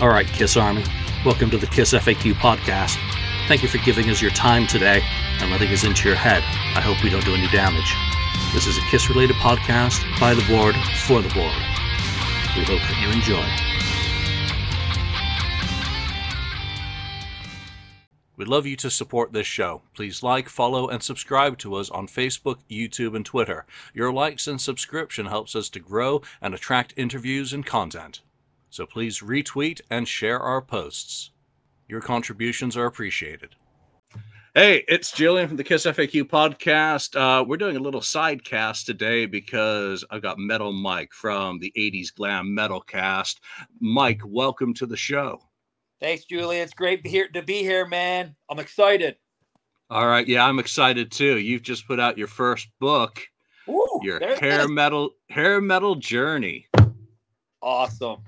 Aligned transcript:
All 0.00 0.08
right, 0.08 0.28
Kiss 0.28 0.56
Army, 0.56 0.84
welcome 1.24 1.50
to 1.50 1.58
the 1.58 1.66
Kiss 1.66 1.92
FAQ 1.92 2.34
podcast. 2.34 2.96
Thank 3.48 3.64
you 3.64 3.68
for 3.68 3.78
giving 3.78 4.08
us 4.10 4.22
your 4.22 4.30
time 4.30 4.68
today 4.68 5.02
and 5.40 5.50
letting 5.50 5.70
us 5.70 5.82
into 5.82 6.06
your 6.06 6.16
head. 6.16 6.44
I 6.76 6.80
hope 6.80 7.02
we 7.02 7.10
don't 7.10 7.24
do 7.24 7.34
any 7.34 7.48
damage. 7.48 7.96
This 8.54 8.68
is 8.68 8.78
a 8.78 8.90
Kiss 8.92 9.08
related 9.08 9.34
podcast 9.38 10.00
by 10.20 10.34
the 10.34 10.46
board 10.46 10.76
for 10.98 11.20
the 11.20 11.28
board. 11.30 11.52
We 12.56 12.62
hope 12.62 12.78
that 12.78 13.00
you 13.02 13.10
enjoy. 13.10 13.44
We'd 18.36 18.46
love 18.46 18.66
you 18.66 18.76
to 18.76 18.90
support 18.90 19.32
this 19.32 19.48
show. 19.48 19.82
Please 19.94 20.22
like, 20.22 20.48
follow, 20.48 20.86
and 20.86 21.02
subscribe 21.02 21.58
to 21.58 21.74
us 21.74 21.90
on 21.90 22.06
Facebook, 22.06 22.58
YouTube, 22.70 23.16
and 23.16 23.26
Twitter. 23.26 23.66
Your 23.94 24.12
likes 24.12 24.46
and 24.46 24.60
subscription 24.60 25.26
helps 25.26 25.56
us 25.56 25.68
to 25.70 25.80
grow 25.80 26.22
and 26.40 26.54
attract 26.54 26.94
interviews 26.96 27.52
and 27.52 27.66
content. 27.66 28.20
So 28.70 28.86
please 28.86 29.20
retweet 29.20 29.80
and 29.90 30.06
share 30.06 30.38
our 30.40 30.60
posts. 30.60 31.30
Your 31.88 32.00
contributions 32.00 32.76
are 32.76 32.86
appreciated. 32.86 33.54
Hey, 34.54 34.84
it's 34.88 35.12
Julian 35.12 35.48
from 35.48 35.56
the 35.56 35.64
Kiss 35.64 35.86
FAQ 35.86 36.24
podcast. 36.24 37.16
Uh, 37.16 37.44
we're 37.44 37.56
doing 37.56 37.76
a 37.76 37.80
little 37.80 38.02
side 38.02 38.44
cast 38.44 38.86
today 38.86 39.26
because 39.26 40.04
I've 40.10 40.20
got 40.20 40.38
Metal 40.38 40.72
Mike 40.72 41.12
from 41.12 41.58
the 41.60 41.72
80s 41.76 42.14
Glam 42.14 42.54
Metal 42.54 42.80
Cast. 42.80 43.40
Mike, 43.80 44.20
welcome 44.24 44.74
to 44.74 44.86
the 44.86 44.96
show. 44.96 45.40
Thanks, 46.00 46.24
Julian. 46.24 46.62
It's 46.62 46.74
great 46.74 47.04
to, 47.04 47.08
hear, 47.08 47.28
to 47.28 47.42
be 47.42 47.62
here, 47.62 47.86
man. 47.86 48.34
I'm 48.50 48.58
excited. 48.58 49.16
All 49.90 50.06
right. 50.06 50.26
Yeah, 50.26 50.44
I'm 50.44 50.58
excited 50.58 51.10
too. 51.10 51.38
You've 51.38 51.62
just 51.62 51.86
put 51.86 52.00
out 52.00 52.18
your 52.18 52.26
first 52.26 52.68
book, 52.78 53.26
Ooh, 53.68 54.00
your 54.02 54.18
hair 54.36 54.68
metal 54.68 55.10
hair 55.30 55.60
metal 55.60 55.94
journey. 55.94 56.66
Awesome. 57.62 58.22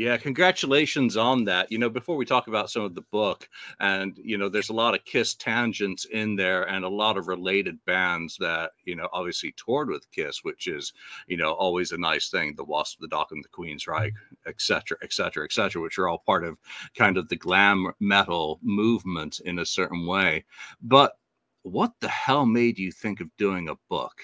Yeah, 0.00 0.16
congratulations 0.16 1.18
on 1.18 1.44
that. 1.44 1.70
You 1.70 1.76
know, 1.76 1.90
before 1.90 2.16
we 2.16 2.24
talk 2.24 2.48
about 2.48 2.70
some 2.70 2.84
of 2.84 2.94
the 2.94 3.04
book, 3.12 3.46
and 3.80 4.16
you 4.16 4.38
know, 4.38 4.48
there's 4.48 4.70
a 4.70 4.72
lot 4.72 4.94
of 4.94 5.04
Kiss 5.04 5.34
tangents 5.34 6.06
in 6.06 6.36
there, 6.36 6.62
and 6.66 6.86
a 6.86 6.88
lot 6.88 7.18
of 7.18 7.28
related 7.28 7.78
bands 7.84 8.38
that 8.40 8.70
you 8.86 8.96
know 8.96 9.10
obviously 9.12 9.52
toured 9.58 9.90
with 9.90 10.10
Kiss, 10.10 10.42
which 10.42 10.68
is 10.68 10.94
you 11.26 11.36
know 11.36 11.52
always 11.52 11.92
a 11.92 11.98
nice 11.98 12.30
thing. 12.30 12.54
The 12.56 12.64
Wasp, 12.64 12.98
the 12.98 13.08
Dokken, 13.08 13.32
and 13.32 13.44
the 13.44 13.50
Queensryche, 13.50 14.14
etc., 14.46 14.96
etc., 15.02 15.44
etc., 15.44 15.82
which 15.82 15.98
are 15.98 16.08
all 16.08 16.22
part 16.24 16.44
of 16.44 16.56
kind 16.96 17.18
of 17.18 17.28
the 17.28 17.36
glam 17.36 17.92
metal 18.00 18.58
movement 18.62 19.40
in 19.44 19.58
a 19.58 19.66
certain 19.66 20.06
way. 20.06 20.46
But 20.80 21.12
what 21.60 21.92
the 22.00 22.08
hell 22.08 22.46
made 22.46 22.78
you 22.78 22.90
think 22.90 23.20
of 23.20 23.28
doing 23.36 23.68
a 23.68 23.76
book? 23.90 24.14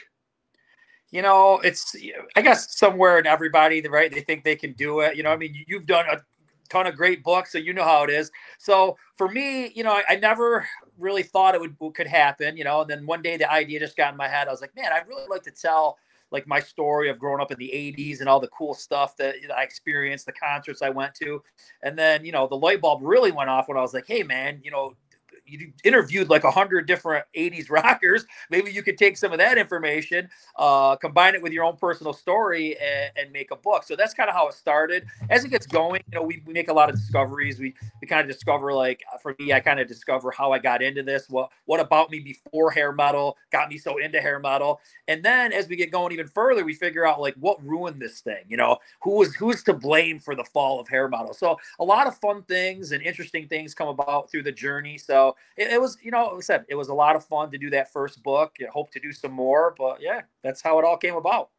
You 1.11 1.23
know, 1.23 1.61
it's 1.61 1.95
I 2.37 2.43
guess 2.43 2.77
somewhere 2.77 3.19
in 3.19 3.27
everybody, 3.27 3.81
right? 3.83 4.13
They 4.13 4.21
think 4.21 4.45
they 4.45 4.57
can 4.57 4.73
do 4.73 5.01
it. 5.01 5.17
You 5.17 5.23
know, 5.23 5.31
I 5.31 5.37
mean, 5.37 5.65
you've 5.67 5.87
done 5.87 6.07
a 6.11 6.21
ton 6.69 6.87
of 6.87 6.97
great 6.97 7.23
books, 7.23 7.53
so 7.53 7.59
you 7.59 7.73
know 7.73 7.85
how 7.85 8.03
it 8.05 8.11
is. 8.11 8.31
So 8.59 8.97
for 9.17 9.29
me, 9.29 9.73
you 9.75 9.85
know, 9.85 9.93
I, 9.93 10.05
I, 10.11 10.17
never 10.17 10.67
really 10.99 11.23
thought 11.23 11.55
it 11.55 11.61
would 11.61 11.77
could 11.95 12.09
happen. 12.09 12.57
You 12.57 12.65
know, 12.65 12.81
and 12.81 12.91
then 12.91 13.07
one 13.07 13.23
day 13.23 13.37
the 13.37 13.51
idea 13.51 13.79
just 13.79 13.97
got 13.97 14.13
in 14.13 14.17
my 14.17 14.29
head. 14.29 14.49
I 14.49 14.51
was 14.51 14.61
like, 14.61 14.75
man, 14.75 14.93
I'd 14.93 15.07
really 15.07 15.27
like 15.29 15.43
to 15.45 15.53
tell 15.53 15.99
like 16.33 16.47
my 16.47 16.61
story 16.61 17.09
of 17.09 17.19
growing 17.19 17.41
up 17.41 17.53
in 17.53 17.59
the 17.59 17.69
80s 17.69 18.21
and 18.21 18.29
all 18.29 18.41
the 18.41 18.49
cool 18.49 18.75
stuff 18.75 19.17
that 19.17 19.37
I 19.57 19.63
experienced, 19.63 20.27
the 20.27 20.33
concerts 20.33 20.83
I 20.83 20.91
went 20.91 21.15
to. 21.17 21.43
And 21.83 21.97
then, 21.97 22.25
you 22.25 22.33
know, 22.33 22.49
the 22.49 22.57
light 22.57 22.81
bulb 22.81 23.01
really 23.03 23.31
went 23.31 23.49
off 23.49 23.69
when 23.69 23.77
I 23.77 23.81
was 23.81 23.95
like, 23.95 24.07
hey, 24.07 24.23
man, 24.23 24.61
you 24.63 24.71
know, 24.71 24.97
you 25.47 25.73
interviewed 25.85 26.29
like 26.29 26.45
a 26.45 26.51
hundred 26.51 26.87
different 26.87 27.25
80s 27.37 27.67
rockers. 27.71 28.27
Maybe 28.51 28.73
you 28.73 28.83
could 28.83 28.99
take 28.99 29.17
some 29.17 29.33
of 29.33 29.39
that 29.39 29.59
information, 29.59 30.29
uh, 30.57 30.97
combine 30.97 31.35
it 31.35 31.43
with 31.43 31.53
your 31.53 31.65
own 31.65 31.77
personal 31.77 32.13
story 32.13 32.77
and, 32.79 33.13
and 33.17 33.33
make 33.33 33.51
a 33.51 33.57
book. 33.57 33.85
So 33.85 33.97
that's 33.97 34.15
kind 34.15 34.29
of 34.29 34.35
how 34.35 34.49
it 34.49 34.55
started. 34.55 35.07
As 35.31 35.45
it 35.45 35.49
gets 35.49 35.67
going, 35.67 36.03
you 36.11 36.19
know, 36.19 36.25
we, 36.25 36.43
we 36.47 36.53
make 36.53 36.69
a 36.69 36.73
lot 36.73 36.89
of 36.89 36.97
discoveries. 36.97 37.59
We, 37.59 37.75
we 38.01 38.09
kind 38.09 38.21
of 38.21 38.29
discover 38.29 38.73
like, 38.73 39.03
for 39.23 39.35
me, 39.39 39.53
I 39.53 39.61
kind 39.61 39.81
of 39.81 39.89
discover 39.89 40.31
how 40.31 40.53
I 40.53 40.59
got 40.59 40.83
into 40.83 41.03
this. 41.03 41.29
What, 41.29 41.51
what 41.67 41.81
about 41.81 42.11
me 42.11 42.21
before 42.21 42.71
hair 42.71 42.93
metal 42.93 43.37
got 43.53 43.69
me 43.69 43.79
so 43.79 43.99
into 43.99 44.21
hair 44.21 44.39
metal? 44.39 44.81
And 45.09 45.23
then 45.23 45.53
as 45.53 45.69
we 45.69 45.77
get 45.77 45.91
going 45.91 46.13
even 46.13 46.29
further, 46.29 46.65
we 46.65 46.75
figure 46.75 47.07
out 47.07 47.21
like 47.21 47.35
what 47.35 47.65
ruined 47.65 48.01
this 48.01 48.21
thing, 48.21 48.45
you 48.49 48.57
know, 48.57 48.79
who 49.03 49.17
was, 49.17 49.35
who's 49.35 49.63
to 49.65 49.73
blame 49.73 50.19
for 50.19 50.35
the 50.35 50.45
fall 50.45 50.81
of 50.81 50.89
hair 50.89 51.09
metal. 51.09 51.33
So 51.33 51.57
a 51.79 51.85
lot 51.85 52.07
of 52.07 52.17
fun 52.19 52.43
things 52.43 52.93
and 52.93 53.03
interesting 53.03 53.49
things 53.49 53.75
come 53.75 53.89
about 53.89 54.31
through 54.31 54.43
the 54.43 54.53
journey. 54.53 54.99
So 54.99 55.36
it, 55.57 55.73
it, 55.73 55.81
was, 55.81 55.99
you 56.03 56.11
know, 56.11 56.27
like 56.27 56.37
I 56.37 56.41
said, 56.41 56.65
it 56.69 56.75
was 56.75 56.89
a 56.89 56.95
lot 56.95 57.17
of 57.17 57.25
fun 57.25 57.51
to 57.51 57.59
do 57.59 57.71
that 57.71 57.93
first 57.93 58.23
book. 58.23 58.57
I 58.61 58.71
hope 58.71 58.91
to 58.93 59.01
do 59.01 59.13
some 59.13 59.33
more, 59.33 59.75
but 59.79 60.01
yeah, 60.01 60.23
that's 60.43 60.63
how 60.63 60.79
it 60.79 60.85
all 60.85 60.97
came 60.97 61.17
about. 61.17 61.51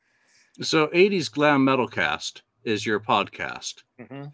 So, 0.61 0.87
80s 0.87 1.31
Glam 1.31 1.63
Metal 1.63 1.87
Cast 1.87 2.41
is 2.63 2.85
your 2.85 2.99
podcast. 2.99 3.83
Mm-hmm. 3.99 4.25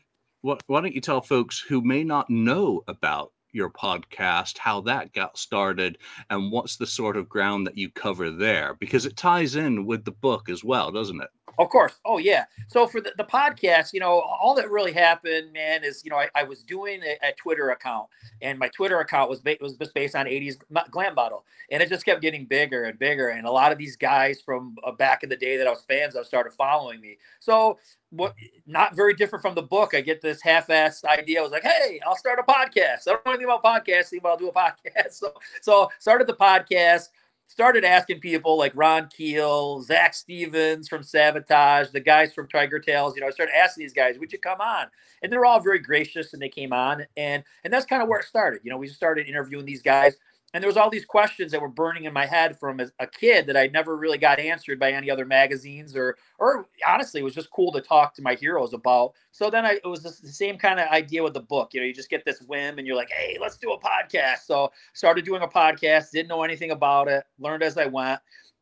What, 0.42 0.64
why 0.68 0.82
don't 0.82 0.94
you 0.94 1.02
tell 1.02 1.22
folks 1.22 1.60
who 1.60 1.82
may 1.82 2.04
not 2.04 2.30
know 2.30 2.84
about 2.88 3.32
your 3.54 3.70
podcast, 3.70 4.58
how 4.58 4.82
that 4.82 5.14
got 5.14 5.38
started, 5.38 5.98
and 6.30 6.52
what's 6.52 6.78
the 6.78 6.88
sort 6.88 7.18
of 7.18 7.30
ground 7.30 7.68
that 7.68 7.78
you 7.78 7.90
cover 7.90 8.32
there? 8.32 8.76
Because 8.80 9.06
it 9.06 9.16
ties 9.16 9.56
in 9.56 9.86
with 9.86 10.04
the 10.06 10.12
book 10.12 10.50
as 10.50 10.64
well, 10.64 10.92
doesn't 10.92 11.22
it? 11.22 11.30
Of 11.60 11.70
course. 11.70 11.94
Oh, 12.04 12.18
yeah. 12.18 12.46
So 12.68 12.88
for 12.88 13.00
the, 13.00 13.14
the 13.16 13.24
podcast, 13.24 13.94
you 13.94 14.00
know, 14.00 14.22
all 14.22 14.56
that 14.56 14.72
really 14.72 14.92
happened, 14.92 15.54
man, 15.54 15.84
is, 15.84 16.04
you 16.04 16.10
know, 16.10 16.18
I, 16.18 16.30
I 16.34 16.44
was 16.44 16.64
doing 16.64 17.02
a, 17.04 17.28
a, 17.28 17.34
Twitter 17.34 17.70
account 17.70 18.08
and 18.42 18.58
my 18.58 18.70
Twitter 18.70 19.00
account 19.00 19.30
was, 19.30 19.40
ba- 19.40 19.58
was 19.62 19.78
just 19.78 19.94
based 19.94 20.16
on 20.16 20.26
80s 20.26 20.58
glam 20.90 21.14
metal. 21.16 21.46
And 21.70 21.84
it 21.84 21.90
just 21.90 22.06
kept 22.06 22.22
getting 22.22 22.46
bigger 22.46 22.86
and 22.86 22.98
bigger. 22.98 23.30
And 23.30 23.46
a 23.46 23.52
lot 23.52 23.72
of 23.72 23.78
these 23.78 23.96
guys 23.96 24.42
from 24.42 24.76
uh, 24.84 24.94
back 24.94 25.22
in 25.22 25.30
the 25.30 25.38
day 25.38 25.58
that 25.58 25.68
I 25.68 25.70
was 25.70 25.84
fans 25.88 26.16
of 26.16 26.26
started 26.26 26.54
following 26.54 27.00
me. 27.00 27.18
So 27.40 27.78
what 28.16 28.36
not 28.66 28.96
very 28.96 29.14
different 29.14 29.42
from 29.42 29.56
the 29.56 29.62
book. 29.62 29.94
I 29.94 30.02
get 30.02 30.22
this 30.22 30.42
half-assed 30.42 31.04
idea. 31.06 31.40
I 31.40 31.44
was 31.44 31.52
like, 31.52 31.64
hey, 31.64 32.00
I'll 32.06 32.16
start 32.16 32.40
a 32.40 32.44
podcast. 32.44 33.08
I 33.08 33.12
don't 33.12 33.26
know 33.26 33.32
anything 33.32 33.46
about 33.46 33.64
podcasting, 33.64 34.22
but 34.22 34.30
I'll 34.30 34.38
do 34.38 34.50
a 34.50 34.54
podcast. 34.54 35.14
So 35.14 35.34
so 35.62 35.90
started 36.00 36.28
the 36.28 36.36
podcast, 36.36 37.10
started 37.48 37.84
asking 37.84 38.20
people 38.20 38.58
like 38.58 38.72
Ron 38.76 39.10
Keel, 39.10 39.82
Zach 39.82 40.14
Stevens 40.14 40.88
from 40.88 41.02
Savatage, 41.02 41.92
the 41.92 42.00
guys 42.00 42.34
from 42.34 42.48
Tigertailz. 42.48 43.16
You 43.16 43.22
know, 43.22 43.28
I 43.28 43.32
started 43.32 43.56
asking 43.56 43.84
these 43.84 43.94
guys, 43.94 44.20
would 44.20 44.32
you 44.32 44.40
come 44.40 44.62
on? 44.62 44.88
And 45.22 45.32
they're 45.32 45.46
all 45.46 45.60
very 45.60 45.80
gracious 45.80 46.34
and 46.34 46.42
they 46.42 46.50
came 46.50 46.72
on. 46.72 47.06
And 47.18 47.44
and 47.64 47.74
that's 47.74 47.86
kind 47.86 48.04
of 48.04 48.10
where 48.10 48.20
it 48.20 48.26
started. 48.28 48.62
You 48.64 48.72
know, 48.72 48.78
we 48.78 48.88
started 48.88 49.28
interviewing 49.28 49.66
these 49.66 49.82
guys 49.82 50.16
and 50.54 50.62
there 50.62 50.68
was 50.68 50.78
all 50.78 50.90
these 50.90 51.06
questions 51.06 51.52
that 51.52 51.62
were 51.62 51.68
burning 51.68 52.04
in 52.06 52.14
my 52.14 52.28
head 52.28 52.60
from 52.60 52.80
a, 52.80 53.08
kid 53.08 53.48
that 53.48 53.58
I 53.58 53.68
never 53.68 53.98
really 53.98 54.20
got 54.20 54.40
answered 54.40 54.80
by 54.80 54.92
any 54.92 55.10
other 55.10 55.26
magazines 55.26 55.96
or 55.96 56.18
or 56.38 56.68
honestly 56.88 57.22
it 57.22 57.24
was 57.24 57.34
just 57.34 57.50
cool 57.52 57.72
to 57.72 57.82
talk 57.82 58.14
to 58.16 58.22
my 58.22 58.36
heroes 58.36 58.74
about. 58.74 59.14
So 59.32 59.50
then 59.50 59.66
I 59.66 59.80
it 59.84 59.88
was 59.88 60.04
the 60.04 60.12
same 60.12 60.58
kind 60.58 60.80
of 60.80 60.88
idea 60.90 61.24
with 61.24 61.34
the 61.34 61.42
book. 61.42 61.74
You 61.74 61.82
know, 61.82 61.88
you 61.88 61.94
just 61.94 62.10
get 62.10 62.24
this 62.24 62.42
whim 62.42 62.78
and 62.78 62.86
you're 62.86 62.96
like, 62.96 63.12
hey, 63.12 63.38
let's 63.42 63.58
do 63.58 63.72
a 63.72 63.80
podcast. 63.80 64.46
So 64.46 64.72
started 64.94 65.26
doing 65.26 65.42
a 65.42 65.48
podcast, 65.48 66.12
didn't 66.12 66.30
know 66.30 66.44
anything 66.44 66.72
about 66.72 67.08
it, 67.08 67.24
learned 67.40 67.64
as 67.64 67.78
I 67.78 67.86
went. 67.86 68.20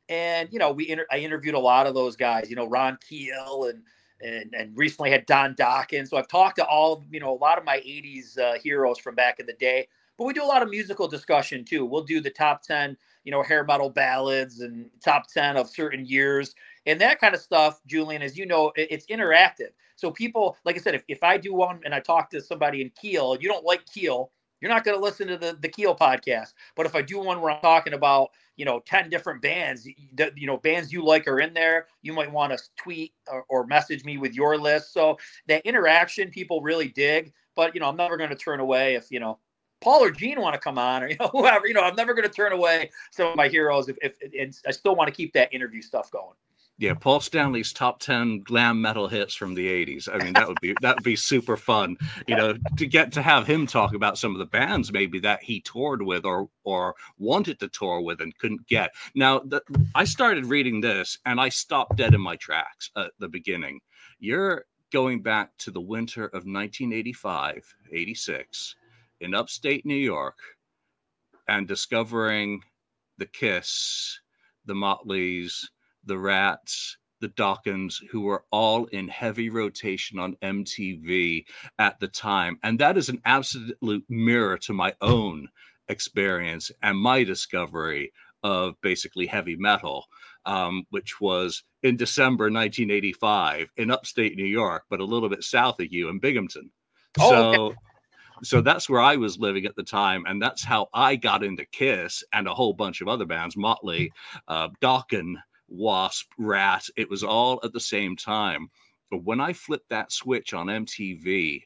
And 0.07 0.49
you 0.51 0.59
know, 0.59 0.71
we 0.71 0.89
inter- 0.89 1.07
I 1.11 1.17
interviewed 1.17 1.55
a 1.55 1.59
lot 1.59 1.87
of 1.87 1.93
those 1.93 2.15
guys, 2.15 2.49
you 2.49 2.55
know, 2.55 2.67
Ron 2.67 2.97
Keel 3.07 3.65
and 3.69 3.83
and, 4.21 4.53
and 4.53 4.77
recently 4.77 5.11
had 5.11 5.25
Don 5.25 5.55
Dokken. 5.55 6.07
So 6.07 6.15
I've 6.15 6.27
talked 6.27 6.57
to 6.57 6.65
all, 6.65 7.03
you 7.09 7.19
know, 7.19 7.33
a 7.33 7.39
lot 7.39 7.57
of 7.57 7.65
my 7.65 7.77
80s 7.77 8.37
uh, 8.37 8.59
heroes 8.59 8.99
from 8.99 9.15
back 9.15 9.39
in 9.39 9.47
the 9.47 9.53
day 9.53 9.87
but 10.17 10.25
we 10.25 10.33
do 10.33 10.43
a 10.43 10.45
lot 10.45 10.61
of 10.61 10.69
musical 10.69 11.07
discussion 11.07 11.65
too. 11.65 11.85
We'll 11.85 12.03
do 12.03 12.21
the 12.21 12.29
top 12.29 12.61
10, 12.63 12.95
you 13.23 13.31
know, 13.31 13.41
hair 13.43 13.63
metal 13.63 13.89
ballads 13.89 14.61
and 14.61 14.89
top 15.03 15.27
10 15.27 15.57
of 15.57 15.69
certain 15.69 16.05
years 16.05 16.53
and 16.85 16.99
that 17.01 17.19
kind 17.19 17.35
of 17.35 17.41
stuff, 17.41 17.81
Julian, 17.85 18.21
as 18.21 18.37
you 18.37 18.45
know, 18.45 18.71
it's 18.75 19.05
interactive. 19.07 19.69
So 19.95 20.09
people, 20.09 20.57
like 20.65 20.75
I 20.75 20.79
said, 20.79 20.95
if, 20.95 21.03
if 21.07 21.23
I 21.23 21.37
do 21.37 21.53
one 21.53 21.79
and 21.85 21.93
I 21.93 21.99
talk 21.99 22.29
to 22.31 22.41
somebody 22.41 22.81
in 22.81 22.91
Keel, 22.99 23.37
you 23.39 23.47
don't 23.47 23.65
like 23.65 23.85
Keel, 23.85 24.31
you're 24.59 24.71
not 24.71 24.83
going 24.83 24.97
to 24.97 25.03
listen 25.03 25.27
to 25.27 25.37
the, 25.37 25.57
the 25.59 25.69
Keel 25.69 25.95
podcast. 25.95 26.53
But 26.75 26.85
if 26.85 26.95
I 26.95 27.01
do 27.01 27.19
one 27.19 27.41
where 27.41 27.51
I'm 27.51 27.61
talking 27.61 27.93
about, 27.93 28.29
you 28.57 28.65
know, 28.65 28.79
10 28.85 29.09
different 29.09 29.41
bands, 29.41 29.87
that, 30.15 30.37
you 30.37 30.47
know, 30.47 30.57
bands 30.57 30.91
you 30.91 31.03
like 31.03 31.27
are 31.27 31.39
in 31.39 31.53
there, 31.53 31.87
you 32.01 32.13
might 32.13 32.31
want 32.31 32.55
to 32.55 32.63
tweet 32.77 33.13
or, 33.27 33.45
or 33.49 33.65
message 33.65 34.03
me 34.03 34.17
with 34.17 34.33
your 34.33 34.57
list. 34.57 34.93
So 34.93 35.17
that 35.47 35.65
interaction 35.65 36.29
people 36.29 36.61
really 36.61 36.89
dig. 36.89 37.33
But, 37.55 37.75
you 37.75 37.81
know, 37.81 37.89
I'm 37.89 37.97
never 37.97 38.17
going 38.17 38.29
to 38.29 38.35
turn 38.35 38.59
away 38.59 38.95
if, 38.95 39.11
you 39.11 39.19
know, 39.19 39.37
Paul 39.81 40.03
or 40.03 40.11
Gene 40.11 40.39
want 40.39 40.53
to 40.53 40.59
come 40.59 40.77
on, 40.77 41.03
or 41.03 41.09
you 41.09 41.17
know, 41.19 41.27
whoever, 41.31 41.67
you 41.67 41.73
know, 41.73 41.81
I'm 41.81 41.95
never 41.95 42.13
going 42.13 42.27
to 42.27 42.33
turn 42.33 42.53
away 42.53 42.91
some 43.11 43.27
of 43.27 43.35
my 43.35 43.47
heroes 43.47 43.89
if, 43.89 43.97
if 44.01 44.61
I 44.65 44.71
still 44.71 44.95
want 44.95 45.07
to 45.07 45.13
keep 45.13 45.33
that 45.33 45.53
interview 45.53 45.81
stuff 45.81 46.11
going. 46.11 46.35
Yeah, 46.77 46.95
Paul 46.95 47.19
Stanley's 47.19 47.73
top 47.73 47.99
ten 47.99 48.39
glam 48.39 48.81
metal 48.81 49.07
hits 49.07 49.35
from 49.35 49.53
the 49.53 49.67
'80s. 49.67 50.09
I 50.11 50.23
mean, 50.23 50.33
that 50.33 50.47
would 50.47 50.59
be 50.61 50.73
that 50.81 50.95
would 50.95 51.03
be 51.03 51.15
super 51.15 51.55
fun. 51.55 51.97
You 52.27 52.35
know, 52.35 52.55
to 52.77 52.87
get 52.87 53.11
to 53.13 53.21
have 53.21 53.45
him 53.45 53.67
talk 53.67 53.93
about 53.93 54.17
some 54.17 54.31
of 54.31 54.39
the 54.39 54.47
bands 54.47 54.91
maybe 54.91 55.19
that 55.19 55.43
he 55.43 55.61
toured 55.61 56.01
with 56.01 56.25
or 56.25 56.49
or 56.63 56.95
wanted 57.19 57.59
to 57.59 57.67
tour 57.67 58.01
with 58.01 58.19
and 58.19 58.35
couldn't 58.35 58.67
get. 58.67 58.91
Now, 59.13 59.39
the, 59.39 59.61
I 59.93 60.05
started 60.05 60.47
reading 60.47 60.81
this 60.81 61.19
and 61.23 61.39
I 61.39 61.49
stopped 61.49 61.97
dead 61.97 62.15
in 62.15 62.21
my 62.21 62.35
tracks 62.37 62.89
at 62.97 63.11
the 63.19 63.29
beginning. 63.29 63.81
You're 64.19 64.65
going 64.91 65.21
back 65.21 65.55
to 65.59 65.71
the 65.71 65.81
winter 65.81 66.25
of 66.25 66.45
1985, 66.45 67.75
86 67.93 68.75
in 69.21 69.33
upstate 69.33 69.85
New 69.85 69.95
York 69.95 70.37
and 71.47 71.67
discovering 71.67 72.61
the 73.17 73.25
Kiss, 73.25 74.19
the 74.65 74.73
Motleys, 74.73 75.69
the 76.05 76.17
Ratts, 76.17 76.97
the 77.19 77.29
Dokkens, 77.29 77.97
who 78.09 78.21
were 78.21 78.43
all 78.51 78.85
in 78.85 79.07
heavy 79.07 79.49
rotation 79.49 80.17
on 80.17 80.35
MTV 80.41 81.45
at 81.77 81.99
the 81.99 82.07
time. 82.07 82.57
And 82.63 82.79
that 82.79 82.97
is 82.97 83.09
an 83.09 83.21
absolute 83.23 84.05
mirror 84.09 84.57
to 84.59 84.73
my 84.73 84.93
own 85.01 85.47
experience 85.87 86.71
and 86.81 86.97
my 86.97 87.23
discovery 87.23 88.11
of 88.43 88.73
basically 88.81 89.27
heavy 89.27 89.55
metal, 89.55 90.05
um, 90.45 90.83
which 90.89 91.21
was 91.21 91.63
in 91.83 91.95
December 91.95 92.45
1985 92.45 93.69
in 93.77 93.91
upstate 93.91 94.35
New 94.35 94.45
York, 94.45 94.83
but 94.89 94.99
a 94.99 95.05
little 95.05 95.29
bit 95.29 95.43
south 95.43 95.79
of 95.79 95.87
you 95.91 96.09
in 96.09 96.19
Binghamton. 96.19 96.71
Oh, 97.19 97.29
so, 97.29 97.65
okay. 97.65 97.75
So 98.43 98.61
that's 98.61 98.89
where 98.89 99.01
I 99.01 99.17
was 99.17 99.37
living 99.37 99.65
at 99.65 99.75
the 99.75 99.83
time, 99.83 100.25
and 100.27 100.41
that's 100.41 100.63
how 100.63 100.89
I 100.93 101.15
got 101.15 101.43
into 101.43 101.65
Kiss 101.65 102.23
and 102.33 102.47
a 102.47 102.53
whole 102.53 102.73
bunch 102.73 103.01
of 103.01 103.07
other 103.07 103.25
bands, 103.25 103.55
Motley, 103.55 104.11
uh, 104.47 104.69
Dokken, 104.81 105.35
Wasp, 105.67 106.31
Ratt. 106.37 106.87
It 106.95 107.09
was 107.09 107.23
all 107.23 107.59
at 107.63 107.71
the 107.71 107.79
same 107.79 108.15
time. 108.15 108.69
But 109.11 109.23
when 109.23 109.39
I 109.41 109.53
flipped 109.53 109.89
that 109.89 110.11
switch 110.11 110.53
on 110.53 110.67
MTV 110.67 111.63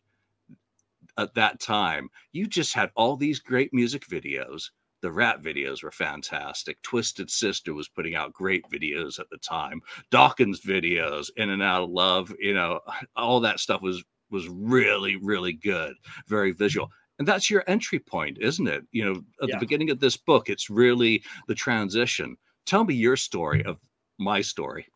at 1.17 1.33
that 1.35 1.59
time, 1.59 2.09
you 2.31 2.47
just 2.47 2.73
had 2.73 2.91
all 2.95 3.15
these 3.15 3.39
great 3.39 3.73
music 3.73 4.05
videos. 4.07 4.71
The 5.01 5.11
Ratt 5.11 5.43
videos 5.43 5.83
were 5.83 5.91
fantastic. 5.91 6.81
Twisted 6.81 7.29
Sister 7.29 7.73
was 7.73 7.87
putting 7.87 8.15
out 8.15 8.33
great 8.33 8.65
videos 8.69 9.19
at 9.19 9.29
the 9.29 9.37
time. 9.37 9.81
Dokken's 10.11 10.61
videos, 10.61 11.29
In 11.37 11.51
and 11.51 11.61
Out 11.61 11.83
of 11.83 11.89
Love, 11.91 12.33
you 12.39 12.53
know, 12.53 12.79
all 13.15 13.41
that 13.41 13.59
stuff 13.59 13.81
was 13.81 14.03
was 14.35 14.47
really 14.49 15.15
really 15.15 15.53
good, 15.53 15.95
very 16.27 16.51
visual. 16.51 16.91
And 17.17 17.27
that's 17.27 17.49
your 17.49 17.63
entry 17.67 17.99
point, 17.99 18.37
isn't 18.41 18.67
it? 18.67 18.83
You 18.91 19.05
know, 19.05 19.23
at 19.41 19.49
yeah. 19.49 19.55
the 19.55 19.59
beginning 19.59 19.89
of 19.89 19.99
this 19.99 20.17
book, 20.17 20.49
it's 20.49 20.69
really 20.69 21.23
the 21.47 21.55
transition. 21.55 22.35
Tell 22.65 22.83
me 22.83 22.93
your 22.93 23.15
story 23.15 23.63
of 23.63 23.79
my 24.17 24.41
story. 24.41 24.87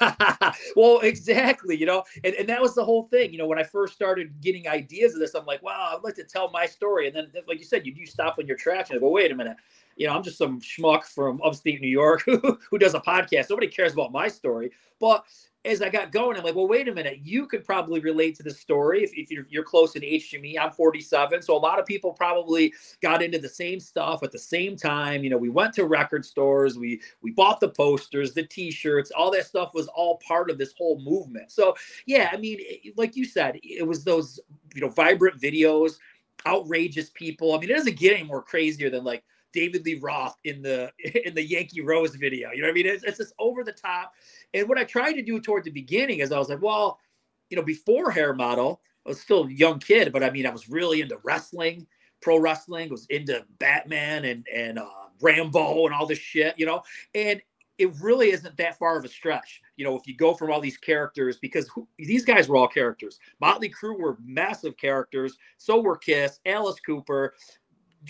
well, 0.76 1.00
exactly, 1.00 1.76
you 1.76 1.86
know, 1.86 2.02
and, 2.24 2.34
and 2.34 2.48
that 2.48 2.60
was 2.60 2.74
the 2.74 2.84
whole 2.84 3.04
thing. 3.04 3.30
You 3.30 3.38
know, 3.38 3.46
when 3.46 3.58
I 3.58 3.62
first 3.62 3.94
started 3.94 4.40
getting 4.40 4.66
ideas 4.66 5.14
of 5.14 5.20
this, 5.20 5.34
I'm 5.34 5.44
like, 5.44 5.62
wow, 5.62 5.94
I'd 5.94 6.02
like 6.02 6.14
to 6.16 6.24
tell 6.24 6.50
my 6.50 6.66
story. 6.66 7.06
And 7.06 7.14
then, 7.14 7.30
like 7.46 7.58
you 7.58 7.64
said, 7.64 7.86
you 7.86 7.94
do 7.94 8.06
stop 8.06 8.38
in 8.38 8.46
your 8.46 8.56
tracks 8.56 8.90
and 8.90 9.00
go, 9.00 9.10
wait 9.10 9.30
a 9.30 9.34
minute, 9.34 9.56
you 9.96 10.06
know, 10.06 10.14
I'm 10.14 10.22
just 10.22 10.38
some 10.38 10.60
schmuck 10.60 11.04
from 11.04 11.40
upstate 11.42 11.80
New 11.80 11.88
York 11.88 12.22
who, 12.26 12.58
who 12.70 12.78
does 12.78 12.94
a 12.94 13.00
podcast. 13.00 13.50
Nobody 13.50 13.68
cares 13.68 13.92
about 13.92 14.12
my 14.12 14.28
story. 14.28 14.72
But 14.98 15.24
as 15.64 15.80
I 15.80 15.88
got 15.90 16.10
going, 16.10 16.36
I'm 16.36 16.42
like, 16.42 16.56
well, 16.56 16.66
wait 16.66 16.88
a 16.88 16.94
minute. 16.94 17.20
You 17.22 17.46
could 17.46 17.64
probably 17.64 18.00
relate 18.00 18.34
to 18.36 18.42
the 18.42 18.50
story 18.50 19.04
if, 19.04 19.12
if 19.14 19.30
you're, 19.30 19.46
you're 19.48 19.62
close 19.62 19.94
in 19.94 20.02
age 20.02 20.28
to 20.30 20.40
me. 20.40 20.58
I'm 20.58 20.72
47. 20.72 21.40
So 21.40 21.56
a 21.56 21.58
lot 21.58 21.78
of 21.78 21.86
people 21.86 22.12
probably 22.12 22.74
got 23.00 23.22
into 23.22 23.38
the 23.38 23.48
same 23.48 23.78
stuff 23.78 24.24
at 24.24 24.32
the 24.32 24.38
same 24.38 24.76
time. 24.76 25.22
You 25.22 25.30
know, 25.30 25.38
we 25.38 25.50
went 25.50 25.72
to 25.74 25.84
record 25.84 26.24
stores, 26.24 26.76
we 26.76 27.00
we 27.20 27.30
bought 27.30 27.60
the 27.60 27.68
posters, 27.68 28.34
the 28.34 28.42
t-shirts, 28.42 29.12
all 29.12 29.30
that 29.32 29.46
stuff 29.46 29.72
was 29.72 29.86
all 29.88 30.20
part 30.26 30.50
of 30.50 30.58
this 30.58 30.74
whole 30.76 31.00
movement. 31.00 31.52
So 31.52 31.76
yeah, 32.06 32.30
I 32.32 32.38
mean, 32.38 32.58
like 32.96 33.14
you 33.14 33.24
said, 33.24 33.60
it 33.62 33.86
was 33.86 34.02
those, 34.02 34.40
you 34.74 34.80
know, 34.80 34.88
vibrant 34.88 35.40
videos, 35.40 35.98
outrageous 36.44 37.10
people. 37.10 37.54
I 37.54 37.58
mean, 37.58 37.70
it 37.70 37.76
doesn't 37.76 37.98
get 37.98 38.16
any 38.16 38.24
more 38.24 38.42
crazier 38.42 38.90
than 38.90 39.04
like 39.04 39.22
David 39.52 39.84
Lee 39.84 39.98
Roth 40.00 40.36
in 40.44 40.62
the 40.62 40.92
in 41.26 41.34
the 41.34 41.42
Yankee 41.42 41.80
Rose 41.80 42.14
video. 42.14 42.50
You 42.52 42.62
know 42.62 42.68
what 42.68 42.72
I 42.72 42.74
mean? 42.74 42.86
It's, 42.86 43.04
it's 43.04 43.18
just 43.18 43.34
over 43.38 43.64
the 43.64 43.72
top. 43.72 44.12
And 44.54 44.68
what 44.68 44.78
I 44.78 44.84
tried 44.84 45.12
to 45.14 45.22
do 45.22 45.40
toward 45.40 45.64
the 45.64 45.70
beginning 45.70 46.20
is 46.20 46.32
I 46.32 46.38
was 46.38 46.48
like, 46.48 46.62
well, 46.62 46.98
you 47.50 47.56
know, 47.56 47.62
before 47.62 48.10
hair 48.10 48.34
metal, 48.34 48.80
I 49.06 49.10
was 49.10 49.20
still 49.20 49.44
a 49.44 49.50
young 49.50 49.78
kid, 49.78 50.12
but 50.12 50.22
I 50.22 50.30
mean, 50.30 50.46
I 50.46 50.50
was 50.50 50.68
really 50.68 51.00
into 51.00 51.18
wrestling, 51.24 51.86
pro 52.20 52.38
wrestling, 52.38 52.88
was 52.88 53.06
into 53.10 53.44
Batman 53.58 54.24
and 54.24 54.46
and 54.54 54.78
uh, 54.78 54.88
Rambo 55.20 55.86
and 55.86 55.94
all 55.94 56.06
this 56.06 56.18
shit, 56.18 56.58
you 56.58 56.66
know. 56.66 56.82
And 57.14 57.42
it 57.78 57.90
really 58.00 58.30
isn't 58.30 58.56
that 58.56 58.78
far 58.78 58.96
of 58.96 59.04
a 59.04 59.08
stretch, 59.08 59.60
you 59.76 59.84
know, 59.84 59.96
if 59.96 60.06
you 60.06 60.14
go 60.14 60.34
from 60.34 60.52
all 60.52 60.60
these 60.60 60.76
characters, 60.76 61.38
because 61.38 61.68
who, 61.68 61.88
these 61.98 62.24
guys 62.24 62.48
were 62.48 62.56
all 62.56 62.68
characters. 62.68 63.18
Motley 63.40 63.70
Crue 63.70 63.98
were 63.98 64.18
massive 64.22 64.76
characters. 64.76 65.36
So 65.56 65.80
were 65.80 65.96
Kiss, 65.96 66.38
Alice 66.46 66.78
Cooper, 66.80 67.34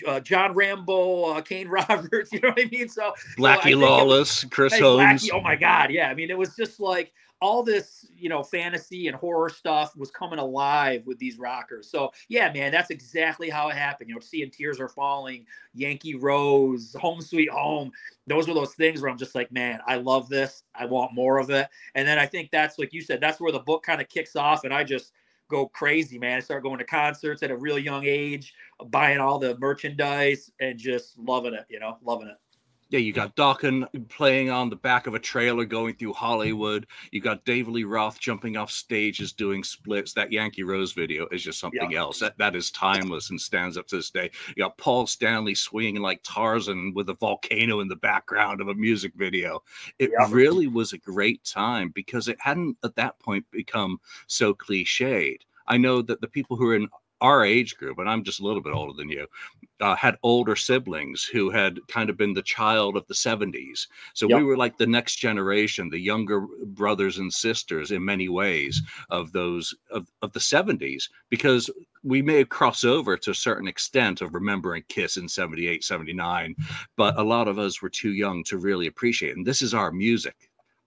uh, 0.07 0.19
John 0.19 0.53
Rambo, 0.53 1.25
uh, 1.25 1.41
Kane 1.41 1.67
Roberts. 1.69 2.31
You 2.31 2.41
know 2.41 2.49
what 2.49 2.59
I 2.59 2.69
mean? 2.69 2.89
So 2.89 3.13
Blackie 3.37 3.71
so 3.71 3.77
Lawless, 3.79 4.43
was, 4.43 4.51
Chris 4.51 4.73
hey, 4.73 4.81
Holmes. 4.81 5.23
Blackie, 5.23 5.29
oh 5.33 5.41
my 5.41 5.55
God, 5.55 5.91
yeah. 5.91 6.09
I 6.09 6.13
mean, 6.13 6.29
it 6.29 6.37
was 6.37 6.55
just 6.55 6.79
like 6.79 7.11
all 7.43 7.61
this, 7.61 8.05
you 8.15 8.29
know, 8.29 8.41
fantasy 8.41 9.07
and 9.07 9.15
horror 9.17 9.49
stuff 9.49 9.97
was 9.97 10.09
coming 10.09 10.39
alive 10.39 11.03
with 11.05 11.19
these 11.19 11.37
rockers. 11.37 11.89
So 11.89 12.13
yeah, 12.29 12.51
man, 12.53 12.71
that's 12.71 12.89
exactly 12.89 13.49
how 13.49 13.67
it 13.67 13.75
happened. 13.75 14.09
You 14.09 14.15
know, 14.15 14.21
seeing 14.21 14.49
Tears 14.49 14.79
Are 14.79 14.87
Falling, 14.87 15.45
Yankee 15.73 16.15
Rose, 16.15 16.95
Home 17.01 17.19
Sweet 17.21 17.49
Home. 17.49 17.91
Those 18.27 18.47
were 18.47 18.53
those 18.53 18.75
things 18.75 19.01
where 19.01 19.11
I'm 19.11 19.17
just 19.17 19.35
like, 19.35 19.51
man, 19.51 19.81
I 19.85 19.97
love 19.97 20.29
this. 20.29 20.63
I 20.73 20.85
want 20.85 21.13
more 21.13 21.37
of 21.37 21.49
it. 21.49 21.67
And 21.95 22.07
then 22.07 22.17
I 22.17 22.25
think 22.25 22.49
that's 22.49 22.79
like 22.79 22.93
you 22.93 23.01
said, 23.01 23.19
that's 23.19 23.41
where 23.41 23.51
the 23.51 23.59
book 23.59 23.83
kind 23.83 23.99
of 23.99 24.07
kicks 24.07 24.37
off, 24.37 24.63
and 24.63 24.73
I 24.73 24.85
just 24.85 25.11
go 25.53 25.67
crazy, 25.67 26.17
man. 26.17 26.37
I 26.37 26.39
started 26.39 26.63
going 26.63 26.79
to 26.79 26.85
concerts 26.85 27.43
at 27.43 27.51
a 27.51 27.57
real 27.57 27.79
young 27.79 28.05
age, 28.05 28.53
buying 28.87 29.19
all 29.19 29.39
the 29.39 29.57
merchandise 29.59 30.51
and 30.59 30.77
just 30.77 31.17
loving 31.17 31.53
it, 31.53 31.65
you 31.69 31.79
know, 31.79 31.97
loving 32.03 32.27
it 32.27 32.37
yeah, 32.93 32.99
you 32.99 33.11
got 33.11 33.35
Dokken 33.35 34.07
playing 34.07 34.51
on 34.51 34.69
the 34.69 34.75
back 34.75 35.07
of 35.07 35.15
a 35.15 35.19
trailer 35.19 35.65
going 35.65 35.95
through 35.95 36.13
Hollywood. 36.13 36.85
You 37.09 37.21
got 37.21 37.43
David 37.43 37.73
Lee 37.73 37.85
Roth 37.85 38.19
jumping 38.19 38.55
off 38.55 38.69
stages 38.69 39.33
doing 39.33 39.63
splits. 39.63 40.13
That 40.13 40.31
Yankee 40.31 40.61
Rose 40.61 40.93
video 40.93 41.27
is 41.31 41.41
just 41.41 41.59
something 41.59 41.89
yeah. 41.89 42.01
else. 42.01 42.19
That 42.19 42.37
that 42.37 42.55
is 42.55 42.69
timeless 42.69 43.31
and 43.31 43.41
stands 43.41 43.77
up 43.77 43.87
to 43.87 43.95
this 43.95 44.11
day. 44.11 44.29
You 44.49 44.63
got 44.63 44.77
Paul 44.77 45.07
Stanley 45.07 45.55
swinging 45.55 46.03
like 46.03 46.21
Tarzan 46.21 46.93
with 46.93 47.09
a 47.09 47.15
volcano 47.15 47.79
in 47.79 47.87
the 47.87 47.95
background 47.95 48.61
of 48.61 48.67
a 48.67 48.75
music 48.75 49.13
video. 49.15 49.63
It 49.97 50.11
yeah. 50.11 50.27
really 50.29 50.67
was 50.67 50.93
a 50.93 50.99
great 50.99 51.43
time 51.43 51.89
because 51.89 52.27
it 52.27 52.37
hadn't 52.39 52.77
at 52.83 52.95
that 52.97 53.17
point 53.17 53.49
become 53.49 54.01
so 54.27 54.53
cliched. 54.53 55.39
I 55.65 55.77
know 55.77 56.03
that 56.03 56.21
the 56.21 56.27
people 56.27 56.57
who 56.57 56.67
are 56.67 56.75
in 56.75 56.89
our 57.23 57.45
age 57.45 57.77
group, 57.77 57.99
and 57.99 58.09
I'm 58.09 58.25
just 58.25 58.41
a 58.41 58.43
little 58.43 58.61
bit 58.61 58.73
older 58.73 58.93
than 58.93 59.09
you, 59.09 59.27
uh, 59.79 59.95
had 59.95 60.17
older 60.23 60.57
siblings 60.57 61.23
who 61.23 61.49
had 61.49 61.79
kind 61.87 62.09
of 62.09 62.17
been 62.17 62.33
the 62.33 62.41
child 62.41 62.97
of 62.97 63.07
the 63.07 63.13
70s. 63.13 63.87
So 64.13 64.27
yep. 64.27 64.37
we 64.37 64.43
were 64.43 64.57
like 64.57 64.77
the 64.77 64.87
next 64.87 65.15
generation, 65.15 65.89
the 65.89 65.97
younger 65.97 66.41
brothers 66.65 67.17
and 67.17 67.33
sisters 67.33 67.91
in 67.91 68.03
many 68.03 68.27
ways 68.27 68.81
of 69.09 69.31
those 69.31 69.73
of, 69.89 70.05
of 70.21 70.33
the 70.33 70.41
70s, 70.41 71.09
because 71.29 71.69
we 72.03 72.21
may 72.21 72.39
have 72.39 72.49
crossed 72.49 72.83
over 72.83 73.15
to 73.15 73.31
a 73.31 73.35
certain 73.35 73.69
extent 73.69 74.21
of 74.21 74.33
remembering 74.33 74.83
Kiss 74.89 75.15
in 75.15 75.29
78, 75.29 75.83
79, 75.83 76.55
but 76.97 77.17
a 77.17 77.23
lot 77.23 77.47
of 77.47 77.57
us 77.57 77.81
were 77.81 77.89
too 77.89 78.11
young 78.11 78.43
to 78.45 78.57
really 78.57 78.87
appreciate 78.87 79.31
it. 79.31 79.37
And 79.37 79.47
this 79.47 79.61
is 79.61 79.73
our 79.73 79.91
music 79.91 80.35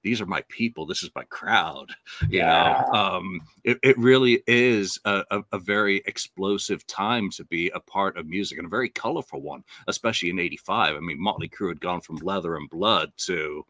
these 0.07 0.21
are 0.21 0.27
my 0.27 0.43
people 0.49 0.87
this 0.87 1.03
is 1.03 1.11
my 1.17 1.25
crowd 1.25 1.91
you 2.29 2.39
yeah. 2.39 2.85
know 2.93 2.99
um, 2.99 3.41
it, 3.65 3.81
it 3.83 3.99
really 3.99 4.41
is 4.47 5.01
a, 5.05 5.25
a, 5.33 5.43
a, 5.51 5.59
very 5.59 6.01
explosive 6.07 6.87
time 6.87 7.29
to 7.31 7.45
be 7.45 7.73
a 7.75 7.81
part 7.81 8.17
of 8.17 8.25
music 8.25 8.57
and 8.57 8.69
a 8.69 8.71
very 8.71 8.89
colorful 8.89 9.43
one 9.43 9.65
especially 9.89 10.31
in 10.31 10.39
85 10.39 10.95
i 10.95 11.01
mean 11.01 11.21
motley 11.21 11.49
crue 11.49 11.71
had 11.71 11.81
gone 11.81 12.01
from 12.01 12.19
leather 12.19 12.55
and 12.55 12.71
blood 12.71 13.11
to 13.27 13.67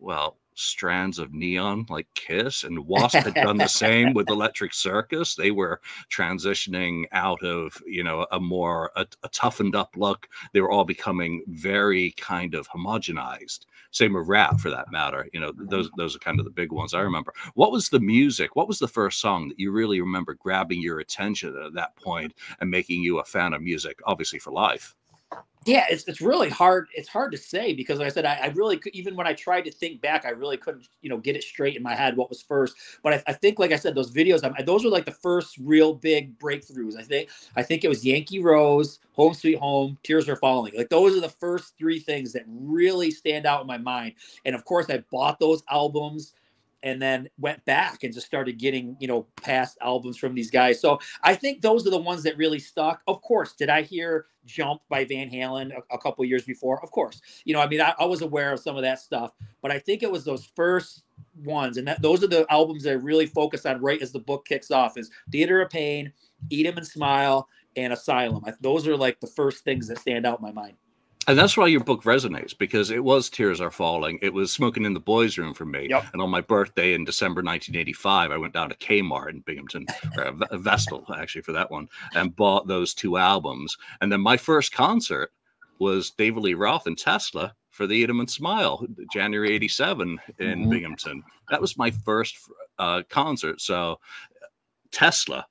well 0.00 0.36
strands 0.54 1.18
of 1.18 1.32
neon 1.32 1.86
like 1.88 2.06
Kiss 2.14 2.64
and 2.64 2.86
Wasp 2.86 3.16
had 3.16 3.34
done 3.34 3.56
the 3.56 3.68
same 3.68 4.14
with 4.14 4.30
Electric 4.30 4.74
Circus. 4.74 5.34
They 5.34 5.50
were 5.50 5.80
transitioning 6.10 7.04
out 7.12 7.42
of, 7.42 7.82
you 7.86 8.04
know, 8.04 8.26
a 8.30 8.40
more 8.40 8.90
a, 8.96 9.06
a, 9.22 9.28
toughened 9.28 9.74
up 9.74 9.96
look. 9.96 10.28
They 10.52 10.60
were 10.60 10.70
all 10.70 10.84
becoming 10.84 11.44
very 11.48 12.12
kind 12.12 12.54
of 12.54 12.68
homogenized. 12.68 13.66
Same 13.90 14.14
with 14.14 14.28
Ratt 14.28 14.60
for 14.60 14.70
that 14.70 14.90
matter. 14.90 15.28
You 15.32 15.40
know, 15.40 15.52
those 15.54 15.90
those 15.96 16.16
are 16.16 16.20
kind 16.20 16.38
of 16.38 16.44
the 16.44 16.50
big 16.50 16.72
ones 16.72 16.94
I 16.94 17.00
remember. 17.00 17.34
What 17.54 17.72
was 17.72 17.88
the 17.88 18.00
music? 18.00 18.56
What 18.56 18.68
was 18.68 18.78
the 18.78 18.88
first 18.88 19.20
song 19.20 19.48
that 19.48 19.58
you 19.58 19.70
really 19.72 20.00
remember 20.00 20.34
grabbing 20.34 20.80
your 20.80 21.00
attention 21.00 21.56
at 21.64 21.74
that 21.74 21.96
point 21.96 22.34
and 22.60 22.70
making 22.70 23.02
you 23.02 23.18
a 23.18 23.24
fan 23.24 23.52
of 23.52 23.62
music, 23.62 24.00
obviously 24.04 24.38
for 24.38 24.52
life? 24.52 24.94
Yeah, 25.64 25.86
it's, 25.88 26.04
it's 26.08 26.20
really 26.20 26.48
hard. 26.48 26.88
It's 26.94 27.08
hard 27.08 27.30
to 27.32 27.38
say 27.38 27.72
because 27.72 27.98
like 28.00 28.06
I 28.06 28.10
said, 28.10 28.24
I, 28.24 28.34
I 28.34 28.46
really 28.48 28.76
could, 28.76 28.94
even 28.96 29.14
when 29.14 29.28
I 29.28 29.32
tried 29.32 29.62
to 29.62 29.70
think 29.70 30.00
back, 30.00 30.24
I 30.24 30.30
really 30.30 30.56
couldn't, 30.56 30.88
you 31.02 31.08
know, 31.08 31.18
get 31.18 31.36
it 31.36 31.44
straight 31.44 31.76
in 31.76 31.82
my 31.82 31.94
head 31.94 32.16
what 32.16 32.28
was 32.28 32.42
first. 32.42 32.74
But 33.02 33.14
I, 33.14 33.22
I 33.28 33.32
think, 33.32 33.60
like 33.60 33.70
I 33.70 33.76
said, 33.76 33.94
those 33.94 34.10
videos, 34.10 34.42
I, 34.42 34.62
those 34.62 34.84
were 34.84 34.90
like 34.90 35.04
the 35.04 35.12
first 35.12 35.58
real 35.58 35.94
big 35.94 36.36
breakthroughs. 36.38 36.96
I 36.98 37.02
think, 37.02 37.28
I 37.54 37.62
think 37.62 37.84
it 37.84 37.88
was 37.88 38.04
Yankee 38.04 38.40
Rose, 38.40 38.98
Home 39.12 39.34
Sweet 39.34 39.58
Home, 39.58 39.98
Tears 40.02 40.28
Are 40.28 40.36
Falling. 40.36 40.74
Like 40.76 40.88
those 40.88 41.16
are 41.16 41.20
the 41.20 41.28
first 41.28 41.78
three 41.78 42.00
things 42.00 42.32
that 42.32 42.42
really 42.48 43.10
stand 43.12 43.46
out 43.46 43.60
in 43.60 43.66
my 43.68 43.78
mind. 43.78 44.14
And 44.44 44.56
of 44.56 44.64
course, 44.64 44.90
I 44.90 45.04
bought 45.12 45.38
those 45.38 45.62
albums 45.70 46.34
and 46.82 47.00
then 47.00 47.28
went 47.38 47.64
back 47.64 48.02
and 48.02 48.12
just 48.12 48.26
started 48.26 48.58
getting 48.58 48.96
you 49.00 49.08
know 49.08 49.26
past 49.42 49.78
albums 49.80 50.16
from 50.16 50.34
these 50.34 50.50
guys. 50.50 50.80
So 50.80 50.98
i 51.22 51.34
think 51.34 51.62
those 51.62 51.86
are 51.86 51.90
the 51.90 51.98
ones 51.98 52.22
that 52.24 52.36
really 52.36 52.58
stuck. 52.58 53.02
Of 53.06 53.22
course 53.22 53.52
did 53.54 53.68
i 53.68 53.82
hear 53.82 54.26
jump 54.44 54.82
by 54.88 55.04
van 55.04 55.30
halen 55.30 55.72
a, 55.72 55.94
a 55.94 55.98
couple 55.98 56.24
years 56.24 56.44
before? 56.44 56.82
Of 56.82 56.90
course. 56.90 57.20
You 57.44 57.54
know 57.54 57.60
i 57.60 57.68
mean 57.68 57.80
I, 57.80 57.94
I, 57.98 58.04
was 58.04 58.22
aware 58.22 58.52
of 58.52 58.60
some 58.60 58.76
of 58.76 58.82
that 58.82 58.98
stuff 58.98 59.32
but 59.60 59.70
i 59.70 59.78
think 59.78 60.02
it 60.02 60.10
was 60.10 60.24
those 60.24 60.44
first 60.44 61.04
ones 61.44 61.76
and 61.76 61.86
that 61.86 62.02
those 62.02 62.22
are 62.22 62.26
the 62.26 62.46
albums 62.50 62.82
that 62.82 62.90
I 62.90 62.94
really 62.94 63.26
focus 63.26 63.64
on 63.64 63.80
right 63.80 64.02
as 64.02 64.12
the 64.12 64.18
book 64.18 64.44
kicks 64.44 64.70
off 64.70 64.98
is 64.98 65.10
theater 65.30 65.62
of 65.62 65.70
pain 65.70 66.12
eat 66.50 66.66
'em 66.66 66.76
and 66.76 66.86
smile 66.86 67.48
and 67.76 67.92
asylum. 67.92 68.44
I, 68.46 68.52
those 68.60 68.86
are 68.86 68.96
like 68.96 69.20
the 69.20 69.26
first 69.26 69.64
things 69.64 69.88
that 69.88 69.98
stand 69.98 70.26
out 70.26 70.40
in 70.40 70.42
my 70.42 70.52
mind 70.52 70.76
And 71.28 71.38
that's 71.38 71.56
why 71.56 71.68
your 71.68 71.84
book 71.84 72.02
resonates 72.02 72.56
because 72.56 72.90
it 72.90 73.02
was 73.02 73.30
Tears 73.30 73.60
Are 73.60 73.70
Falling. 73.70 74.18
It 74.22 74.32
was 74.34 74.50
Smoking 74.50 74.84
in 74.84 74.94
the 74.94 75.00
Boys 75.00 75.38
Room 75.38 75.54
for 75.54 75.64
me. 75.64 75.88
Yep. 75.88 76.06
And 76.12 76.22
on 76.22 76.30
my 76.30 76.40
birthday 76.40 76.94
in 76.94 77.04
December 77.04 77.42
1985, 77.42 78.30
I 78.32 78.36
went 78.38 78.54
down 78.54 78.70
to 78.70 78.76
Kmart 78.76 79.30
in 79.30 79.40
Binghamton, 79.40 79.86
or 80.16 80.32
Vestal 80.58 81.06
actually 81.14 81.42
for 81.42 81.52
that 81.52 81.70
one, 81.70 81.88
and 82.14 82.34
bought 82.34 82.66
those 82.66 82.94
two 82.94 83.16
albums. 83.18 83.76
And 84.00 84.10
then 84.10 84.20
my 84.20 84.36
first 84.36 84.72
concert 84.72 85.32
was 85.78 86.10
David 86.10 86.42
Lee 86.42 86.54
Roth 86.54 86.86
and 86.86 86.98
Tesla 86.98 87.54
for 87.70 87.86
the 87.86 87.94
Eat 87.94 88.10
'em 88.10 88.20
and 88.20 88.30
Smile, 88.30 88.84
January 89.12 89.54
87 89.54 90.18
in 90.38 90.46
mm-hmm. 90.46 90.70
Binghamton. 90.70 91.22
That 91.50 91.60
was 91.60 91.78
my 91.78 91.90
first 91.90 92.36
uh, 92.78 93.02
concert. 93.08 93.60
So 93.60 94.00
Tesla 94.90 95.46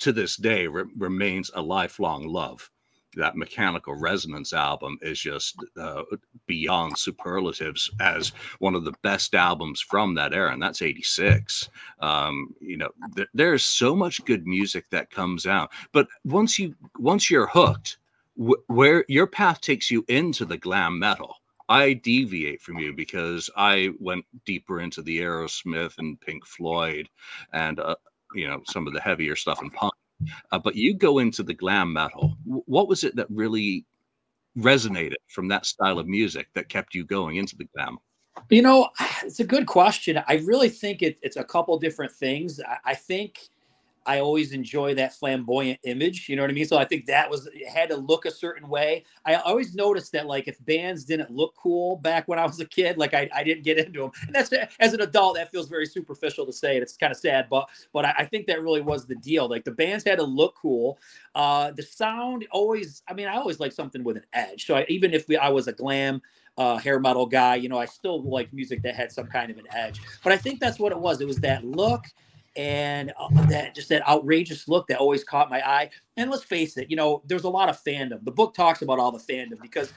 to 0.00 0.12
this 0.12 0.36
day 0.36 0.66
re- 0.66 0.84
remains 0.96 1.50
a 1.54 1.62
lifelong 1.62 2.26
love 2.26 2.70
that 3.16 3.36
mechanical 3.36 3.94
resonance 3.94 4.52
album 4.52 4.98
is 5.02 5.18
just 5.18 5.56
uh, 5.76 6.02
beyond 6.46 6.96
superlatives 6.98 7.90
as 8.00 8.32
one 8.58 8.74
of 8.74 8.84
the 8.84 8.94
best 9.02 9.34
albums 9.34 9.80
from 9.80 10.14
that 10.14 10.34
era 10.34 10.52
and 10.52 10.62
that's 10.62 10.82
86 10.82 11.68
um, 12.00 12.54
you 12.60 12.76
know 12.76 12.90
th- 13.16 13.28
there's 13.34 13.62
so 13.62 13.94
much 13.94 14.24
good 14.24 14.46
music 14.46 14.86
that 14.90 15.10
comes 15.10 15.46
out 15.46 15.70
but 15.92 16.08
once 16.24 16.58
you 16.58 16.74
once 16.98 17.30
you're 17.30 17.46
hooked 17.46 17.98
wh- 18.36 18.68
where 18.68 19.04
your 19.08 19.26
path 19.26 19.60
takes 19.60 19.90
you 19.90 20.04
into 20.08 20.44
the 20.44 20.58
glam 20.58 20.98
metal. 20.98 21.36
I 21.68 21.94
deviate 21.94 22.60
from 22.60 22.78
you 22.78 22.92
because 22.92 23.48
I 23.56 23.90
went 23.98 24.26
deeper 24.44 24.80
into 24.80 25.00
the 25.02 25.18
Aerosmith 25.20 25.98
and 25.98 26.20
Pink 26.20 26.44
Floyd 26.44 27.08
and 27.52 27.80
uh, 27.80 27.96
you 28.34 28.48
know 28.48 28.62
some 28.66 28.86
of 28.86 28.92
the 28.92 29.00
heavier 29.00 29.34
stuff 29.34 29.62
in 29.62 29.70
punk 29.70 29.94
uh, 30.52 30.58
but 30.58 30.76
you 30.76 30.94
go 30.94 31.18
into 31.18 31.42
the 31.42 31.54
glam 31.54 31.92
metal. 31.92 32.36
What 32.44 32.88
was 32.88 33.04
it 33.04 33.16
that 33.16 33.26
really 33.30 33.84
resonated 34.56 35.16
from 35.28 35.48
that 35.48 35.66
style 35.66 35.98
of 35.98 36.06
music 36.06 36.48
that 36.54 36.68
kept 36.68 36.94
you 36.94 37.04
going 37.04 37.36
into 37.36 37.56
the 37.56 37.68
glam? 37.74 37.98
You 38.50 38.62
know, 38.62 38.88
it's 39.22 39.40
a 39.40 39.44
good 39.44 39.66
question. 39.66 40.22
I 40.26 40.34
really 40.44 40.68
think 40.68 41.02
it, 41.02 41.18
it's 41.22 41.36
a 41.36 41.44
couple 41.44 41.78
different 41.78 42.12
things. 42.12 42.60
I, 42.60 42.78
I 42.84 42.94
think 42.94 43.38
I 44.06 44.20
always 44.20 44.52
enjoy 44.52 44.94
that 44.94 45.14
flamboyant 45.14 45.80
image. 45.84 46.28
You 46.28 46.36
know 46.36 46.42
what 46.42 46.50
I 46.50 46.54
mean? 46.54 46.66
So 46.66 46.76
I 46.76 46.84
think 46.84 47.06
that 47.06 47.30
was 47.30 47.46
it 47.46 47.68
had 47.68 47.88
to 47.90 47.96
look 47.96 48.26
a 48.26 48.30
certain 48.30 48.68
way. 48.68 49.04
I 49.24 49.34
always 49.36 49.74
noticed 49.74 50.12
that 50.12 50.26
like 50.26 50.46
if 50.48 50.62
bands 50.64 51.04
didn't 51.04 51.30
look 51.30 51.54
cool 51.56 51.96
back 51.96 52.28
when 52.28 52.38
I 52.38 52.46
was 52.46 52.60
a 52.60 52.66
kid, 52.66 52.98
like 52.98 53.14
I, 53.14 53.28
I 53.34 53.42
didn't 53.42 53.64
get 53.64 53.78
into 53.78 54.00
them. 54.00 54.10
And 54.26 54.34
that's 54.34 54.52
as 54.80 54.92
an 54.92 55.00
adult, 55.00 55.36
that 55.36 55.50
feels 55.50 55.68
very 55.68 55.86
superficial 55.86 56.44
to 56.46 56.52
say. 56.52 56.74
And 56.74 56.82
it's 56.82 56.96
kind 56.96 57.10
of 57.10 57.18
sad, 57.18 57.48
but 57.48 57.68
but 57.92 58.04
I, 58.04 58.14
I 58.18 58.24
think 58.26 58.46
that 58.46 58.62
really 58.62 58.80
was 58.80 59.06
the 59.06 59.16
deal. 59.16 59.48
Like 59.48 59.64
the 59.64 59.72
bands 59.72 60.04
had 60.04 60.18
to 60.18 60.24
look 60.24 60.54
cool. 60.56 60.98
Uh, 61.34 61.70
the 61.70 61.82
sound 61.82 62.46
always. 62.50 63.02
I 63.08 63.14
mean, 63.14 63.26
I 63.26 63.36
always 63.36 63.60
like 63.60 63.72
something 63.72 64.04
with 64.04 64.16
an 64.16 64.26
edge. 64.32 64.66
So 64.66 64.76
I, 64.76 64.86
even 64.88 65.14
if 65.14 65.28
we, 65.28 65.36
I 65.36 65.48
was 65.48 65.66
a 65.68 65.72
glam 65.72 66.20
uh, 66.56 66.76
hair 66.76 67.00
metal 67.00 67.26
guy, 67.26 67.56
you 67.56 67.68
know, 67.68 67.78
I 67.78 67.86
still 67.86 68.22
like 68.22 68.52
music 68.52 68.82
that 68.82 68.94
had 68.94 69.10
some 69.10 69.26
kind 69.26 69.50
of 69.50 69.58
an 69.58 69.66
edge. 69.72 70.00
But 70.22 70.32
I 70.32 70.36
think 70.36 70.60
that's 70.60 70.78
what 70.78 70.92
it 70.92 70.98
was. 70.98 71.20
It 71.20 71.26
was 71.26 71.38
that 71.38 71.64
look 71.64 72.04
and 72.56 73.12
uh, 73.18 73.28
that 73.46 73.74
just 73.74 73.88
that 73.88 74.06
outrageous 74.08 74.68
look 74.68 74.86
that 74.88 74.98
always 74.98 75.24
caught 75.24 75.50
my 75.50 75.66
eye. 75.66 75.90
And 76.16 76.30
let's 76.30 76.44
face 76.44 76.76
it, 76.76 76.90
you 76.90 76.96
know, 76.96 77.22
there's 77.26 77.44
a 77.44 77.48
lot 77.48 77.68
of 77.68 77.82
fandom. 77.82 78.24
The 78.24 78.30
book 78.30 78.54
talks 78.54 78.82
about 78.82 78.98
all 78.98 79.12
the 79.12 79.18
fandom 79.18 79.60
because 79.60 79.92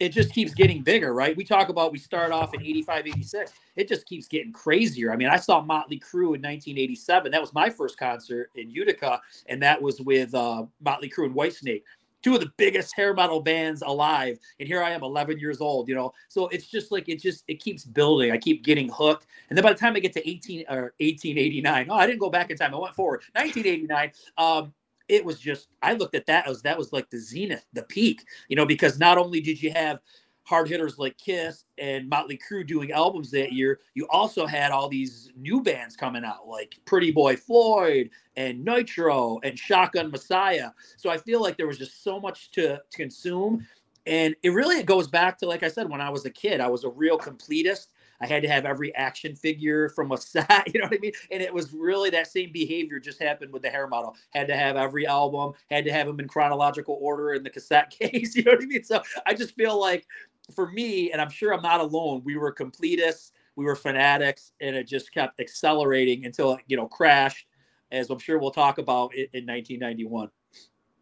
it 0.00 0.08
just 0.10 0.32
keeps 0.32 0.52
getting 0.54 0.82
bigger, 0.82 1.14
right? 1.14 1.36
We 1.36 1.44
talk 1.44 1.68
about 1.68 1.92
we 1.92 1.98
start 1.98 2.32
off 2.32 2.52
in 2.52 2.60
85, 2.60 3.06
86. 3.06 3.52
It 3.76 3.88
just 3.88 4.06
keeps 4.06 4.26
getting 4.26 4.52
crazier. 4.52 5.12
I 5.12 5.16
mean, 5.16 5.28
I 5.28 5.36
saw 5.36 5.60
Motley 5.60 6.00
Crue 6.00 6.34
in 6.34 6.42
1987. 6.42 7.30
That 7.30 7.40
was 7.40 7.54
my 7.54 7.70
first 7.70 7.96
concert 7.96 8.50
in 8.56 8.70
Utica, 8.70 9.20
and 9.46 9.62
that 9.62 9.80
was 9.80 10.00
with 10.00 10.34
uh, 10.34 10.64
Motley 10.82 11.08
Crue 11.08 11.26
and 11.26 11.34
Whitesnake 11.34 11.82
two 12.24 12.34
of 12.34 12.40
the 12.40 12.50
biggest 12.56 12.96
hair 12.96 13.14
metal 13.14 13.40
bands 13.40 13.82
alive 13.82 14.38
and 14.58 14.66
here 14.66 14.82
i 14.82 14.90
am 14.90 15.02
11 15.02 15.38
years 15.38 15.60
old 15.60 15.88
you 15.88 15.94
know? 15.94 16.12
So 16.28 16.48
it's 16.48 16.66
just 16.66 16.90
like 16.90 17.08
it 17.08 17.20
just 17.20 17.44
it 17.48 17.60
keeps 17.60 17.84
building. 17.84 18.32
I 18.32 18.38
keep 18.38 18.64
getting 18.64 18.88
hooked. 18.88 19.26
And 19.48 19.56
then 19.56 19.62
by 19.62 19.72
the 19.72 19.78
time 19.78 19.94
i 19.94 20.00
get 20.00 20.12
to 20.14 20.28
18 20.28 20.64
or 20.68 20.94
1889 20.98 21.88
oh 21.90 21.94
i 21.94 22.06
didn't 22.06 22.20
go 22.20 22.30
back 22.30 22.50
in 22.50 22.56
time. 22.56 22.74
I 22.74 22.78
went 22.78 22.94
forward. 22.94 23.22
1989 23.34 24.12
um 24.38 24.72
it 25.08 25.24
was 25.24 25.38
just 25.38 25.68
i 25.82 25.92
looked 25.92 26.14
at 26.14 26.26
that 26.26 26.48
as 26.48 26.62
that 26.62 26.78
was 26.78 26.92
like 26.92 27.10
the 27.10 27.18
zenith 27.18 27.66
the 27.74 27.82
peak 27.82 28.24
you 28.48 28.56
know 28.56 28.64
because 28.64 28.98
not 28.98 29.18
only 29.18 29.40
did 29.40 29.60
you 29.62 29.70
have 29.70 30.00
hard 30.44 30.68
hitters 30.68 30.98
like 30.98 31.16
Kiss 31.18 31.64
and 31.78 32.08
Motley 32.08 32.38
Crue 32.38 32.66
doing 32.66 32.92
albums 32.92 33.30
that 33.32 33.52
year, 33.52 33.80
you 33.94 34.06
also 34.10 34.46
had 34.46 34.70
all 34.70 34.88
these 34.88 35.32
new 35.36 35.62
bands 35.62 35.96
coming 35.96 36.24
out 36.24 36.46
like 36.46 36.78
Pretty 36.84 37.10
Boy 37.10 37.36
Floyd 37.36 38.10
and 38.36 38.64
Nitro 38.64 39.40
and 39.42 39.58
Shotgun 39.58 40.10
Messiah. 40.10 40.70
So 40.96 41.10
I 41.10 41.16
feel 41.16 41.40
like 41.40 41.56
there 41.56 41.66
was 41.66 41.78
just 41.78 42.04
so 42.04 42.20
much 42.20 42.50
to, 42.52 42.76
to 42.90 42.96
consume. 42.96 43.66
And 44.06 44.36
it 44.42 44.50
really 44.50 44.76
it 44.76 44.86
goes 44.86 45.08
back 45.08 45.38
to, 45.38 45.46
like 45.46 45.62
I 45.62 45.68
said, 45.68 45.88
when 45.88 46.02
I 46.02 46.10
was 46.10 46.26
a 46.26 46.30
kid, 46.30 46.60
I 46.60 46.68
was 46.68 46.84
a 46.84 46.90
real 46.90 47.18
completist. 47.18 47.86
I 48.20 48.26
had 48.26 48.42
to 48.42 48.48
have 48.48 48.64
every 48.64 48.94
action 48.94 49.34
figure 49.34 49.88
from 49.88 50.12
a 50.12 50.16
set, 50.18 50.72
you 50.72 50.80
know 50.80 50.86
what 50.86 50.96
I 50.96 51.00
mean? 51.00 51.12
And 51.30 51.42
it 51.42 51.52
was 51.52 51.72
really 51.72 52.10
that 52.10 52.26
same 52.26 52.52
behavior 52.52 53.00
just 53.00 53.20
happened 53.20 53.52
with 53.52 53.62
the 53.62 53.70
hair 53.70 53.86
metal. 53.88 54.14
Had 54.30 54.46
to 54.48 54.56
have 54.56 54.76
every 54.76 55.06
album, 55.06 55.52
had 55.70 55.84
to 55.84 55.92
have 55.92 56.06
them 56.06 56.20
in 56.20 56.28
chronological 56.28 56.98
order 57.00 57.34
in 57.34 57.42
the 57.42 57.50
cassette 57.50 57.90
case, 57.98 58.36
you 58.36 58.44
know 58.44 58.52
what 58.52 58.62
I 58.62 58.66
mean? 58.66 58.84
So 58.84 59.02
I 59.26 59.34
just 59.34 59.54
feel 59.54 59.80
like 59.80 60.06
for 60.54 60.70
me, 60.70 61.12
and 61.12 61.20
I'm 61.20 61.30
sure 61.30 61.54
I'm 61.54 61.62
not 61.62 61.80
alone, 61.80 62.22
we 62.24 62.36
were 62.36 62.52
completists, 62.52 63.32
we 63.56 63.64
were 63.64 63.76
fanatics, 63.76 64.52
and 64.60 64.76
it 64.76 64.86
just 64.86 65.12
kept 65.12 65.40
accelerating 65.40 66.26
until 66.26 66.54
it, 66.54 66.60
you 66.66 66.76
know 66.76 66.86
crashed, 66.86 67.46
as 67.90 68.10
I'm 68.10 68.18
sure 68.18 68.38
we'll 68.38 68.50
talk 68.50 68.78
about 68.78 69.14
in, 69.14 69.26
in 69.32 69.46
1991. 69.46 70.30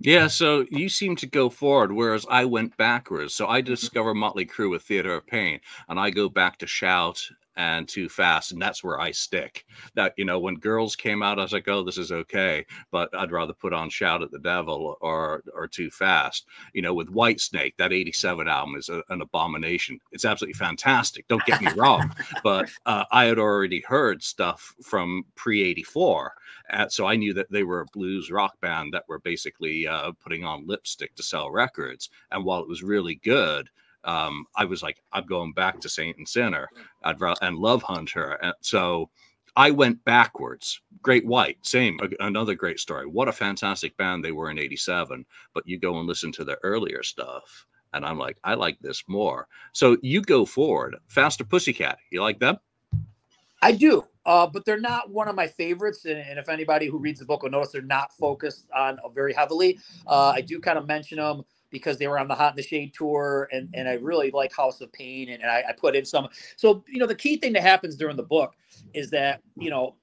Yeah, 0.00 0.26
so 0.26 0.66
you 0.68 0.88
seem 0.88 1.14
to 1.16 1.26
go 1.26 1.48
forward, 1.48 1.92
whereas 1.92 2.26
I 2.28 2.44
went 2.46 2.76
backwards. 2.76 3.34
So 3.34 3.48
I 3.48 3.60
mm-hmm. 3.60 3.70
discover 3.70 4.14
Motley 4.14 4.46
Crue 4.46 4.70
with 4.70 4.82
Theater 4.82 5.14
of 5.14 5.26
Pain, 5.26 5.60
and 5.88 5.98
I 5.98 6.10
go 6.10 6.28
back 6.28 6.58
to 6.58 6.66
Shout 6.66 7.28
and 7.56 7.88
Too 7.88 8.08
Fast, 8.08 8.52
and 8.52 8.60
that's 8.60 8.82
where 8.82 9.00
I 9.00 9.12
stick. 9.12 9.64
That 9.94 10.14
you 10.16 10.24
know, 10.24 10.38
when 10.38 10.56
Girls 10.56 10.96
came 10.96 11.22
out, 11.22 11.38
I 11.38 11.42
was 11.42 11.52
like, 11.52 11.68
oh, 11.68 11.84
this 11.84 11.98
is 11.98 12.12
okay, 12.12 12.66
but 12.90 13.14
I'd 13.14 13.32
rather 13.32 13.52
put 13.52 13.72
on 13.72 13.90
Shout 13.90 14.22
at 14.22 14.30
the 14.30 14.38
Devil 14.38 14.96
or 15.00 15.42
or 15.54 15.68
Too 15.68 15.90
Fast. 15.90 16.46
You 16.72 16.82
know, 16.82 16.94
with 16.94 17.08
Whitesnake, 17.08 17.76
that 17.78 17.92
'87 17.92 18.48
album 18.48 18.76
is 18.76 18.88
a, 18.88 19.02
an 19.08 19.20
abomination. 19.20 20.00
It's 20.12 20.24
absolutely 20.24 20.54
fantastic. 20.54 21.28
Don't 21.28 21.44
get 21.44 21.60
me 21.60 21.72
wrong, 21.76 22.14
but 22.42 22.70
uh, 22.86 23.04
I 23.10 23.24
had 23.24 23.38
already 23.38 23.80
heard 23.80 24.22
stuff 24.22 24.74
from 24.82 25.24
pre 25.34 25.62
'84, 25.62 26.34
so 26.88 27.06
I 27.06 27.16
knew 27.16 27.34
that 27.34 27.50
they 27.50 27.62
were 27.62 27.80
a 27.80 27.86
blues 27.92 28.30
rock 28.30 28.60
band 28.60 28.94
that 28.94 29.08
were 29.08 29.18
basically 29.18 29.86
uh, 29.86 30.12
putting 30.22 30.44
on 30.44 30.66
lipstick 30.66 31.14
to 31.16 31.22
sell 31.22 31.50
records. 31.50 32.10
And 32.30 32.44
while 32.44 32.60
it 32.60 32.68
was 32.68 32.82
really 32.82 33.16
good, 33.16 33.68
um, 34.04 34.46
I 34.56 34.64
was 34.64 34.82
like, 34.82 35.02
I'm 35.12 35.26
going 35.26 35.52
back 35.52 35.80
to 35.80 35.88
Saint 35.88 36.18
and 36.18 36.28
Sinner 36.28 36.68
I'd 37.02 37.20
rather, 37.20 37.38
and 37.42 37.58
Love 37.58 37.82
Hunter. 37.82 38.32
And 38.32 38.54
so 38.60 39.10
I 39.56 39.70
went 39.70 40.04
backwards. 40.04 40.80
Great 41.02 41.26
White, 41.26 41.58
same, 41.62 41.98
another 42.20 42.54
great 42.54 42.80
story. 42.80 43.06
What 43.06 43.28
a 43.28 43.32
fantastic 43.32 43.96
band 43.96 44.24
they 44.24 44.32
were 44.32 44.50
in 44.50 44.58
87. 44.58 45.26
But 45.54 45.66
you 45.66 45.78
go 45.78 45.98
and 45.98 46.08
listen 46.08 46.32
to 46.32 46.44
their 46.44 46.58
earlier 46.62 47.02
stuff. 47.02 47.66
And 47.92 48.06
I'm 48.06 48.18
like, 48.18 48.38
I 48.42 48.54
like 48.54 48.78
this 48.80 49.04
more. 49.06 49.46
So 49.72 49.98
you 50.02 50.22
go 50.22 50.46
forward. 50.46 50.96
Faster 51.08 51.44
Pussycat. 51.44 51.98
You 52.10 52.22
like 52.22 52.38
them? 52.38 52.58
I 53.60 53.72
do. 53.72 54.06
Uh, 54.24 54.46
but 54.46 54.64
they're 54.64 54.80
not 54.80 55.10
one 55.10 55.28
of 55.28 55.34
my 55.34 55.46
favorites. 55.46 56.04
And, 56.04 56.18
and, 56.18 56.38
if 56.38 56.48
anybody 56.48 56.86
who 56.86 56.98
reads 56.98 57.20
the 57.20 57.26
book 57.26 57.42
will 57.42 57.50
notice, 57.50 57.72
they're 57.72 57.82
not 57.82 58.12
focused 58.12 58.66
on 58.74 58.98
very 59.14 59.32
heavily. 59.32 59.78
Uh, 60.06 60.32
I 60.34 60.40
do 60.40 60.60
kind 60.60 60.78
of 60.78 60.86
mention 60.86 61.18
them 61.18 61.42
because 61.72 61.98
they 61.98 62.06
were 62.06 62.18
on 62.18 62.28
the 62.28 62.34
Hot 62.34 62.52
in 62.52 62.56
the 62.56 62.62
Shade 62.62 62.94
tour, 62.94 63.48
and 63.50 63.68
and 63.74 63.88
I 63.88 63.94
really 63.94 64.30
like 64.30 64.54
House 64.54 64.80
of 64.80 64.92
Pain, 64.92 65.30
and, 65.30 65.42
and 65.42 65.50
I, 65.50 65.64
I 65.68 65.72
put 65.72 65.96
in 65.96 66.04
some. 66.04 66.28
So 66.56 66.84
you 66.86 67.00
know, 67.00 67.06
the 67.06 67.14
key 67.14 67.38
thing 67.38 67.54
that 67.54 67.62
happens 67.62 67.96
during 67.96 68.16
the 68.16 68.22
book 68.22 68.54
is 68.94 69.10
that 69.10 69.40
you 69.56 69.70
know, 69.70 69.96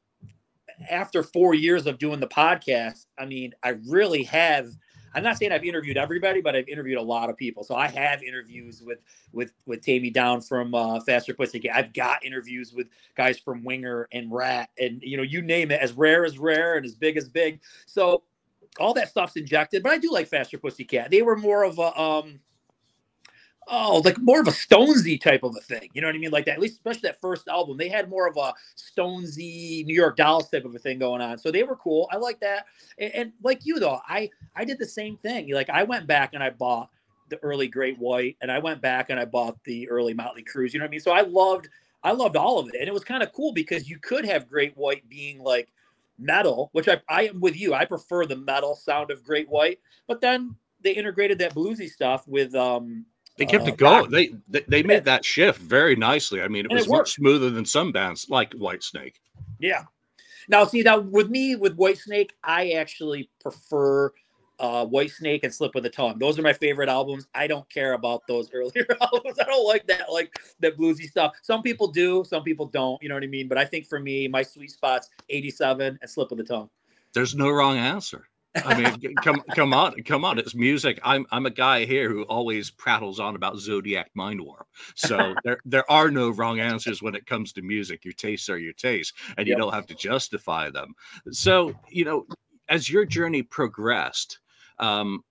after 0.90 1.24
four 1.24 1.54
years 1.54 1.88
of 1.88 2.00
doing 2.00 2.20
the 2.20 2.28
podcast, 2.28 3.06
I 3.18 3.26
mean, 3.26 3.54
I 3.64 3.78
really 3.88 4.24
have. 4.24 4.72
I'm 5.16 5.24
not 5.24 5.40
saying 5.40 5.52
I've 5.52 5.64
interviewed 5.64 5.98
everybody, 5.98 6.40
but 6.40 6.56
I've 6.56 6.70
interviewed 6.70 7.00
a 7.00 7.02
lot 7.02 7.32
of 7.32 7.38
people. 7.38 7.64
So 7.64 7.74
I 7.74 7.88
have 7.88 8.22
interviews 8.22 8.84
with 8.86 9.00
with 9.32 9.54
with 9.66 9.82
Taime 9.82 10.14
Downe 10.14 10.42
from 10.42 10.76
uh, 10.76 11.00
Faster 11.00 11.34
Pussycat. 11.34 11.76
I've 11.76 11.94
got 11.94 12.24
interviews 12.24 12.74
with 12.74 12.88
guys 13.16 13.40
from 13.40 13.64
Winger 13.64 14.08
and 14.12 14.32
Ratt, 14.32 14.70
and 14.78 15.02
you 15.02 15.18
know, 15.18 15.24
you 15.24 15.42
name 15.42 15.72
it, 15.72 15.82
as 15.82 15.94
rare 15.94 16.26
as 16.26 16.38
rare 16.38 16.76
and 16.76 16.86
as 16.86 16.94
big 16.94 17.18
as 17.18 17.28
big. 17.28 17.60
So 17.88 18.24
all 18.80 18.94
that 18.94 19.10
stuff's 19.10 19.36
injected, 19.36 19.84
but 19.84 19.92
I 19.92 19.98
do 19.98 20.12
like 20.12 20.28
Faster 20.28 20.58
Pussycat. 20.58 21.12
They 21.12 21.22
were 21.22 21.36
more 21.36 21.64
of 21.64 21.80
a 21.80 22.00
um 22.00 22.40
oh, 23.70 24.02
like 24.04 24.18
more 24.20 24.42
of 24.42 24.48
a 24.48 24.52
Stonesy 24.52 25.20
type 25.20 25.44
of 25.44 25.56
a 25.56 25.62
thing. 25.62 25.90
You 25.94 26.02
know 26.02 26.08
what 26.08 26.16
I 26.16 26.20
mean? 26.20 26.32
Like 26.32 26.46
that, 26.46 26.54
at 26.54 26.60
least 26.60 26.76
especially 26.76 27.02
that 27.04 27.22
first 27.22 27.48
album. 27.48 27.78
They 27.78 27.90
had 27.90 28.10
more 28.10 28.28
of 28.28 28.36
a 28.38 28.54
Stonesy 28.78 29.86
New 29.86 29.96
York 29.96 30.18
Dolls 30.18 30.50
type 30.50 30.66
of 30.66 30.76
a 30.76 30.80
thing 30.80 31.00
going 31.00 31.22
on. 31.22 31.38
So 31.38 31.52
they 31.52 31.64
were 31.64 31.76
cool. 31.76 32.10
I 32.12 32.18
like 32.18 32.40
that. 32.42 32.66
And, 32.98 33.14
and 33.14 33.34
like 33.44 33.66
you 33.66 33.80
though, 33.80 34.00
I 34.08 34.30
I 34.56 34.66
did 34.66 34.80
the 34.80 34.88
same 34.88 35.18
thing. 35.18 35.54
Like 35.54 35.70
I 35.70 35.84
went 35.84 36.08
back 36.08 36.34
and 36.34 36.44
I 36.44 36.50
bought 36.50 36.90
the 37.30 37.38
early 37.44 37.68
Great 37.68 37.98
White, 38.00 38.38
and 38.42 38.52
I 38.52 38.58
went 38.58 38.82
back 38.82 39.12
and 39.12 39.20
I 39.20 39.26
bought 39.26 39.64
the 39.64 39.88
early 39.90 40.14
Motley 40.14 40.44
Crues. 40.44 40.74
You 40.74 40.80
know 40.80 40.86
what 40.86 40.90
I 40.90 40.92
mean? 40.92 41.00
So 41.00 41.12
I 41.12 41.22
loved 41.22 41.70
I 42.04 42.12
loved 42.12 42.36
all 42.38 42.60
of 42.60 42.70
it, 42.70 42.76
and 42.80 42.88
it 42.88 42.94
was 42.94 43.04
kind 43.04 43.22
of 43.24 43.32
cool 43.34 43.54
because 43.54 43.90
you 43.90 44.00
could 44.00 44.26
have 44.26 44.50
Great 44.50 44.76
White 44.76 45.08
being 45.10 45.40
like 45.40 45.70
metal, 46.20 46.70
which 46.74 46.88
I, 46.88 47.02
I 47.08 47.28
am 47.28 47.40
with 47.40 47.56
you. 47.56 47.74
I 47.74 47.86
prefer 47.86 48.26
the 48.26 48.36
metal 48.36 48.76
sound 48.76 49.12
of 49.12 49.24
Great 49.24 49.50
White, 49.50 49.80
but 50.08 50.22
then 50.22 50.56
they 50.82 50.92
integrated 50.92 51.40
that 51.40 51.56
bluesy 51.56 51.90
stuff 51.90 52.28
with 52.28 52.56
um, 52.56 53.06
They 53.38 53.46
kept 53.46 53.66
uh, 53.66 53.68
it 53.68 53.78
going. 53.78 54.12
They 54.12 54.34
they, 54.48 54.64
they 54.68 54.84
made 54.84 55.06
that 55.06 55.26
shift 55.26 55.60
very 55.60 55.96
nicely. 55.96 56.42
I 56.42 56.48
mean, 56.48 56.66
it 56.66 56.72
was 56.72 56.86
it 56.86 56.90
much 56.90 57.14
smoother 57.14 57.50
than 57.50 57.66
some 57.66 57.92
bands 57.92 58.30
like 58.30 58.52
Whitesnake. 58.52 59.16
Yeah. 59.60 59.84
Now, 60.48 60.66
see, 60.66 60.82
now 60.82 61.00
with 61.00 61.30
me 61.30 61.56
with 61.56 61.78
Whitesnake, 61.78 62.32
I 62.44 62.72
actually 62.72 63.30
prefer 63.40 64.12
uh, 64.60 64.86
Whitesnake 64.86 65.42
and 65.44 65.54
Slip 65.54 65.76
of 65.76 65.84
the 65.84 65.90
Tongue. 65.90 66.20
Those 66.20 66.38
are 66.38 66.42
my 66.42 66.54
favorite 66.54 66.90
albums. 66.90 67.28
I 67.34 67.48
don't 67.48 67.68
care 67.70 67.94
about 67.94 68.28
those 68.28 68.50
earlier 68.54 68.86
albums. 69.02 69.38
I 69.40 69.46
don't 69.46 69.66
like 69.66 69.88
that 69.88 70.12
like 70.12 70.40
that 70.60 70.78
bluesy 70.78 71.10
stuff. 71.10 71.34
Some 71.42 71.62
people 71.62 71.88
do, 71.88 72.24
some 72.28 72.44
people 72.44 72.66
don't. 72.66 73.02
You 73.02 73.10
know 73.10 73.16
what 73.16 73.24
I 73.24 73.28
mean? 73.28 73.48
But 73.48 73.58
I 73.58 73.66
think 73.66 73.88
for 73.88 74.00
me, 74.00 74.28
my 74.28 74.44
sweet 74.44 74.72
spots 74.72 75.10
87 75.30 76.00
and 76.02 76.10
Slip 76.10 76.32
of 76.32 76.38
the 76.38 76.44
Tongue. 76.44 76.70
There's 77.14 77.36
no 77.36 77.50
wrong 77.50 77.78
answer. 77.78 78.28
I 78.56 78.82
mean, 78.82 79.16
come 79.22 79.42
come 79.56 79.74
on, 79.74 80.02
come 80.04 80.26
on! 80.26 80.40
It's 80.40 80.56
music. 80.56 81.00
I'm 81.04 81.26
I'm 81.32 81.46
a 81.46 81.52
guy 81.52 81.86
here 81.86 82.10
who 82.10 82.24
always 82.24 82.72
prattles 82.72 83.20
on 83.20 83.36
about 83.36 83.58
Zodiac 83.58 84.12
Mindwarp. 84.18 84.64
So 84.96 85.36
there 85.44 85.60
there 85.66 85.90
are 85.90 86.10
no 86.10 86.32
wrong 86.32 86.60
answers 86.60 87.02
when 87.02 87.16
it 87.16 87.26
comes 87.28 87.54
to 87.54 87.62
music. 87.62 88.06
Your 88.06 88.14
tastes 88.14 88.50
are 88.50 88.58
your 88.58 88.74
tastes, 88.74 89.14
and 89.38 89.48
you 89.48 89.52
yep. 89.52 89.60
don't 89.60 89.74
have 89.74 89.88
to 89.88 89.96
justify 89.96 90.72
them. 90.72 90.96
So 91.32 91.74
you 91.90 92.06
know, 92.06 92.26
as 92.68 92.90
your 92.90 93.06
journey 93.06 93.44
progressed, 93.44 94.40
um, 94.80 95.24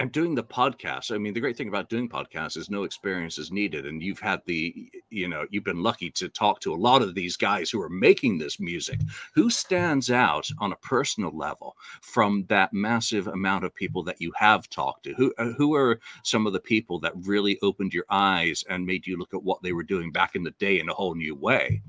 I'm 0.00 0.10
doing 0.10 0.36
the 0.36 0.44
podcast. 0.44 1.12
I 1.12 1.18
mean, 1.18 1.34
the 1.34 1.40
great 1.40 1.56
thing 1.56 1.66
about 1.66 1.88
doing 1.88 2.08
podcasts 2.08 2.56
is 2.56 2.70
no 2.70 2.84
experience 2.84 3.36
is 3.36 3.50
needed. 3.50 3.84
And 3.84 4.00
you've 4.00 4.20
had 4.20 4.40
the, 4.46 4.88
you 5.10 5.26
know, 5.26 5.44
you've 5.50 5.64
been 5.64 5.82
lucky 5.82 6.08
to 6.12 6.28
talk 6.28 6.60
to 6.60 6.72
a 6.72 6.76
lot 6.76 7.02
of 7.02 7.16
these 7.16 7.36
guys 7.36 7.68
who 7.68 7.82
are 7.82 7.88
making 7.88 8.38
this 8.38 8.60
music. 8.60 9.00
Who 9.34 9.50
stands 9.50 10.08
out 10.08 10.48
on 10.60 10.70
a 10.70 10.76
personal 10.76 11.36
level 11.36 11.76
from 12.00 12.44
that 12.48 12.72
massive 12.72 13.26
amount 13.26 13.64
of 13.64 13.74
people 13.74 14.04
that 14.04 14.20
you 14.20 14.32
have 14.36 14.70
talked 14.70 15.02
to? 15.02 15.14
Who, 15.14 15.34
uh, 15.36 15.52
who 15.54 15.74
are 15.74 15.98
some 16.22 16.46
of 16.46 16.52
the 16.52 16.60
people 16.60 17.00
that 17.00 17.14
really 17.16 17.58
opened 17.60 17.92
your 17.92 18.06
eyes 18.08 18.62
and 18.68 18.86
made 18.86 19.04
you 19.04 19.16
look 19.16 19.34
at 19.34 19.42
what 19.42 19.62
they 19.62 19.72
were 19.72 19.82
doing 19.82 20.12
back 20.12 20.36
in 20.36 20.44
the 20.44 20.52
day 20.60 20.78
in 20.78 20.88
a 20.88 20.94
whole 20.94 21.16
new 21.16 21.34
way? 21.34 21.82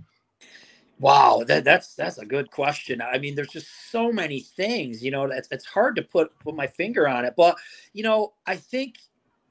Wow, 0.99 1.43
that, 1.47 1.63
that's 1.63 1.95
that's 1.95 2.17
a 2.17 2.25
good 2.25 2.51
question. 2.51 3.01
I 3.01 3.19
mean, 3.19 3.35
there's 3.35 3.49
just 3.51 3.89
so 3.91 4.11
many 4.11 4.41
things, 4.41 5.03
you 5.03 5.11
know. 5.11 5.23
It's 5.25 5.47
it's 5.51 5.65
hard 5.65 5.95
to 5.95 6.01
put 6.01 6.37
put 6.39 6.55
my 6.55 6.67
finger 6.67 7.07
on 7.07 7.25
it, 7.25 7.33
but 7.37 7.55
you 7.93 8.03
know, 8.03 8.33
I 8.45 8.57
think 8.57 8.95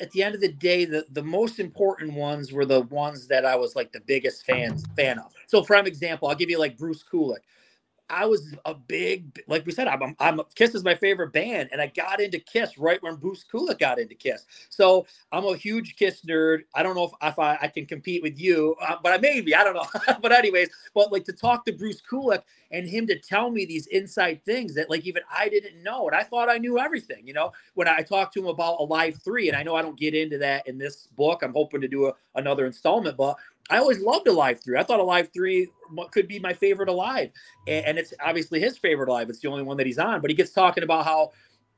at 0.00 0.10
the 0.12 0.22
end 0.22 0.34
of 0.34 0.42
the 0.42 0.52
day, 0.52 0.84
the 0.84 1.06
the 1.10 1.22
most 1.22 1.58
important 1.58 2.12
ones 2.14 2.52
were 2.52 2.66
the 2.66 2.82
ones 2.82 3.26
that 3.28 3.46
I 3.46 3.56
was 3.56 3.74
like 3.74 3.92
the 3.92 4.00
biggest 4.00 4.44
fans 4.44 4.88
fan 4.94 5.18
of. 5.18 5.32
So, 5.46 5.62
for 5.62 5.76
example, 5.76 6.28
I'll 6.28 6.34
give 6.36 6.50
you 6.50 6.58
like 6.58 6.76
Bruce 6.76 7.02
Kulick. 7.10 7.44
I 8.10 8.24
was 8.26 8.54
a 8.64 8.74
big, 8.74 9.42
like 9.48 9.66
we 9.66 9.72
said, 9.72 9.86
I'm, 9.86 10.16
I'm 10.18 10.40
Kiss 10.54 10.74
is 10.74 10.84
my 10.84 10.94
favorite 10.94 11.32
band, 11.32 11.68
and 11.72 11.80
I 11.80 11.88
got 11.88 12.20
into 12.20 12.38
Kiss 12.38 12.78
right 12.78 13.02
when 13.02 13.16
Bruce 13.16 13.44
Kulick 13.50 13.78
got 13.78 13.98
into 13.98 14.14
Kiss. 14.14 14.46
So 14.70 15.06
I'm 15.32 15.44
a 15.44 15.56
huge 15.56 15.96
Kiss 15.96 16.22
nerd. 16.22 16.60
I 16.74 16.82
don't 16.82 16.94
know 16.94 17.04
if, 17.04 17.12
if 17.22 17.38
I, 17.38 17.58
I 17.60 17.68
can 17.68 17.86
compete 17.86 18.22
with 18.22 18.38
you, 18.38 18.76
uh, 18.80 18.96
but 19.02 19.12
I 19.12 19.18
maybe 19.18 19.54
I 19.54 19.62
don't 19.62 19.74
know. 19.74 19.86
but 20.22 20.32
anyways, 20.32 20.70
but 20.94 21.12
like 21.12 21.24
to 21.24 21.32
talk 21.32 21.64
to 21.66 21.72
Bruce 21.72 22.00
Kulick 22.00 22.42
and 22.70 22.88
him 22.88 23.06
to 23.06 23.18
tell 23.18 23.50
me 23.50 23.64
these 23.64 23.86
inside 23.88 24.44
things 24.44 24.74
that 24.74 24.88
like 24.90 25.06
even 25.06 25.22
I 25.34 25.48
didn't 25.48 25.82
know, 25.82 26.06
and 26.06 26.16
I 26.16 26.22
thought 26.22 26.48
I 26.48 26.58
knew 26.58 26.78
everything. 26.78 27.26
You 27.26 27.34
know, 27.34 27.52
when 27.74 27.88
I 27.88 28.02
talked 28.02 28.34
to 28.34 28.40
him 28.40 28.46
about 28.46 28.80
Alive 28.80 29.18
Three, 29.22 29.48
and 29.48 29.56
I 29.56 29.62
know 29.62 29.74
I 29.74 29.82
don't 29.82 29.98
get 29.98 30.14
into 30.14 30.38
that 30.38 30.66
in 30.66 30.78
this 30.78 31.08
book. 31.16 31.42
I'm 31.42 31.52
hoping 31.52 31.80
to 31.82 31.88
do 31.88 32.06
a, 32.06 32.14
another 32.34 32.66
installment, 32.66 33.16
but 33.16 33.36
I 33.70 33.78
always 33.78 34.00
loved 34.00 34.26
Alive 34.28 34.60
3. 34.60 34.78
I 34.78 34.82
thought 34.82 35.00
Alive 35.00 35.28
3 35.32 35.68
could 36.10 36.26
be 36.26 36.38
my 36.38 36.54
favorite 36.54 36.88
Alive. 36.88 37.30
And, 37.66 37.86
and, 37.86 37.98
it's 37.98 38.14
obviously 38.24 38.60
his 38.60 38.78
favorite 38.78 39.08
Alive. 39.08 39.28
It's 39.28 39.40
the 39.40 39.48
only 39.48 39.62
one 39.62 39.76
that 39.76 39.86
he's 39.86 39.98
on. 39.98 40.20
But 40.20 40.30
he 40.30 40.36
gets 40.36 40.52
talking 40.52 40.84
about 40.84 41.04
how, 41.04 41.32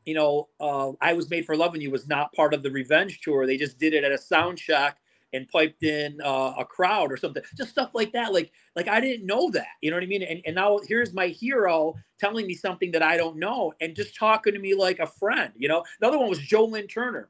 you 0.05 0.15
know, 0.15 0.49
uh, 0.61 0.93
I 1.01 1.13
Was 1.15 1.31
Made 1.31 1.47
for 1.47 1.57
Loving 1.57 1.81
You 1.81 1.91
was 1.91 2.07
not 2.07 2.33
part 2.33 2.55
of 2.55 2.63
the 2.63 2.71
Revenge 2.71 3.21
tour. 3.21 3.47
They 3.47 3.57
just 3.57 3.79
did 3.79 3.93
it 3.93 4.05
at 4.05 4.13
a 4.13 4.19
sound 4.19 4.59
check 4.59 4.99
and 5.33 5.49
piped 5.49 5.83
in 5.83 6.21
uh, 6.25 6.55
a 6.59 6.65
crowd 6.65 7.13
or 7.13 7.17
something. 7.17 7.43
Just 7.57 7.71
stuff 7.71 7.91
like 7.93 8.13
that. 8.13 8.33
Like, 8.33 8.53
like 8.77 8.89
I 8.89 9.01
didn't 9.01 9.27
know 9.27 9.51
that. 9.51 9.69
You 9.81 9.91
know 9.91 9.97
what 9.97 10.05
I 10.05 10.07
mean? 10.07 10.23
And, 10.23 10.41
and 10.45 10.55
now 10.55 10.79
here's 10.87 11.13
my 11.13 11.29
hero 11.29 11.95
telling 12.19 12.47
me 12.47 12.55
something 12.55 12.93
that 12.93 13.03
I 13.03 13.17
don't 13.17 13.37
know 13.37 13.73
and 13.81 13.97
just 13.97 14.15
talking 14.15 14.53
to 14.53 14.61
me 14.61 14.75
like 14.75 15.01
a 15.01 15.07
friend. 15.07 15.53
You 15.57 15.69
know, 15.69 15.85
another 16.01 16.19
one 16.19 16.29
was 16.29 16.39
Joe 16.39 16.65
Lynn 16.65 16.87
Turner. 16.87 17.29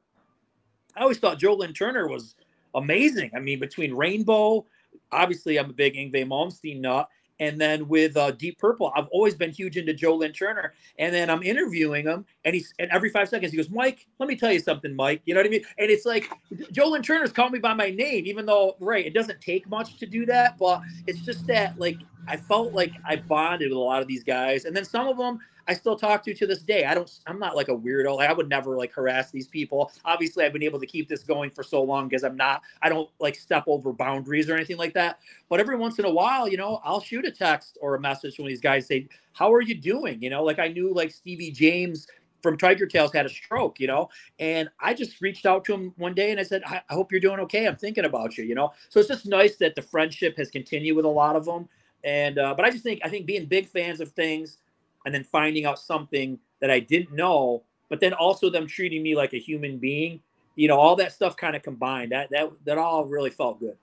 I 0.96 1.02
always 1.02 1.18
thought 1.18 1.38
Joe 1.38 1.54
Lynn 1.54 1.72
Turner 1.72 2.06
was– 2.06 2.34
amazing. 2.74 3.30
I 3.34 3.40
mean, 3.40 3.58
between 3.58 3.94
Rainbow, 3.94 4.66
obviously 5.12 5.58
I'm 5.58 5.70
a 5.70 5.72
big 5.72 5.94
Yngwie 5.94 6.26
Malmsteen 6.26 6.80
nut, 6.80 7.08
and 7.40 7.58
then 7.58 7.88
with 7.88 8.16
uh, 8.16 8.32
Deep 8.32 8.58
Purple, 8.58 8.92
I've 8.94 9.08
always 9.08 9.34
been 9.34 9.50
huge 9.50 9.78
into 9.78 9.94
Joe 9.94 10.16
Lynn 10.16 10.32
Turner. 10.32 10.74
And 10.98 11.12
then 11.12 11.30
I'm 11.30 11.42
interviewing 11.42 12.04
him, 12.04 12.26
and 12.44 12.54
he's 12.54 12.72
and 12.78 12.90
every 12.90 13.08
five 13.08 13.28
seconds 13.28 13.50
he 13.50 13.56
goes, 13.56 13.70
"Mike, 13.70 14.06
let 14.18 14.28
me 14.28 14.36
tell 14.36 14.52
you 14.52 14.60
something, 14.60 14.94
Mike." 14.94 15.22
You 15.24 15.34
know 15.34 15.40
what 15.40 15.46
I 15.46 15.50
mean? 15.50 15.64
And 15.78 15.90
it's 15.90 16.04
like 16.04 16.30
Joe 16.70 16.88
Lynn 16.88 17.02
Turner's 17.02 17.32
called 17.32 17.52
me 17.52 17.58
by 17.58 17.72
my 17.72 17.90
name, 17.90 18.26
even 18.26 18.44
though 18.44 18.76
right, 18.78 19.06
it 19.06 19.14
doesn't 19.14 19.40
take 19.40 19.68
much 19.68 19.96
to 19.98 20.06
do 20.06 20.26
that, 20.26 20.58
but 20.58 20.82
it's 21.06 21.20
just 21.20 21.46
that 21.46 21.78
like 21.78 21.96
I 22.28 22.36
felt 22.36 22.74
like 22.74 22.92
I 23.06 23.16
bonded 23.16 23.70
with 23.70 23.78
a 23.78 23.80
lot 23.80 24.02
of 24.02 24.08
these 24.08 24.22
guys, 24.22 24.66
and 24.66 24.76
then 24.76 24.84
some 24.84 25.08
of 25.08 25.16
them 25.16 25.40
I 25.70 25.74
still 25.74 25.94
talk 25.94 26.24
to 26.24 26.34
to 26.34 26.46
this 26.48 26.62
day. 26.62 26.84
I 26.84 26.94
don't. 26.94 27.08
I'm 27.28 27.38
not 27.38 27.54
like 27.54 27.68
a 27.68 27.76
weirdo. 27.76 28.16
Like 28.16 28.28
I 28.28 28.32
would 28.32 28.48
never 28.48 28.76
like 28.76 28.92
harass 28.92 29.30
these 29.30 29.46
people. 29.46 29.92
Obviously, 30.04 30.44
I've 30.44 30.52
been 30.52 30.64
able 30.64 30.80
to 30.80 30.86
keep 30.86 31.08
this 31.08 31.22
going 31.22 31.48
for 31.48 31.62
so 31.62 31.80
long 31.80 32.08
because 32.08 32.24
I'm 32.24 32.36
not. 32.36 32.62
I 32.82 32.88
don't 32.88 33.08
like 33.20 33.36
step 33.36 33.62
over 33.68 33.92
boundaries 33.92 34.50
or 34.50 34.56
anything 34.56 34.78
like 34.78 34.92
that. 34.94 35.20
But 35.48 35.60
every 35.60 35.76
once 35.76 36.00
in 36.00 36.06
a 36.06 36.10
while, 36.10 36.48
you 36.48 36.56
know, 36.56 36.80
I'll 36.82 37.00
shoot 37.00 37.24
a 37.24 37.30
text 37.30 37.78
or 37.80 37.94
a 37.94 38.00
message 38.00 38.36
when 38.36 38.48
these 38.48 38.60
guys 38.60 38.88
say, 38.88 39.06
"How 39.32 39.52
are 39.52 39.60
you 39.60 39.76
doing?" 39.76 40.20
You 40.20 40.28
know, 40.28 40.42
like 40.42 40.58
I 40.58 40.66
knew 40.66 40.92
like 40.92 41.12
Stevie 41.12 41.52
James 41.52 42.08
from 42.42 42.58
Tigertailz 42.58 43.14
had 43.14 43.26
a 43.26 43.28
stroke, 43.28 43.78
you 43.78 43.86
know, 43.86 44.08
and 44.40 44.68
I 44.80 44.92
just 44.92 45.20
reached 45.20 45.46
out 45.46 45.64
to 45.66 45.74
him 45.74 45.94
one 45.98 46.14
day 46.14 46.32
and 46.32 46.40
I 46.40 46.42
said, 46.42 46.62
I, 46.66 46.80
I 46.88 46.94
hope 46.94 47.12
you're 47.12 47.20
doing 47.20 47.38
okay. 47.40 47.68
I'm 47.68 47.76
thinking 47.76 48.06
about 48.06 48.38
you, 48.38 48.44
you 48.44 48.54
know. 48.56 48.72
So 48.88 48.98
it's 48.98 49.08
just 49.10 49.26
nice 49.26 49.56
that 49.56 49.74
the 49.76 49.82
friendship 49.82 50.36
has 50.38 50.50
continued 50.50 50.96
with 50.96 51.04
a 51.04 51.08
lot 51.08 51.36
of 51.36 51.44
them. 51.44 51.68
And 52.02 52.38
uh, 52.38 52.54
but 52.54 52.64
I 52.64 52.70
just 52.70 52.82
think 52.82 53.02
I 53.04 53.08
think 53.08 53.26
being 53.26 53.44
big 53.44 53.68
fans 53.68 54.00
of 54.00 54.10
things 54.10 54.56
and 55.04 55.14
then 55.14 55.24
finding 55.24 55.64
out 55.64 55.78
something 55.78 56.38
that 56.60 56.70
I 56.70 56.80
didn't 56.80 57.12
know, 57.12 57.62
but 57.88 58.00
then 58.00 58.12
also 58.12 58.50
them 58.50 58.66
treating 58.66 59.02
me 59.02 59.14
like 59.14 59.32
a 59.32 59.38
human 59.38 59.78
being. 59.78 60.20
You 60.56 60.68
know, 60.68 60.78
all 60.78 60.96
that 60.96 61.12
stuff 61.12 61.36
kind 61.36 61.56
of 61.56 61.62
combined. 61.62 62.12
That 62.12 62.28
that 62.30 62.50
that 62.64 62.78
all 62.78 63.04
really 63.04 63.30
felt 63.30 63.60
good. 63.60 63.76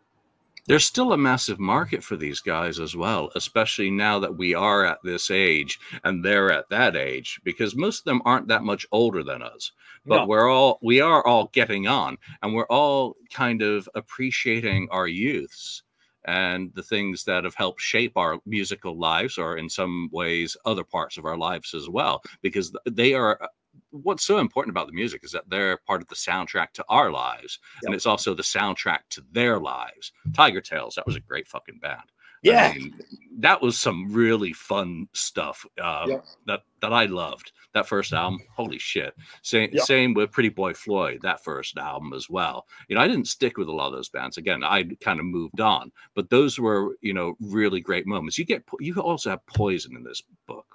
There's 0.67 0.85
still 0.85 1.13
a 1.13 1.17
massive 1.17 1.59
market 1.59 2.03
for 2.03 2.17
these 2.17 2.41
guys 2.41 2.81
as 2.81 2.93
well, 2.93 3.31
especially 3.35 3.89
now 3.89 4.19
that 4.19 4.35
we 4.35 4.53
are 4.53 4.85
at 4.85 4.99
this 5.01 5.31
age 5.31 5.79
and 6.03 6.23
they're 6.23 6.51
at 6.51 6.67
that 6.69 6.97
age, 6.97 7.39
because 7.45 7.73
most 7.73 7.99
of 7.99 8.03
them 8.03 8.21
aren't 8.25 8.49
that 8.49 8.63
much 8.63 8.85
older 8.91 9.23
than 9.23 9.41
us. 9.41 9.71
But 10.05 10.17
no. 10.17 10.25
we're 10.25 10.49
all 10.49 10.77
we 10.81 10.99
are 10.99 11.25
all 11.25 11.49
getting 11.53 11.87
on, 11.87 12.17
and 12.41 12.53
we're 12.53 12.65
all 12.65 13.15
kind 13.31 13.61
of 13.61 13.87
appreciating 13.95 14.89
our 14.91 15.07
youths 15.07 15.83
and 16.27 16.71
the 16.75 16.83
things 16.83 17.23
that 17.23 17.45
have 17.45 17.55
helped 17.55 17.81
shape 17.81 18.17
our 18.17 18.39
musical 18.45 18.99
lives, 18.99 19.37
or 19.37 19.57
in 19.57 19.69
some 19.69 20.09
ways, 20.11 20.57
other 20.65 20.83
parts 20.83 21.17
of 21.17 21.25
our 21.25 21.37
lives 21.37 21.73
as 21.73 21.89
well, 21.89 22.21
because 22.41 22.75
they 22.85 23.13
are. 23.13 23.41
Uh, 23.41 23.47
what's 23.91 24.25
so 24.25 24.39
important 24.39 24.73
about 24.73 24.87
the 24.87 24.93
music 24.93 25.23
is 25.23 25.31
that 25.31 25.49
they're 25.49 25.77
part 25.77 26.01
of 26.01 26.07
the 26.07 26.15
soundtrack 26.15 26.71
to 26.73 26.85
our 26.89 27.11
lives, 27.11 27.59
yep. 27.75 27.87
and 27.87 27.95
it's 27.95 28.05
also 28.05 28.33
the 28.33 28.43
soundtrack 28.43 28.99
to 29.09 29.23
their 29.31 29.59
lives. 29.59 30.11
Tigertailz, 30.31 30.95
that 30.95 31.05
was 31.05 31.15
a 31.15 31.21
great 31.21 31.47
fucking 31.47 31.79
band. 31.79 32.11
Yeah, 32.43 32.71
I 32.73 32.77
mean, 32.77 32.93
that 33.39 33.61
was 33.61 33.77
some 33.77 34.13
really 34.13 34.53
fun 34.53 35.07
stuff 35.13 35.65
uh, 35.81 36.05
yep. 36.07 36.25
that 36.45 36.61
that 36.81 36.93
I 36.93 37.05
loved. 37.05 37.51
That 37.73 37.87
first 37.87 38.13
album, 38.13 38.39
holy 38.55 38.79
shit! 38.79 39.15
Same 39.41 39.69
yep. 39.71 39.83
same 39.83 40.13
with 40.13 40.31
Pretty 40.31 40.49
Boy 40.49 40.73
Floyd, 40.73 41.19
that 41.23 41.43
first 41.43 41.77
album 41.77 42.13
as 42.13 42.29
well. 42.29 42.65
You 42.87 42.95
know, 42.95 43.01
I 43.01 43.07
didn't 43.07 43.27
stick 43.27 43.57
with 43.57 43.67
a 43.67 43.71
lot 43.71 43.87
of 43.87 43.93
those 43.93 44.09
bands. 44.09 44.37
Again, 44.37 44.63
I 44.63 44.83
kind 45.01 45.19
of 45.19 45.25
moved 45.25 45.61
on, 45.61 45.91
but 46.15 46.29
those 46.29 46.59
were 46.59 46.97
you 47.01 47.13
know 47.13 47.35
really 47.39 47.81
great 47.81 48.07
moments. 48.07 48.37
You 48.37 48.45
get 48.45 48.63
you 48.79 48.95
also 48.95 49.31
have 49.31 49.45
Poison 49.45 49.95
in 49.95 50.03
this 50.03 50.23
book, 50.47 50.65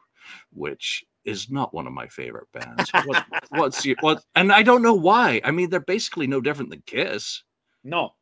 which 0.53 1.05
is 1.25 1.51
not 1.51 1.73
one 1.73 1.87
of 1.87 1.93
my 1.93 2.09
favorite 2.09 2.51
bands. 2.53 2.91
What, 3.05 3.25
what's 3.51 3.87
your, 3.87 3.97
what? 4.01 4.25
And 4.35 4.53
I 4.53 4.63
don't 4.63 4.83
know 4.83 4.95
why. 4.95 5.41
I 5.45 5.51
mean, 5.51 5.71
they're 5.71 5.81
basically 5.81 6.27
no 6.27 6.41
different 6.41 6.71
than 6.71 6.83
Kiss. 6.85 7.43
No. 7.85 8.15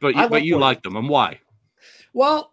But 0.00 0.14
you, 0.14 0.28
but 0.28 0.44
you 0.44 0.58
like 0.58 0.82
them, 0.82 0.96
and 0.96 1.08
why? 1.08 1.40
Well, 2.18 2.52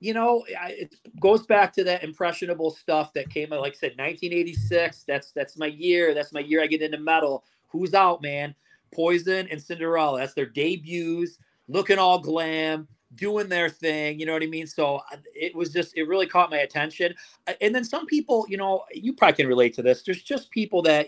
you 0.00 0.12
know, 0.12 0.44
it 0.48 0.92
goes 1.20 1.46
back 1.46 1.72
to 1.74 1.84
that 1.84 2.02
impressionable 2.02 2.72
stuff 2.72 3.12
that 3.12 3.30
came 3.30 3.52
out. 3.52 3.60
Like 3.60 3.74
I 3.74 3.76
said, 3.76 3.92
1986. 3.92 5.04
That's 5.06 5.30
that's 5.30 5.56
my 5.56 5.66
year. 5.66 6.14
That's 6.14 6.32
my 6.32 6.40
year. 6.40 6.60
I 6.60 6.66
get 6.66 6.82
into 6.82 6.98
metal. 6.98 7.44
Who's 7.68 7.94
out, 7.94 8.22
man? 8.22 8.56
Poison 8.92 9.46
and 9.52 9.62
Cinderella. 9.62 10.18
That's 10.18 10.34
their 10.34 10.46
debuts. 10.46 11.38
Looking 11.68 11.96
all 11.96 12.18
glam, 12.18 12.88
doing 13.14 13.48
their 13.48 13.68
thing. 13.68 14.18
You 14.18 14.26
know 14.26 14.32
what 14.32 14.42
I 14.42 14.46
mean? 14.46 14.66
So 14.66 14.96
uh, 15.12 15.18
it 15.32 15.54
was 15.54 15.72
just 15.72 15.96
it 15.96 16.08
really 16.08 16.26
caught 16.26 16.50
my 16.50 16.58
attention. 16.58 17.14
And 17.60 17.72
then 17.72 17.84
some 17.84 18.06
people, 18.06 18.46
you 18.48 18.56
know, 18.56 18.82
you 18.92 19.12
probably 19.12 19.36
can 19.36 19.46
relate 19.46 19.74
to 19.74 19.82
this. 19.82 20.02
There's 20.02 20.24
just 20.24 20.50
people 20.50 20.82
that 20.82 21.06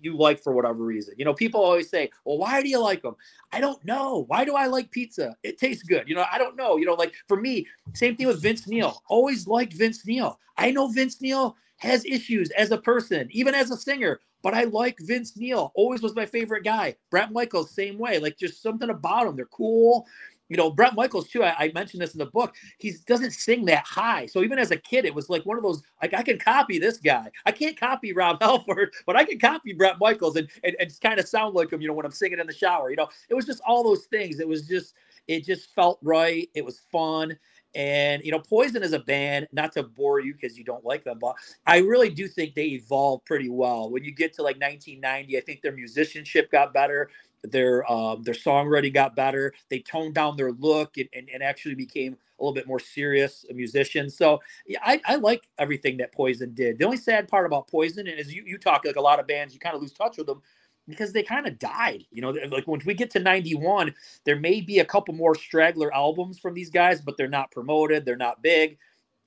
you 0.00 0.16
like 0.16 0.40
for 0.42 0.52
whatever 0.52 0.84
reason. 0.84 1.14
You 1.18 1.24
know, 1.24 1.34
people 1.34 1.60
always 1.62 1.88
say, 1.88 2.10
"Well, 2.24 2.38
why 2.38 2.62
do 2.62 2.68
you 2.68 2.78
like 2.80 3.02
them?" 3.02 3.16
I 3.52 3.60
don't 3.60 3.82
know. 3.84 4.24
Why 4.28 4.44
do 4.44 4.54
I 4.54 4.66
like 4.66 4.90
pizza? 4.90 5.36
It 5.42 5.58
tastes 5.58 5.82
good. 5.82 6.08
You 6.08 6.14
know, 6.14 6.24
I 6.30 6.38
don't 6.38 6.56
know. 6.56 6.76
You 6.76 6.86
know, 6.86 6.94
like 6.94 7.14
for 7.26 7.40
me, 7.40 7.66
same 7.94 8.16
thing 8.16 8.26
with 8.26 8.42
Vince 8.42 8.66
Neil. 8.66 9.02
Always 9.08 9.46
liked 9.46 9.72
Vince 9.74 10.06
Neil. 10.06 10.38
I 10.56 10.70
know 10.70 10.88
Vince 10.88 11.20
Neil 11.20 11.56
has 11.78 12.04
issues 12.04 12.50
as 12.50 12.70
a 12.70 12.78
person, 12.78 13.28
even 13.30 13.54
as 13.54 13.70
a 13.70 13.76
singer. 13.76 14.20
but 14.42 14.54
I 14.54 14.64
like 14.64 14.98
Vince 15.00 15.36
Neil. 15.36 15.72
Always 15.74 16.00
was 16.02 16.14
my 16.14 16.24
favorite 16.26 16.62
guy. 16.64 16.94
Bret 17.10 17.32
Michaels, 17.32 17.70
same 17.72 17.98
way. 17.98 18.18
Like 18.18 18.38
just 18.38 18.62
something 18.62 18.88
about 18.90 19.24
them. 19.26 19.36
They're 19.36 19.46
cool. 19.46 20.06
You 20.48 20.56
know, 20.56 20.70
Bret 20.70 20.94
Michaels 20.94 21.28
too. 21.28 21.42
I, 21.44 21.54
I 21.58 21.72
mentioned 21.74 22.02
this 22.02 22.14
in 22.14 22.18
the 22.18 22.26
book. 22.26 22.54
He 22.78 22.94
doesn't 23.06 23.32
sing 23.32 23.64
that 23.66 23.84
high. 23.86 24.26
So 24.26 24.42
even 24.42 24.58
as 24.58 24.70
a 24.70 24.76
kid, 24.76 25.04
it 25.04 25.14
was 25.14 25.28
like 25.28 25.44
one 25.44 25.56
of 25.56 25.62
those. 25.62 25.82
Like 26.02 26.14
I 26.14 26.22
can 26.22 26.38
copy 26.38 26.78
this 26.78 26.98
guy. 26.98 27.30
I 27.46 27.52
can't 27.52 27.78
copy 27.78 28.12
Rob 28.12 28.38
Halford, 28.42 28.92
but 29.06 29.16
I 29.16 29.24
can 29.24 29.38
copy 29.38 29.72
Bret 29.72 29.98
Michaels 30.00 30.36
and 30.36 30.48
and, 30.64 30.76
and 30.80 30.90
kind 31.00 31.20
of 31.20 31.28
sound 31.28 31.54
like 31.54 31.72
him. 31.72 31.80
You 31.80 31.88
know, 31.88 31.94
when 31.94 32.06
I'm 32.06 32.12
singing 32.12 32.38
in 32.38 32.46
the 32.46 32.52
shower. 32.52 32.90
You 32.90 32.96
know, 32.96 33.08
it 33.28 33.34
was 33.34 33.44
just 33.46 33.60
all 33.66 33.84
those 33.84 34.04
things. 34.06 34.40
It 34.40 34.48
was 34.48 34.66
just 34.66 34.94
it 35.28 35.44
just 35.44 35.74
felt 35.74 35.98
right. 36.02 36.48
It 36.54 36.64
was 36.64 36.80
fun. 36.90 37.38
And 37.74 38.24
you 38.24 38.32
know, 38.32 38.40
Poison 38.40 38.82
is 38.82 38.94
a 38.94 38.98
band, 38.98 39.46
not 39.52 39.72
to 39.72 39.82
bore 39.82 40.20
you 40.20 40.32
because 40.32 40.56
you 40.56 40.64
don't 40.64 40.84
like 40.84 41.04
them, 41.04 41.18
but 41.20 41.36
I 41.66 41.78
really 41.78 42.08
do 42.08 42.26
think 42.26 42.54
they 42.54 42.64
evolved 42.68 43.26
pretty 43.26 43.50
well. 43.50 43.90
When 43.90 44.02
you 44.02 44.10
get 44.10 44.32
to 44.34 44.42
like 44.42 44.56
1990, 44.56 45.36
I 45.36 45.40
think 45.42 45.60
their 45.60 45.72
musicianship 45.72 46.50
got 46.50 46.72
better, 46.72 47.10
their 47.42 47.90
um, 47.90 48.22
their 48.22 48.34
songwriting 48.34 48.92
got 48.92 49.16
better. 49.16 49.52
They 49.70 49.80
toned 49.80 50.14
down 50.14 50.36
their 50.36 50.52
look 50.52 50.96
and, 50.96 51.08
and, 51.14 51.28
and 51.32 51.42
actually 51.42 51.74
became 51.74 52.14
a 52.38 52.42
little 52.42 52.54
bit 52.54 52.66
more 52.66 52.78
serious 52.80 53.44
musicians. 53.50 54.16
So 54.16 54.40
yeah, 54.66 54.78
I, 54.82 55.00
I 55.06 55.16
like 55.16 55.42
everything 55.58 55.96
that 55.98 56.12
Poison 56.12 56.54
did. 56.54 56.78
The 56.78 56.84
only 56.84 56.96
sad 56.96 57.28
part 57.28 57.46
about 57.46 57.68
Poison 57.68 58.06
and 58.06 58.18
is 58.18 58.32
you 58.32 58.42
you 58.46 58.58
talk 58.58 58.84
like 58.84 58.96
a 58.96 59.00
lot 59.00 59.20
of 59.20 59.26
bands, 59.26 59.54
you 59.54 59.60
kind 59.60 59.74
of 59.74 59.82
lose 59.82 59.92
touch 59.92 60.16
with 60.18 60.26
them 60.26 60.42
because 60.88 61.12
they 61.12 61.22
kind 61.22 61.46
of 61.46 61.58
died. 61.58 62.04
You 62.10 62.22
know, 62.22 62.30
like 62.50 62.66
when 62.66 62.80
we 62.86 62.94
get 62.94 63.10
to 63.12 63.20
91, 63.20 63.94
there 64.24 64.36
may 64.36 64.60
be 64.60 64.78
a 64.78 64.84
couple 64.84 65.14
more 65.14 65.34
straggler 65.34 65.94
albums 65.94 66.38
from 66.38 66.54
these 66.54 66.70
guys, 66.70 67.00
but 67.00 67.16
they're 67.16 67.28
not 67.28 67.50
promoted, 67.50 68.04
they're 68.04 68.16
not 68.16 68.42
big. 68.42 68.78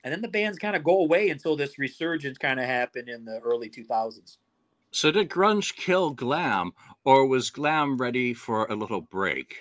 And 0.04 0.12
then 0.12 0.20
the 0.20 0.28
bands 0.28 0.58
kind 0.58 0.74
of 0.74 0.82
go 0.82 0.98
away 0.98 1.28
until 1.28 1.56
this 1.56 1.78
resurgence 1.78 2.36
kind 2.36 2.58
of 2.58 2.66
happened 2.66 3.08
in 3.08 3.24
the 3.24 3.38
early 3.38 3.70
2000s. 3.70 4.36
So 4.92 5.10
did 5.10 5.30
grunge 5.30 5.74
kill 5.74 6.10
glam, 6.10 6.72
or 7.04 7.26
was 7.26 7.50
glam 7.50 7.96
ready 7.96 8.34
for 8.34 8.66
a 8.66 8.76
little 8.76 9.00
break? 9.00 9.56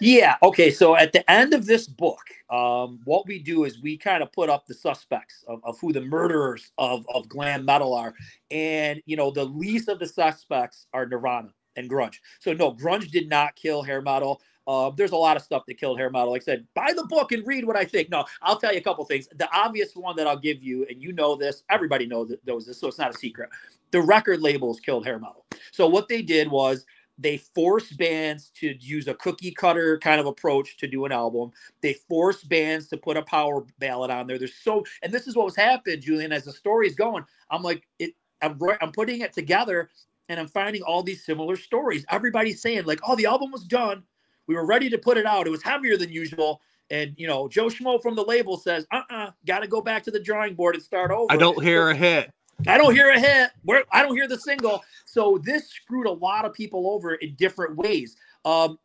Yeah. 0.00 0.36
Okay. 0.42 0.70
So 0.70 0.96
at 0.96 1.12
the 1.12 1.28
end 1.30 1.54
of 1.54 1.64
this 1.64 1.86
book, 1.86 2.22
um, 2.50 3.00
what 3.04 3.26
we 3.26 3.38
do 3.38 3.64
is 3.64 3.80
we 3.80 3.96
kind 3.96 4.22
of 4.22 4.32
put 4.32 4.50
up 4.50 4.66
the 4.66 4.74
suspects 4.74 5.44
of, 5.46 5.60
of 5.64 5.78
who 5.80 5.92
the 5.92 6.00
murderers 6.00 6.72
of, 6.76 7.06
of 7.14 7.28
glam 7.28 7.64
metal 7.64 7.94
are. 7.94 8.14
And, 8.50 9.00
you 9.06 9.16
know, 9.16 9.30
the 9.30 9.44
least 9.44 9.88
of 9.88 9.98
the 9.98 10.06
suspects 10.06 10.86
are 10.92 11.06
Nirvana 11.06 11.52
and 11.76 11.88
grunge. 11.90 12.16
So, 12.40 12.52
no, 12.52 12.72
grunge 12.72 13.10
did 13.10 13.28
not 13.28 13.56
kill 13.56 13.82
hair 13.82 14.00
metal. 14.00 14.40
Uh, 14.66 14.90
there's 14.90 15.10
a 15.10 15.16
lot 15.16 15.36
of 15.36 15.42
stuff 15.42 15.64
that 15.66 15.74
killed 15.74 15.98
hair 15.98 16.10
metal. 16.10 16.30
Like 16.30 16.42
I 16.42 16.44
said, 16.44 16.66
buy 16.74 16.92
the 16.94 17.04
book 17.04 17.32
and 17.32 17.46
read 17.46 17.64
what 17.64 17.76
I 17.76 17.84
think. 17.84 18.10
No, 18.10 18.24
I'll 18.42 18.58
tell 18.58 18.72
you 18.72 18.78
a 18.78 18.82
couple 18.82 19.04
things. 19.04 19.28
The 19.34 19.48
obvious 19.52 19.96
one 19.96 20.16
that 20.16 20.26
I'll 20.26 20.38
give 20.38 20.62
you, 20.62 20.86
and 20.88 21.02
you 21.02 21.12
know 21.12 21.34
this, 21.34 21.64
everybody 21.68 22.06
knows, 22.06 22.32
knows 22.46 22.66
this, 22.66 22.78
so 22.78 22.88
it's 22.88 22.98
not 22.98 23.14
a 23.14 23.18
secret. 23.18 23.50
The 23.90 24.00
record 24.00 24.40
labels 24.40 24.80
killed 24.80 25.04
hair 25.04 25.18
metal. 25.18 25.44
So 25.72 25.88
what 25.88 26.08
they 26.08 26.22
did 26.22 26.50
was 26.50 26.86
they 27.18 27.36
force 27.36 27.92
bands 27.92 28.50
to 28.56 28.74
use 28.78 29.08
a 29.08 29.14
cookie 29.14 29.50
cutter 29.50 29.98
kind 29.98 30.20
of 30.20 30.26
approach 30.26 30.76
to 30.78 30.86
do 30.86 31.04
an 31.04 31.12
album. 31.12 31.50
They 31.80 31.94
force 31.94 32.42
bands 32.42 32.88
to 32.88 32.96
put 32.96 33.16
a 33.16 33.22
power 33.22 33.64
ballad 33.78 34.10
on 34.10 34.26
there. 34.26 34.38
There's 34.38 34.54
so, 34.54 34.84
and 35.02 35.12
this 35.12 35.26
is 35.26 35.36
what 35.36 35.44
was 35.44 35.56
happening, 35.56 36.00
Julian, 36.00 36.32
as 36.32 36.44
the 36.44 36.52
story 36.52 36.86
is 36.86 36.94
going. 36.94 37.24
I'm 37.50 37.62
like, 37.62 37.82
it, 37.98 38.14
I'm, 38.40 38.58
I'm 38.80 38.92
putting 38.92 39.20
it 39.20 39.32
together 39.32 39.90
and 40.28 40.38
I'm 40.40 40.48
finding 40.48 40.82
all 40.82 41.02
these 41.02 41.24
similar 41.24 41.56
stories. 41.56 42.04
Everybody's 42.10 42.60
saying, 42.62 42.84
like, 42.84 43.00
oh, 43.06 43.16
the 43.16 43.26
album 43.26 43.50
was 43.50 43.64
done. 43.64 44.02
We 44.46 44.54
were 44.54 44.66
ready 44.66 44.90
to 44.90 44.98
put 44.98 45.16
it 45.16 45.26
out. 45.26 45.46
It 45.46 45.50
was 45.50 45.62
heavier 45.62 45.96
than 45.96 46.10
usual. 46.10 46.60
And, 46.90 47.14
you 47.16 47.26
know, 47.26 47.48
Joe 47.48 47.66
Schmo 47.66 48.00
from 48.02 48.14
the 48.14 48.24
label 48.24 48.56
says, 48.56 48.86
uh 48.92 48.96
uh-uh, 49.10 49.16
uh, 49.16 49.30
got 49.46 49.60
to 49.60 49.68
go 49.68 49.80
back 49.80 50.02
to 50.04 50.10
the 50.10 50.20
drawing 50.20 50.54
board 50.54 50.74
and 50.74 50.84
start 50.84 51.10
over. 51.10 51.26
I 51.30 51.36
don't 51.36 51.62
hear 51.62 51.88
a 51.88 51.94
hit. 51.94 52.30
I 52.66 52.78
don't 52.78 52.94
hear 52.94 53.10
a 53.10 53.18
hit. 53.18 53.50
Where 53.62 53.84
I 53.92 54.02
don't 54.02 54.14
hear 54.14 54.28
the 54.28 54.38
single. 54.38 54.82
So 55.06 55.40
this 55.42 55.68
screwed 55.68 56.06
a 56.06 56.12
lot 56.12 56.44
of 56.44 56.52
people 56.52 56.90
over 56.90 57.14
in 57.14 57.34
different 57.34 57.76
ways. 57.76 58.16
Um, 58.44 58.78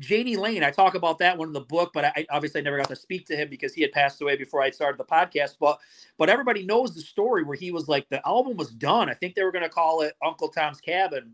Jani 0.00 0.36
Lane, 0.36 0.64
I 0.64 0.70
talk 0.70 0.94
about 0.94 1.18
that 1.18 1.38
one 1.38 1.48
in 1.48 1.52
the 1.52 1.60
book, 1.60 1.92
but 1.92 2.04
I 2.04 2.26
obviously 2.30 2.62
never 2.62 2.76
got 2.76 2.88
to 2.88 2.96
speak 2.96 3.26
to 3.26 3.36
him 3.36 3.48
because 3.48 3.72
he 3.72 3.82
had 3.82 3.92
passed 3.92 4.20
away 4.20 4.36
before 4.36 4.60
I 4.60 4.70
started 4.70 4.98
the 4.98 5.04
podcast. 5.04 5.56
But 5.60 5.78
but 6.18 6.28
everybody 6.28 6.64
knows 6.64 6.94
the 6.94 7.00
story 7.00 7.44
where 7.44 7.56
he 7.56 7.70
was 7.70 7.88
like 7.88 8.08
the 8.08 8.26
album 8.26 8.56
was 8.56 8.70
done. 8.70 9.08
I 9.08 9.14
think 9.14 9.34
they 9.34 9.44
were 9.44 9.52
going 9.52 9.62
to 9.62 9.68
call 9.68 10.02
it 10.02 10.14
Uncle 10.24 10.48
Tom's 10.48 10.80
Cabin, 10.80 11.32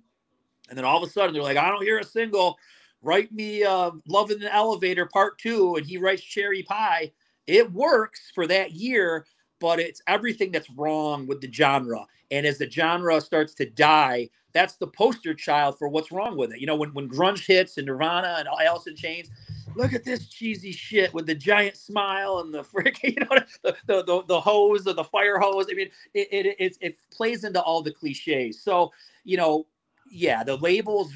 and 0.68 0.76
then 0.76 0.84
all 0.84 1.02
of 1.02 1.08
a 1.08 1.12
sudden 1.12 1.32
they're 1.32 1.42
like, 1.42 1.56
I 1.56 1.68
don't 1.68 1.82
hear 1.82 1.98
a 1.98 2.04
single. 2.04 2.58
Write 3.02 3.32
me 3.32 3.64
uh, 3.64 3.92
"Love 4.06 4.30
in 4.30 4.40
the 4.40 4.54
Elevator" 4.54 5.06
Part 5.06 5.38
Two, 5.38 5.76
and 5.76 5.86
he 5.86 5.96
writes 5.96 6.22
"Cherry 6.22 6.62
Pie." 6.62 7.12
It 7.46 7.72
works 7.72 8.30
for 8.34 8.46
that 8.46 8.72
year, 8.72 9.24
but 9.58 9.80
it's 9.80 10.02
everything 10.06 10.52
that's 10.52 10.70
wrong 10.70 11.26
with 11.26 11.40
the 11.40 11.50
genre. 11.50 12.04
And 12.30 12.46
as 12.46 12.58
the 12.58 12.70
genre 12.70 13.20
starts 13.20 13.54
to 13.54 13.68
die, 13.68 14.28
that's 14.52 14.76
the 14.76 14.86
poster 14.86 15.34
child 15.34 15.78
for 15.78 15.88
what's 15.88 16.12
wrong 16.12 16.36
with 16.36 16.52
it. 16.52 16.60
You 16.60 16.66
know, 16.66 16.76
when, 16.76 16.92
when 16.94 17.08
grunge 17.08 17.46
hits 17.46 17.78
and 17.78 17.86
Nirvana 17.86 18.36
and 18.38 18.48
Alice 18.48 18.86
in 18.86 18.96
Chains, 18.96 19.30
look 19.74 19.92
at 19.92 20.04
this 20.04 20.28
cheesy 20.28 20.72
shit 20.72 21.12
with 21.14 21.26
the 21.26 21.34
giant 21.34 21.76
smile 21.76 22.38
and 22.38 22.52
the 22.52 22.64
frick, 22.64 23.02
you 23.02 23.14
know, 23.20 23.38
the, 23.62 23.76
the, 23.86 24.04
the, 24.04 24.22
the 24.26 24.40
hose 24.40 24.86
or 24.86 24.92
the 24.92 25.04
fire 25.04 25.38
hose. 25.38 25.66
I 25.70 25.74
mean, 25.74 25.90
it, 26.14 26.28
it, 26.32 26.56
it, 26.58 26.76
it 26.80 26.96
plays 27.10 27.44
into 27.44 27.62
all 27.62 27.82
the 27.82 27.92
cliches. 27.92 28.62
So, 28.62 28.92
you 29.24 29.36
know, 29.36 29.66
yeah, 30.10 30.42
the 30.42 30.56
labels, 30.56 31.12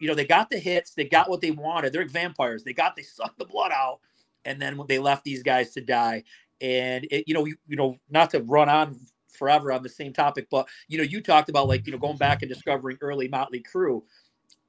you 0.00 0.08
know, 0.08 0.14
they 0.14 0.24
got 0.24 0.50
the 0.50 0.58
hits, 0.58 0.94
they 0.94 1.04
got 1.04 1.28
what 1.28 1.40
they 1.40 1.50
wanted. 1.50 1.92
They're 1.92 2.06
vampires. 2.06 2.64
They 2.64 2.72
got, 2.72 2.96
they 2.96 3.02
sucked 3.02 3.38
the 3.38 3.44
blood 3.44 3.72
out. 3.72 4.00
And 4.46 4.60
then 4.60 4.80
they 4.88 4.98
left 4.98 5.24
these 5.24 5.42
guys 5.42 5.70
to 5.72 5.82
die 5.82 6.24
and 6.60 7.06
it, 7.10 7.24
you 7.26 7.34
know, 7.34 7.46
you, 7.46 7.56
you 7.66 7.76
know, 7.76 7.96
not 8.10 8.30
to 8.30 8.40
run 8.40 8.68
on 8.68 8.98
forever 9.40 9.72
on 9.72 9.82
the 9.82 9.88
same 9.88 10.12
topic, 10.12 10.46
but 10.50 10.68
you 10.86 10.98
know, 10.98 11.04
you 11.04 11.20
talked 11.20 11.48
about 11.48 11.66
like 11.66 11.86
you 11.86 11.92
know 11.92 11.98
going 11.98 12.18
back 12.18 12.42
and 12.42 12.48
discovering 12.48 12.98
early 13.00 13.26
Motley 13.26 13.64
Crue. 13.74 14.02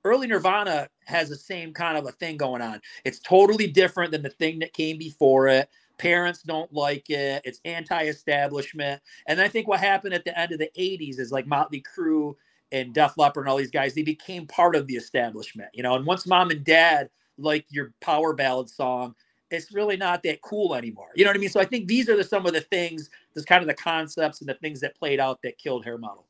Early 0.04 0.26
Nirvana 0.26 0.88
has 1.06 1.30
the 1.30 1.36
same 1.36 1.74
kind 1.74 1.98
of 1.98 2.08
a 2.08 2.12
thing 2.14 2.38
going 2.38 2.62
on. 2.62 2.82
It's 3.06 3.20
totally 3.20 3.68
different 3.68 4.12
than 4.12 4.24
the 4.24 4.30
thing 4.30 4.58
that 4.60 4.74
came 4.74 4.98
before 4.98 5.48
it. 5.48 5.70
Parents 6.00 6.42
don't 6.42 6.74
like 6.74 7.08
it. 7.12 7.44
It's 7.46 7.60
anti-establishment. 7.66 9.00
And 9.28 9.40
I 9.40 9.48
think 9.48 9.68
what 9.68 9.80
happened 9.80 10.16
at 10.16 10.26
the 10.26 10.36
end 10.40 10.54
of 10.54 10.58
the 10.58 10.72
80s 10.76 11.20
is 11.20 11.32
like 11.32 11.46
Motley 11.46 11.84
Crue 11.84 12.34
and 12.72 12.94
Def 12.96 13.16
Leppard 13.18 13.44
and 13.44 13.52
all 13.52 13.58
these 13.58 13.70
guys, 13.70 13.94
they 13.94 14.02
became 14.02 14.48
part 14.48 14.76
of 14.76 14.88
the 14.88 14.96
establishment, 14.96 15.70
you 15.74 15.84
know. 15.84 15.96
And 15.96 16.06
once 16.06 16.26
mom 16.26 16.50
and 16.50 16.64
dad 16.64 17.12
like 17.38 17.66
your 17.70 17.94
power 18.02 18.34
ballad 18.34 18.70
song, 18.70 19.14
it's 19.52 19.72
really 19.72 19.98
not 19.98 20.24
that 20.24 20.42
cool 20.42 20.76
anymore. 20.76 21.10
You 21.16 21.26
know 21.26 21.30
what 21.30 21.38
I 21.38 21.40
mean? 21.40 21.50
So 21.50 21.60
I 21.60 21.66
think 21.66 21.88
these 21.88 22.10
are 22.10 22.16
the, 22.16 22.24
some 22.24 22.46
of 22.46 22.54
the 22.54 22.62
things, 22.62 23.10
this 23.34 23.46
kind 23.46 23.62
of 23.62 23.68
the 23.68 23.74
concepts 23.74 24.40
and 24.40 24.50
the 24.50 24.54
things 24.56 24.80
that 24.80 24.96
played 24.96 25.20
out 25.20 25.42
that 25.44 25.58
killed 25.58 25.84
hair 25.84 25.98
metal. 25.98 26.26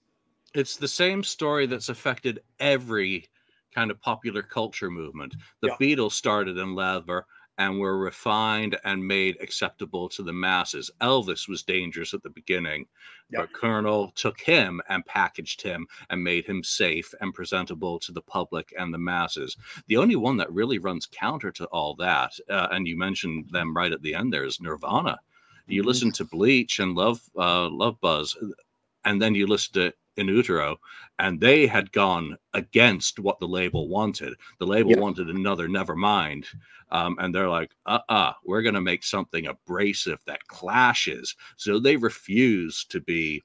It's 0.53 0.75
the 0.75 0.87
same 0.87 1.23
story 1.23 1.67
that's 1.67 1.89
affected 1.89 2.41
every 2.59 3.29
kind 3.73 3.91
of 3.91 4.01
popular 4.01 4.41
culture 4.41 4.89
movement. 4.89 5.35
The 5.61 5.69
yeah. 5.79 5.95
Beatles 5.95 6.11
started 6.11 6.57
in 6.57 6.75
leather 6.75 7.25
and 7.61 7.79
were 7.79 7.99
refined 7.99 8.75
and 8.85 9.07
made 9.07 9.37
acceptable 9.39 10.09
to 10.09 10.23
the 10.23 10.33
masses. 10.33 10.89
Elvis 10.99 11.47
was 11.47 11.61
dangerous 11.61 12.11
at 12.15 12.23
the 12.23 12.29
beginning, 12.31 12.87
yep. 13.29 13.41
but 13.41 13.53
Colonel 13.53 14.11
took 14.15 14.41
him 14.41 14.81
and 14.89 15.05
packaged 15.05 15.61
him 15.61 15.85
and 16.09 16.23
made 16.23 16.43
him 16.43 16.63
safe 16.63 17.13
and 17.21 17.35
presentable 17.35 17.99
to 17.99 18.11
the 18.11 18.21
public 18.23 18.73
and 18.79 18.91
the 18.91 18.97
masses. 18.97 19.55
The 19.85 19.97
only 19.97 20.15
one 20.15 20.37
that 20.37 20.51
really 20.51 20.79
runs 20.79 21.05
counter 21.05 21.51
to 21.51 21.65
all 21.65 21.93
that, 21.97 22.31
uh, 22.49 22.69
and 22.71 22.87
you 22.87 22.97
mentioned 22.97 23.51
them 23.51 23.77
right 23.77 23.91
at 23.91 24.01
the 24.01 24.15
end 24.15 24.33
there, 24.33 24.43
is 24.43 24.59
Nirvana. 24.59 25.19
You 25.67 25.81
mm-hmm. 25.81 25.87
listen 25.87 26.11
to 26.13 26.25
Bleach 26.25 26.79
and 26.79 26.95
Love 26.95 27.21
uh, 27.37 27.69
Love 27.69 28.01
Buzz, 28.01 28.35
and 29.05 29.21
then 29.21 29.35
you 29.35 29.45
listen 29.45 29.73
to 29.73 29.93
in 30.17 30.27
utero 30.27 30.77
and 31.19 31.39
they 31.39 31.67
had 31.67 31.91
gone 31.91 32.37
against 32.53 33.19
what 33.19 33.39
the 33.39 33.47
label 33.47 33.87
wanted. 33.87 34.33
The 34.59 34.67
label 34.67 34.95
wanted 34.95 35.29
another 35.29 35.67
nevermind 35.67 36.45
um, 36.89 37.17
and 37.19 37.33
they're 37.33 37.49
like 37.49 37.71
uh-uh 37.85 38.33
we're 38.43 38.61
going 38.61 38.75
to 38.75 38.81
make 38.81 39.03
something 39.03 39.47
abrasive 39.47 40.19
that 40.25 40.45
clashes. 40.47 41.35
So 41.57 41.79
they 41.79 41.95
refuse 41.95 42.85
to 42.85 42.99
be 42.99 43.43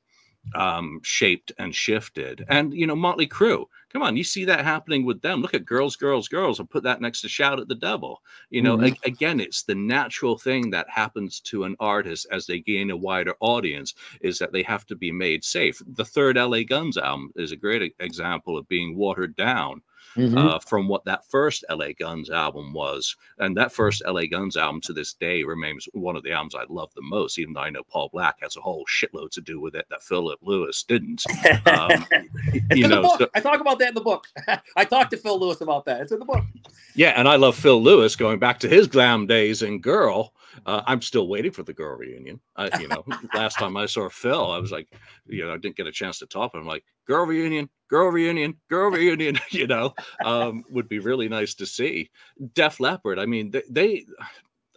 um, 0.55 1.01
shaped 1.03 1.53
and 1.59 1.75
shifted. 1.75 2.45
And 2.49 2.73
you 2.73 2.87
know, 2.87 2.97
Motley 2.97 3.27
Crue, 3.27 3.67
come 3.93 4.03
on, 4.03 4.17
you 4.17 4.25
see 4.25 4.45
that 4.45 4.65
happening 4.65 5.05
with 5.05 5.23
them. 5.23 5.43
Look 5.43 5.55
at 5.55 5.65
Girls, 5.65 5.97
Girls, 5.97 6.29
Girls, 6.29 6.61
and 6.61 6.71
put 6.71 6.85
that 6.85 7.01
next 7.01 7.23
to 7.23 7.29
Shout 7.29 7.61
at 7.61 7.69
the 7.69 7.75
Devil. 7.75 8.23
You 8.51 8.63
know, 8.63 8.77
mm-hmm. 8.77 8.95
a- 9.05 9.09
again, 9.09 9.41
it's 9.41 9.63
the 9.63 9.75
natural 9.75 10.39
thing 10.39 10.71
that 10.71 10.89
happens 10.89 11.41
to 11.41 11.65
an 11.65 11.77
artist 11.81 12.27
as 12.31 12.47
they 12.47 12.61
gain 12.61 12.91
a 12.91 12.97
wider 12.97 13.35
audience 13.41 13.95
is 14.21 14.39
that 14.39 14.53
they 14.53 14.63
have 14.63 14.87
to 14.87 14.97
be 14.97 15.13
made 15.13 15.45
safe. 15.45 15.81
The 15.87 16.05
third 16.05 16.37
LA 16.37 16.63
Guns 16.63 16.97
album 16.97 17.33
is 17.37 17.53
a 17.53 17.57
great 17.57 17.95
example 17.99 18.57
of 18.59 18.69
being 18.69 18.97
watered 18.97 19.37
down 19.37 19.83
mm-hmm. 20.17 20.39
uh, 20.39 20.59
from 20.59 20.89
what 20.89 21.05
that 21.05 21.25
first 21.27 21.65
LA 21.71 21.89
Guns 21.99 22.31
album 22.31 22.73
was. 22.73 23.17
And 23.39 23.57
that 23.57 23.73
first 23.73 24.03
LA 24.07 24.27
Guns 24.27 24.57
album 24.57 24.81
to 24.83 24.93
this 24.93 25.15
day 25.15 25.43
remains 25.43 25.89
one 25.93 26.17
of 26.17 26.23
the 26.23 26.33
albums 26.33 26.55
I 26.55 26.65
love 26.69 26.93
the 26.95 27.03
most, 27.03 27.39
even 27.39 27.55
though 27.55 27.61
I 27.61 27.71
know 27.71 27.83
Paul 27.83 28.11
Black 28.13 28.37
has 28.41 28.57
a 28.57 28.61
whole 28.61 28.85
shitload 28.87 29.31
to 29.33 29.41
do 29.41 29.61
with 29.61 29.75
it 29.75 29.87
that 29.91 30.03
Philip 30.03 30.39
Lewis 30.43 30.83
didn't. 30.83 31.25
Um, 31.67 32.07
you 32.73 32.89
know, 32.89 33.17
so, 33.19 33.29
I 33.35 33.41
talk 33.41 33.61
about 33.61 33.79
that 33.79 33.89
in 33.89 33.95
the 33.95 34.01
book. 34.01 34.27
I 34.77 34.85
talked 34.85 35.11
to 35.13 35.17
Phil 35.17 35.39
Lewis 35.39 35.61
about 35.61 35.85
that. 35.87 36.01
It's 36.01 36.13
in 36.13 36.19
the 36.19 36.25
book. 36.25 36.45
Yeah, 36.95 37.11
and 37.11 37.29
I 37.29 37.37
love 37.37 37.57
Phil 37.57 37.83
Lewis 37.83 38.17
going 38.17 38.39
back 38.39 38.61
to 38.61 38.69
his 38.69 38.87
glam 38.87 39.27
days 39.27 39.63
in 39.63 39.81
Girl. 39.81 40.33
Uh, 40.65 40.83
I'm 40.87 41.03
still 41.03 41.29
waiting 41.29 41.53
for 41.53 41.63
the 41.63 41.73
Girl 41.73 41.97
reunion. 41.97 42.41
I, 42.57 42.79
you 42.81 42.89
know, 42.89 43.05
last 43.35 43.59
time 43.59 43.77
I 43.77 43.87
saw 43.87 44.09
Phil, 44.09 44.51
I 44.51 44.59
was 44.59 44.73
like, 44.73 44.89
you 45.27 45.45
know, 45.45 45.53
I 45.53 45.59
didn't 45.59 45.77
get 45.77 45.87
a 45.87 45.93
chance 45.93 46.19
to 46.21 46.27
talk. 46.27 46.53
I'm 46.55 46.67
like, 46.67 46.85
girl 47.07 47.25
reunion, 47.25 47.69
girl 47.89 48.09
reunion, 48.11 48.57
girl 48.71 48.91
reunion, 48.91 49.39
you 49.51 49.67
know, 49.67 49.95
um, 50.25 50.65
would 50.71 50.89
be 50.89 50.99
really 50.99 51.29
nice 51.29 51.55
to 51.55 51.67
see. 51.67 52.11
Def 52.55 52.81
Leppard, 52.81 53.19
I 53.19 53.27
mean, 53.27 53.51
they, 53.51 53.63
they 53.69 54.05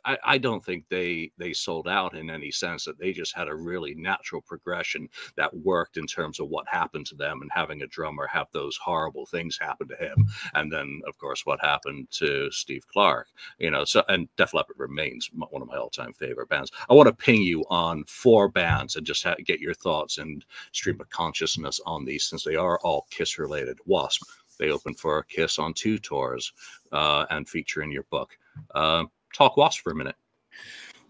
I, 0.09 0.17
I, 0.23 0.37
don't 0.39 0.65
think 0.65 0.85
they 0.89 1.31
they 1.37 1.53
sold 1.53 1.87
out 1.87 2.15
in 2.15 2.31
any 2.31 2.49
sense 2.49 2.85
that 2.85 2.97
they 2.97 3.13
just 3.13 3.35
had 3.35 3.47
a 3.47 3.53
really 3.53 3.93
natural 3.93 4.41
progression 4.41 5.07
that 5.37 5.55
worked 5.55 5.97
in 5.97 6.07
terms 6.07 6.39
of 6.39 6.49
what 6.49 6.67
happened 6.67 7.05
to 7.07 7.15
them 7.15 7.43
and 7.43 7.51
having 7.53 7.83
a 7.83 7.87
drummer 7.87 8.25
have 8.25 8.47
those 8.51 8.75
horrible 8.75 9.27
things 9.27 9.59
happen 9.61 9.87
to 9.87 9.95
him. 9.95 10.25
And 10.55 10.71
then 10.73 11.01
of 11.07 11.15
course 11.19 11.45
what 11.45 11.61
happened 11.61 12.07
to 12.11 12.49
Steve 12.49 12.87
Clark 12.87 13.27
you 13.59 13.69
know 13.69 13.85
so 13.85 14.03
and 14.07 14.27
Def 14.35 14.55
Leppard 14.55 14.79
remains 14.79 15.29
one 15.31 15.61
of 15.61 15.67
my 15.67 15.77
all-time 15.77 16.13
favorite 16.13 16.49
bands. 16.49 16.71
I 16.89 16.95
want 16.95 17.07
to 17.07 17.13
ping 17.13 17.43
you 17.43 17.63
on 17.69 18.03
four 18.05 18.49
bands 18.49 18.95
and 18.95 19.05
just 19.05 19.27
get 19.45 19.59
your 19.59 19.75
thoughts 19.75 20.17
and 20.17 20.43
stream 20.71 20.99
of 21.01 21.09
consciousness 21.11 21.79
on 21.85 22.03
these 22.03 22.23
since 22.23 22.43
they 22.43 22.55
are 22.55 22.79
all 22.79 23.05
Kiss 23.11 23.37
related 23.37 23.77
Wasp 23.85 24.23
they 24.57 24.71
opened 24.71 24.99
for 24.99 25.23
Kiss 25.23 25.57
on 25.57 25.73
two 25.73 25.97
tours 25.97 26.51
uh, 26.91 27.25
and 27.29 27.47
feature 27.47 27.81
in 27.81 27.91
your 27.91 28.03
book. 28.03 28.37
Uh, 28.75 29.05
talk 29.33 29.57
Wasp 29.57 29.81
for 29.83 29.91
a 29.91 29.95
minute. 29.95 30.15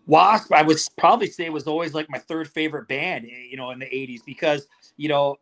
Wasp, 0.08 0.52
I 0.52 0.64
would 0.64 0.80
probably 0.98 1.28
say 1.28 1.50
was 1.50 1.68
always 1.68 1.94
like 1.94 2.10
my 2.10 2.18
third 2.18 2.48
favorite 2.48 2.88
band, 2.88 3.26
eh, 3.26 3.48
you 3.52 3.58
know, 3.58 3.70
in 3.70 3.78
the 3.78 3.86
80s 3.86 4.26
because, 4.26 4.68
you 4.98 5.08
know, 5.08 5.38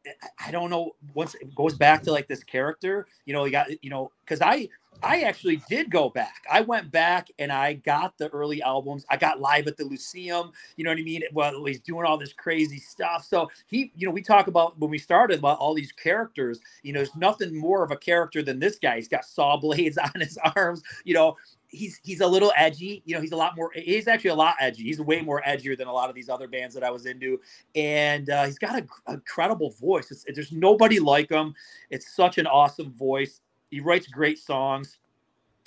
I 0.46 0.52
don't 0.52 0.70
know, 0.70 0.92
once 1.14 1.36
it 1.36 1.56
goes 1.56 1.76
back 1.76 2.04
to 2.04 2.12
like 2.12 2.28
this 2.28 2.44
character, 2.44 3.08
you 3.26 3.34
know, 3.34 3.46
you 3.46 3.52
got, 3.52 3.82
you 3.82 3.90
know, 3.90 4.12
because 4.26 4.42
I, 4.42 4.68
I 5.04 5.22
actually 5.22 5.62
did 5.70 5.90
go 5.90 6.10
back. 6.10 6.44
I 6.52 6.62
went 6.62 6.92
back 6.92 7.30
and 7.40 7.52
I 7.52 7.74
got 7.74 8.18
the 8.18 8.30
early 8.30 8.62
albums. 8.62 9.06
I 9.10 9.18
got 9.18 9.40
live 9.40 9.68
at 9.68 9.78
the 9.78 9.86
Lyceum. 9.86 10.52
You 10.76 10.84
know 10.84 10.92
what 10.92 11.00
I 11.00 11.04
mean? 11.04 11.24
Well, 11.34 11.66
he's 11.66 11.80
doing 11.80 12.06
all 12.06 12.18
this 12.18 12.34
crazy 12.34 12.80
stuff. 12.80 13.26
So 13.26 13.50
he, 13.68 13.92
you 13.96 14.08
know, 14.08 14.12
we 14.12 14.22
talk 14.22 14.48
about 14.48 14.78
when 14.80 14.90
we 14.90 14.98
started 14.98 15.40
about 15.40 15.60
all 15.60 15.74
these 15.74 15.92
characters. 15.92 16.60
You 16.84 16.94
know, 16.94 17.00
there's 17.00 17.16
nothing 17.16 17.56
more 17.56 17.84
of 17.84 17.92
a 17.92 17.98
character 17.98 18.42
than 18.42 18.60
this 18.60 18.80
guy. 18.80 18.96
He's 18.96 19.08
got 19.08 19.26
saw 19.26 19.58
blades 19.58 19.98
on 20.16 20.20
his 20.20 20.38
arms. 20.56 20.82
You 21.04 21.14
know, 21.14 21.38
he's 21.70 22.00
he's 22.04 22.22
a 22.22 22.28
little 22.28 22.52
edgy. 22.56 23.02
You 23.06 23.16
know, 23.16 23.22
he's 23.22 23.32
a 23.32 23.36
lot 23.36 23.56
more. 23.56 23.72
He's 23.74 24.08
actually 24.08 24.32
a 24.32 24.36
lot 24.36 24.56
edgy. 24.60 24.84
He's 24.84 25.00
way 25.00 25.22
more 25.22 25.42
edgier 25.46 25.78
than 25.78 25.88
a 25.88 25.94
lot 25.94 26.10
of 26.10 26.16
these 26.16 26.30
other 26.30 26.48
bands 26.48 26.74
that 26.76 26.84
I 26.84 26.92
was 26.92 27.06
into, 27.06 27.40
and 27.76 28.30
uh, 28.30 28.46
he's 28.46 28.60
got 28.60 28.76
a, 28.76 29.12
incredible 29.12 29.72
voice. 29.72 30.12
It's, 30.12 30.26
there's 30.34 30.52
nobody 30.52 31.00
like 31.00 31.30
him. 31.30 31.54
It's 31.90 32.14
such 32.16 32.38
an 32.38 32.48
awesome 32.48 32.92
voice. 32.94 33.42
He 33.70 33.80
writes 33.80 34.08
great 34.08 34.40
songs. 34.40 34.98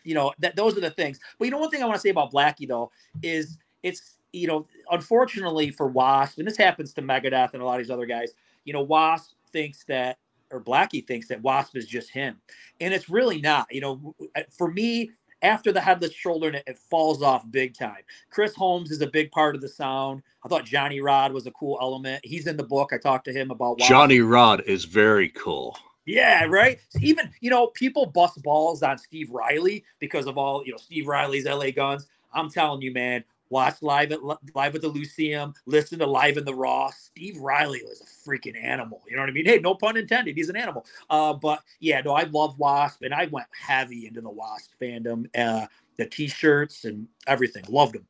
You 0.05 0.15
know, 0.15 0.33
that 0.39 0.57
those 0.57 0.77
are 0.77 0.81
the 0.81 0.91
things. 0.91 1.21
But 1.39 1.45
you 1.47 1.51
know, 1.51 1.59
one 1.59 1.71
thing 1.71 1.83
I 1.83 1.87
want 1.87 1.97
to 1.97 2.01
say 2.01 2.11
about 2.11 2.33
Blackie 2.33 2.69
though 2.69 2.91
is 3.23 3.59
it's 3.83 4.17
you 4.33 4.47
know, 4.47 4.67
unfortunately 4.91 5.71
for 5.71 5.89
Wasp, 5.89 6.39
and 6.39 6.47
this 6.47 6.57
happens 6.57 6.93
to 6.95 7.03
Megadeth 7.03 7.53
and 7.53 7.63
a 7.63 7.65
lot 7.65 7.81
of 7.81 7.87
these 7.87 7.91
other 7.91 8.07
guys. 8.07 8.33
You 8.65 8.73
know, 8.73 8.83
Wasp 8.83 9.33
thinks 9.53 9.85
that 9.85 10.19
or 10.53 10.61
Blackie 10.61 11.07
thinks 11.07 11.29
that 11.29 11.41
Wasp 11.43 11.77
is 11.77 11.87
just 11.87 12.11
him, 12.11 12.41
and 12.81 12.95
it's 12.95 13.09
really 13.09 13.41
not. 13.41 13.67
You 13.71 13.81
know, 13.81 14.15
for 14.57 14.71
me, 14.71 15.11
after 15.43 15.73
the 15.73 15.81
headless 15.81 16.13
children, 16.13 16.55
it, 16.55 16.65
it 16.67 16.79
falls 16.79 17.23
off 17.23 17.51
big 17.51 17.75
time. 17.75 18.03
Chris 18.31 18.55
Holmes 18.55 18.91
is 18.91 19.01
a 19.01 19.07
big 19.07 19.31
part 19.31 19.55
of 19.55 19.61
the 19.61 19.69
sound. 19.69 20.23
I 20.45 20.49
thought 20.49 20.65
Johnny 20.65 21.01
Rod 21.01 21.33
was 21.33 21.47
a 21.47 21.51
cool 21.53 21.79
element. 21.81 22.25
He's 22.25 22.47
in 22.47 22.57
the 22.57 22.65
book. 22.65 22.93
I 22.93 22.99
talked 22.99 23.25
to 23.27 23.33
him 23.33 23.51
about. 23.51 23.79
Johnny 23.79 24.21
Rod 24.21 24.63
is 24.67 24.85
very 24.85 25.29
cool. 25.31 25.77
Yeah, 26.07 26.45
right. 26.45 26.79
Even 27.01 27.31
you 27.41 27.51
know, 27.51 27.69
people 27.69 28.07
bust 28.07 28.43
balls 28.43 28.83
on 28.83 28.99
Steve 28.99 29.31
Riley 29.31 29.85
because 29.99 30.27
of 30.27 30.39
all 30.39 30.65
you 30.65 30.73
know 30.73 30.79
Steve 30.79 31.07
Riley's 31.07 31.45
LA 31.45 31.71
Guns. 31.71 32.07
I'm 32.33 32.51
telling 32.51 32.81
you, 32.81 32.93
man, 32.93 33.25
watch 33.51 33.83
live 33.83 34.13
at 34.13 34.23
live 34.23 34.75
at 34.75 34.81
the 34.81 34.89
Lyceum, 34.89 35.55
listen 35.67 35.99
to 35.99 36.07
live 36.07 36.37
in 36.37 36.45
the 36.45 36.55
Raw. 36.55 36.91
Steve 36.91 37.37
Riley 37.39 37.83
was 37.85 38.01
a 38.01 38.29
freaking 38.29 38.61
animal. 38.63 39.03
You 39.09 39.17
know 39.17 39.23
what 39.23 39.29
I 39.29 39.33
mean? 39.33 39.45
Hey, 39.45 39.59
no 39.59 39.75
pun 39.75 39.97
intended. 39.97 40.37
He's 40.37 40.49
an 40.49 40.57
animal. 40.57 40.87
Uh, 41.11 41.35
but 41.35 41.63
yeah, 41.81 42.01
no, 42.01 42.13
I 42.13 42.23
love 42.25 42.59
Wasp, 42.59 43.03
and 43.03 43.13
I 43.13 43.27
went 43.27 43.49
heavy 43.53 44.07
into 44.07 44.21
the 44.21 44.31
Wasp 44.31 44.71
fandom. 44.81 45.27
Uh, 45.37 45.67
the 45.97 46.07
T-shirts 46.07 46.87
and 46.87 47.07
everything, 47.27 47.65
loved 47.69 47.95
them. 47.95 48.07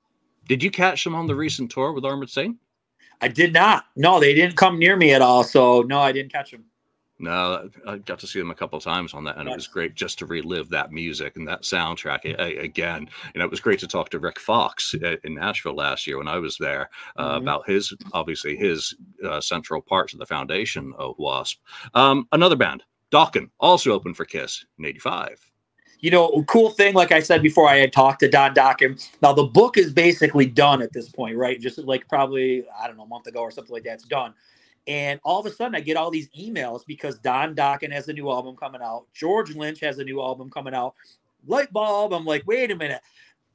Did 0.47 0.63
you 0.63 0.71
catch 0.71 1.03
them 1.03 1.15
on 1.15 1.27
the 1.27 1.35
recent 1.35 1.71
tour 1.71 1.93
with 1.93 2.05
Armored 2.05 2.31
Saint? 2.31 2.57
I 3.21 3.29
did 3.29 3.53
not. 3.53 3.87
No, 3.97 4.21
they 4.21 4.35
didn't 4.35 4.57
come 4.57 4.79
near 4.79 4.97
me 4.97 5.13
at 5.13 5.23
all. 5.23 5.45
So 5.45 5.83
no, 5.83 6.01
I 6.01 6.13
didn't 6.13 6.33
catch 6.33 6.53
them. 6.53 6.65
No, 7.21 7.69
I 7.87 7.99
got 7.99 8.21
to 8.21 8.27
see 8.27 8.39
them 8.39 8.51
a 8.51 8.55
couple 8.55 8.79
of 8.79 8.83
times 8.85 9.13
on 9.13 9.25
that, 9.25 9.37
and 9.37 9.45
nice. 9.45 9.53
it 9.53 9.57
was 9.57 9.67
great 9.67 9.95
just 9.95 10.19
to 10.21 10.27
relive 10.27 10.71
that 10.71 10.91
music 10.91 11.37
and 11.37 11.47
that 11.49 11.63
soundtrack 11.63 12.25
again. 12.59 13.09
And 13.35 13.43
it 13.43 13.51
was 13.51 13.61
great 13.61 13.81
to 13.81 13.87
talk 13.87 14.09
to 14.11 14.19
Rik 14.19 14.41
Fox 14.41 14.95
in 14.95 15.35
Nashville 15.35 15.77
last 15.77 16.07
year 16.07 16.19
when 16.19 16.29
I 16.29 16.39
was 16.39 16.57
there 16.59 16.89
uh, 17.17 17.35
mm-hmm. 17.35 17.43
about 17.43 17.69
his, 17.69 17.93
obviously, 18.13 18.57
his 18.57 18.95
uh, 19.25 19.41
central 19.41 19.83
parts 19.83 20.15
of 20.15 20.19
the 20.19 20.27
foundation 20.27 20.95
of 20.97 21.17
Wasp. 21.19 21.61
Um, 21.95 22.27
another 22.33 22.57
band, 22.57 22.85
Dokken, 23.13 23.51
also 23.61 23.93
opened 23.93 24.17
for 24.17 24.25
Kiss 24.25 24.65
in 24.79 24.87
'85 24.87 25.51
you 26.03 26.11
know, 26.11 26.43
cool 26.47 26.71
thing, 26.71 26.95
like 26.95 27.13
I 27.13 27.21
said 27.21 27.43
before, 27.43 27.69
I 27.69 27.77
had 27.77 27.93
talked 27.93 28.21
to 28.21 28.29
Don 28.29 28.55
Dokken. 28.55 29.07
Now 29.23 29.33
the 29.33 29.45
book 29.45 29.77
is 29.77 29.93
basically 29.93 30.47
done 30.47 30.81
at 30.81 30.93
this 30.93 31.11
point, 31.11 31.37
right? 31.37 31.61
Just 31.61 31.79
like 31.79 32.09
probably, 32.09 32.65
I 32.81 32.87
don't 32.87 32.97
know, 32.97 33.03
a 33.03 33.07
month 33.07 33.27
ago 33.27 33.41
or 33.41 33.51
something 33.51 33.73
like 33.73 33.85
that. 33.85 33.95
It's 33.95 34.05
done. 34.05 34.35
And 34.87 35.21
all 35.25 35.41
of 35.41 35.47
a 35.47 35.51
sudden, 35.51 35.75
I 35.75 35.81
get 35.81 35.97
all 35.97 36.11
these 36.11 36.29
emails 36.31 36.85
because 36.87 37.19
Don 37.19 37.55
Dokken 37.55 37.93
has 37.93 38.09
a 38.09 38.13
new 38.13 38.31
album 38.31 38.57
coming 38.57 38.81
out. 38.83 39.07
George 39.15 39.55
Lynch 39.55 39.81
has 39.81 39.99
a 39.99 40.05
new 40.05 40.21
album 40.21 40.51
coming 40.51 40.75
out. 40.75 40.95
Light 41.47 41.73
bulb. 41.73 42.13
I'm 42.13 42.25
like, 42.25 42.47
wait 42.47 42.71
a 42.71 42.77
minute. 42.77 43.01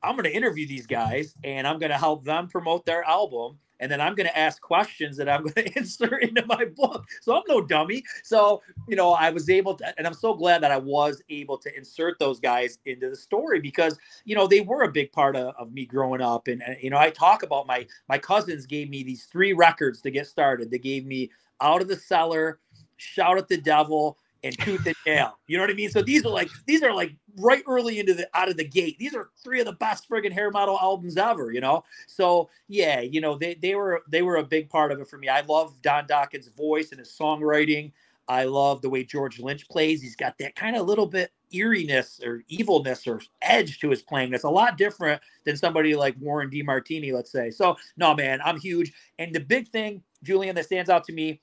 I'm 0.04 0.16
going 0.16 0.26
to 0.26 0.36
interview 0.36 0.68
these 0.68 0.86
guys 0.86 1.36
and 1.44 1.68
I'm 1.68 1.80
going 1.80 1.92
to 1.92 1.98
help 1.98 2.24
them 2.24 2.48
promote 2.48 2.86
their 2.86 3.04
album 3.04 3.58
and 3.80 3.92
then 3.92 4.02
I'm 4.02 4.16
going 4.16 4.28
to 4.28 4.38
ask 4.38 4.62
questions 4.62 5.18
that 5.18 5.30
I'm 5.30 5.44
going 5.48 5.68
to 5.68 5.78
insert 5.78 6.24
into 6.24 6.46
my 6.46 6.66
book. 6.66 7.06
So 7.22 7.36
I'm 7.36 7.44
no 7.48 7.62
dummy. 7.62 8.04
So, 8.24 8.62
you 8.88 8.96
know, 8.96 9.14
I 9.14 9.30
was 9.30 9.50
able 9.50 9.76
to, 9.76 9.98
and 9.98 10.08
I'm 10.08 10.14
so 10.14 10.34
glad 10.34 10.62
that 10.64 10.72
I 10.72 10.78
was 10.78 11.22
able 11.30 11.58
to 11.60 11.76
insert 11.76 12.20
those 12.20 12.40
guys 12.40 12.80
into 12.86 13.10
the 13.10 13.16
story 13.16 13.60
because, 13.60 13.98
you 14.24 14.36
know, 14.36 14.48
they 14.48 14.62
were 14.62 14.84
a 14.84 14.92
big 14.92 15.12
part 15.12 15.36
of, 15.36 15.54
of 15.58 15.72
me 15.74 15.86
growing 15.86 16.22
up. 16.22 16.48
And, 16.48 16.62
and, 16.64 16.78
you 16.82 16.90
know, 16.90 16.98
I 16.98 17.10
talk 17.10 17.44
about 17.44 17.68
my, 17.68 17.86
my 18.10 18.18
cousins 18.18 18.66
gave 18.66 18.90
me 18.90 19.04
these 19.04 19.26
three 19.26 19.54
records 19.54 20.02
to 20.02 20.12
get 20.12 20.28
started. 20.28 20.72
They 20.72 20.80
gave 20.80 21.06
me 21.06 21.32
Out 21.62 21.82
of 21.82 21.88
the 21.88 21.98
Cellar, 21.98 22.60
Shout 22.98 23.38
at 23.38 23.48
the 23.48 23.58
Devil, 23.58 24.18
and 24.45 24.58
Tooth 24.60 24.86
and 24.86 24.95
Nail. 25.05 25.38
You 25.47 25.58
know 25.58 25.63
what 25.63 25.71
I 25.71 25.73
mean? 25.73 25.89
So 25.89 26.01
these 26.01 26.23
are 26.25 26.29
like 26.29 26.49
these 26.67 26.84
are 26.84 26.93
like 26.93 27.13
right 27.38 27.63
early 27.67 27.99
into 27.99 28.13
the 28.13 28.29
out 28.34 28.47
of 28.47 28.58
the 28.58 28.63
gate. 28.63 28.97
These 28.99 29.15
are 29.15 29.29
three 29.43 29.60
of 29.60 29.65
the 29.65 29.73
best 29.73 30.08
friggin' 30.08 30.31
hair 30.31 30.51
metal 30.51 30.77
albums 30.79 31.17
ever, 31.17 31.51
you 31.51 31.60
know? 31.60 31.84
So 32.08 32.49
yeah, 32.67 33.01
you 33.01 33.19
know, 33.19 33.38
they 33.38 33.55
they 33.55 33.75
were 33.75 34.03
they 34.10 34.21
were 34.21 34.38
a 34.38 34.43
big 34.43 34.69
part 34.69 34.91
of 34.91 34.99
it 35.01 35.08
for 35.08 35.17
me. 35.17 35.27
I 35.27 35.41
love 35.41 35.81
Don 35.81 36.08
Dokken's 36.08 36.47
voice 36.47 36.91
and 36.91 36.99
his 36.99 37.10
songwriting. 37.10 37.91
I 38.27 38.45
love 38.45 38.81
the 38.81 38.89
way 38.89 39.03
George 39.03 39.39
Lynch 39.39 39.67
plays. 39.69 40.01
He's 40.01 40.15
got 40.15 40.38
that 40.39 40.55
kind 40.55 40.75
of 40.75 40.88
little 40.88 41.05
bit 41.05 41.31
eeriness 41.53 42.19
or 42.23 42.43
evilness 42.47 43.05
or 43.08 43.21
edge 43.41 43.79
to 43.79 43.89
his 43.89 44.01
playing 44.01 44.31
that's 44.31 44.43
a 44.43 44.49
lot 44.49 44.77
different 44.77 45.21
than 45.43 45.55
somebody 45.55 45.95
like 45.95 46.15
Warren 46.19 46.49
DeMartini, 46.49 47.13
let's 47.13 47.31
say. 47.31 47.51
So 47.51 47.77
no, 47.97 48.15
man, 48.15 48.41
I'm 48.43 48.60
huge. 48.60 48.93
And 49.19 49.34
the 49.34 49.39
big 49.39 49.67
thing, 49.69 50.01
Julian, 50.23 50.55
that 50.55 50.65
stands 50.65 50.89
out 50.89 51.03
to 51.05 51.13
me 51.13 51.39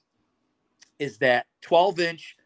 is 0.99 1.19
that 1.19 1.47
12 1.63 2.01
inch 2.01 2.37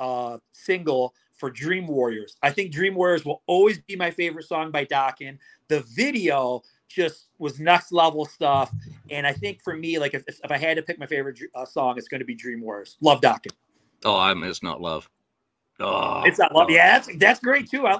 uh, 0.00 0.38
single 0.52 1.14
for 1.34 1.50
Dream 1.50 1.86
Warriors. 1.86 2.36
I 2.42 2.50
think 2.50 2.72
Dream 2.72 2.94
Warriors 2.94 3.24
will 3.24 3.42
always 3.46 3.78
be 3.78 3.96
my 3.96 4.10
favorite 4.10 4.46
song 4.46 4.70
by 4.70 4.84
Dokken. 4.84 5.38
The 5.68 5.80
video 5.94 6.62
just 6.88 7.28
was 7.38 7.60
next 7.60 7.92
level 7.92 8.24
stuff. 8.24 8.72
And 9.10 9.26
I 9.26 9.32
think 9.32 9.62
for 9.62 9.76
me, 9.76 9.98
like 9.98 10.14
if, 10.14 10.24
if 10.26 10.50
I 10.50 10.58
had 10.58 10.76
to 10.76 10.82
pick 10.82 10.98
my 10.98 11.06
favorite 11.06 11.38
uh, 11.54 11.64
song, 11.64 11.96
it's 11.96 12.08
going 12.08 12.18
to 12.18 12.26
be 12.26 12.34
Dream 12.34 12.60
Warriors. 12.60 12.96
Love 13.00 13.20
Dokken. 13.20 13.52
Oh, 14.04 14.16
I 14.16 14.34
miss 14.34 14.62
not 14.62 14.80
love. 14.80 15.08
Oh, 15.80 16.22
it's 16.24 16.38
not 16.38 16.54
love. 16.54 16.68
Yeah, 16.70 16.98
that's, 16.98 17.16
that's 17.16 17.40
great 17.40 17.70
too. 17.70 17.86
I, 17.86 17.98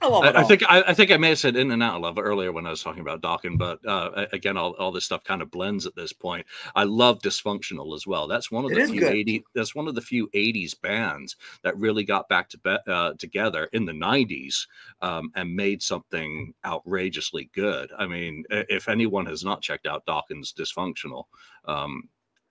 I 0.00 0.08
love 0.08 0.24
it. 0.24 0.34
I, 0.34 0.40
I 0.40 0.44
think 0.44 0.62
I, 0.66 0.82
I, 0.88 0.94
think 0.94 1.10
I 1.10 1.18
may 1.18 1.30
have 1.30 1.38
said 1.38 1.56
in 1.56 1.70
and 1.70 1.82
out 1.82 1.96
of 1.96 2.02
love 2.02 2.18
earlier 2.18 2.52
when 2.52 2.66
I 2.66 2.70
was 2.70 2.82
talking 2.82 3.02
about 3.02 3.20
Dokkens, 3.20 3.58
but 3.58 3.86
uh, 3.86 4.26
again, 4.32 4.56
all, 4.56 4.72
all 4.72 4.92
this 4.92 5.04
stuff 5.04 5.24
kind 5.24 5.42
of 5.42 5.50
blends 5.50 5.84
at 5.84 5.94
this 5.94 6.12
point. 6.12 6.46
I 6.74 6.84
love 6.84 7.20
Dysfunctional 7.20 7.94
as 7.94 8.06
well. 8.06 8.28
That's 8.28 8.50
one 8.50 8.64
of 8.64 8.70
the 8.70 8.86
few 8.86 9.06
eighty. 9.06 9.44
That's 9.54 9.74
one 9.74 9.88
of 9.88 9.94
the 9.94 10.00
few 10.00 10.28
'80s 10.28 10.80
bands 10.80 11.36
that 11.62 11.76
really 11.76 12.04
got 12.04 12.28
back 12.28 12.48
to 12.50 12.58
be, 12.58 12.76
uh, 12.86 13.12
together 13.18 13.68
in 13.72 13.84
the 13.84 13.92
'90s 13.92 14.66
um, 15.02 15.30
and 15.34 15.54
made 15.54 15.82
something 15.82 16.54
outrageously 16.64 17.50
good. 17.54 17.92
I 17.96 18.06
mean, 18.06 18.44
if 18.50 18.88
anyone 18.88 19.26
has 19.26 19.44
not 19.44 19.60
checked 19.60 19.86
out 19.86 20.06
Dokken's 20.06 20.54
Dysfunctional, 20.54 21.24
um, 21.66 22.08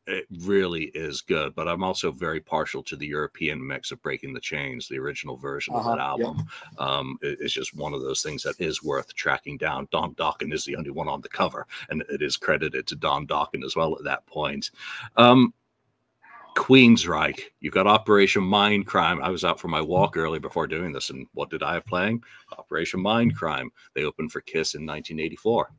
it 0.08 0.26
really 0.40 0.86
is 0.96 1.22
good. 1.22 1.54
But 1.54 1.68
I'm 1.68 1.84
also 1.84 2.12
very 2.12 2.40
partial 2.40 2.82
to 2.84 2.96
the 2.96 3.08
European 3.08 3.66
mix 3.66 3.92
of 3.92 4.02
Breaking 4.02 4.34
the 4.34 4.40
Chains, 4.40 4.88
the 4.88 5.00
original 5.00 5.38
version 5.38 5.76
uh-huh, 5.76 5.92
of 5.92 5.98
that 5.98 6.04
album. 6.04 6.46
Um, 6.80 7.18
it, 7.22 7.40
it's 7.42 7.54
just 7.54 7.76
one 7.76 7.94
of 7.94 8.02
those 8.02 8.22
things 8.22 8.44
that 8.44 8.60
is 8.60 8.82
worth 8.82 9.14
tracking 9.14 9.58
down. 9.58 9.88
Don 9.92 10.16
Dokken 10.16 10.54
is 10.54 10.66
the 10.66 10.76
only 10.76 10.92
one 10.92 11.08
on 11.08 11.22
the 11.22 11.30
cover, 11.30 11.68
and 11.90 12.04
it 12.10 12.22
is 12.22 12.38
credited 12.38 12.88
to 12.88 12.96
Don 12.96 13.28
Dokken 13.28 13.64
as 13.64 13.76
well 13.76 13.96
at 13.96 14.04
that 14.06 14.26
point. 14.26 14.72
Um, 15.18 15.54
Queensryche, 16.56 17.42
you've 17.60 17.74
got 17.74 17.86
Operation 17.86 18.42
Mindcrime. 18.42 19.22
I 19.22 19.30
was 19.30 19.46
out 19.46 19.60
for 19.60 19.68
my 19.68 19.80
walk 19.80 20.18
early 20.18 20.40
before 20.40 20.66
doing 20.66 20.92
this, 20.92 21.12
and 21.12 21.28
what 21.34 21.52
did 21.52 21.62
I 21.62 21.76
have 21.76 21.86
playing? 21.86 22.24
Operation 22.58 23.00
Mindcrime. 23.00 23.70
They 23.94 24.06
opened 24.06 24.32
for 24.32 24.42
Kiss 24.42 24.74
in 24.74 24.82
1984. 24.82 25.72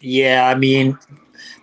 Yeah, 0.00 0.48
I 0.48 0.54
mean, 0.54 0.98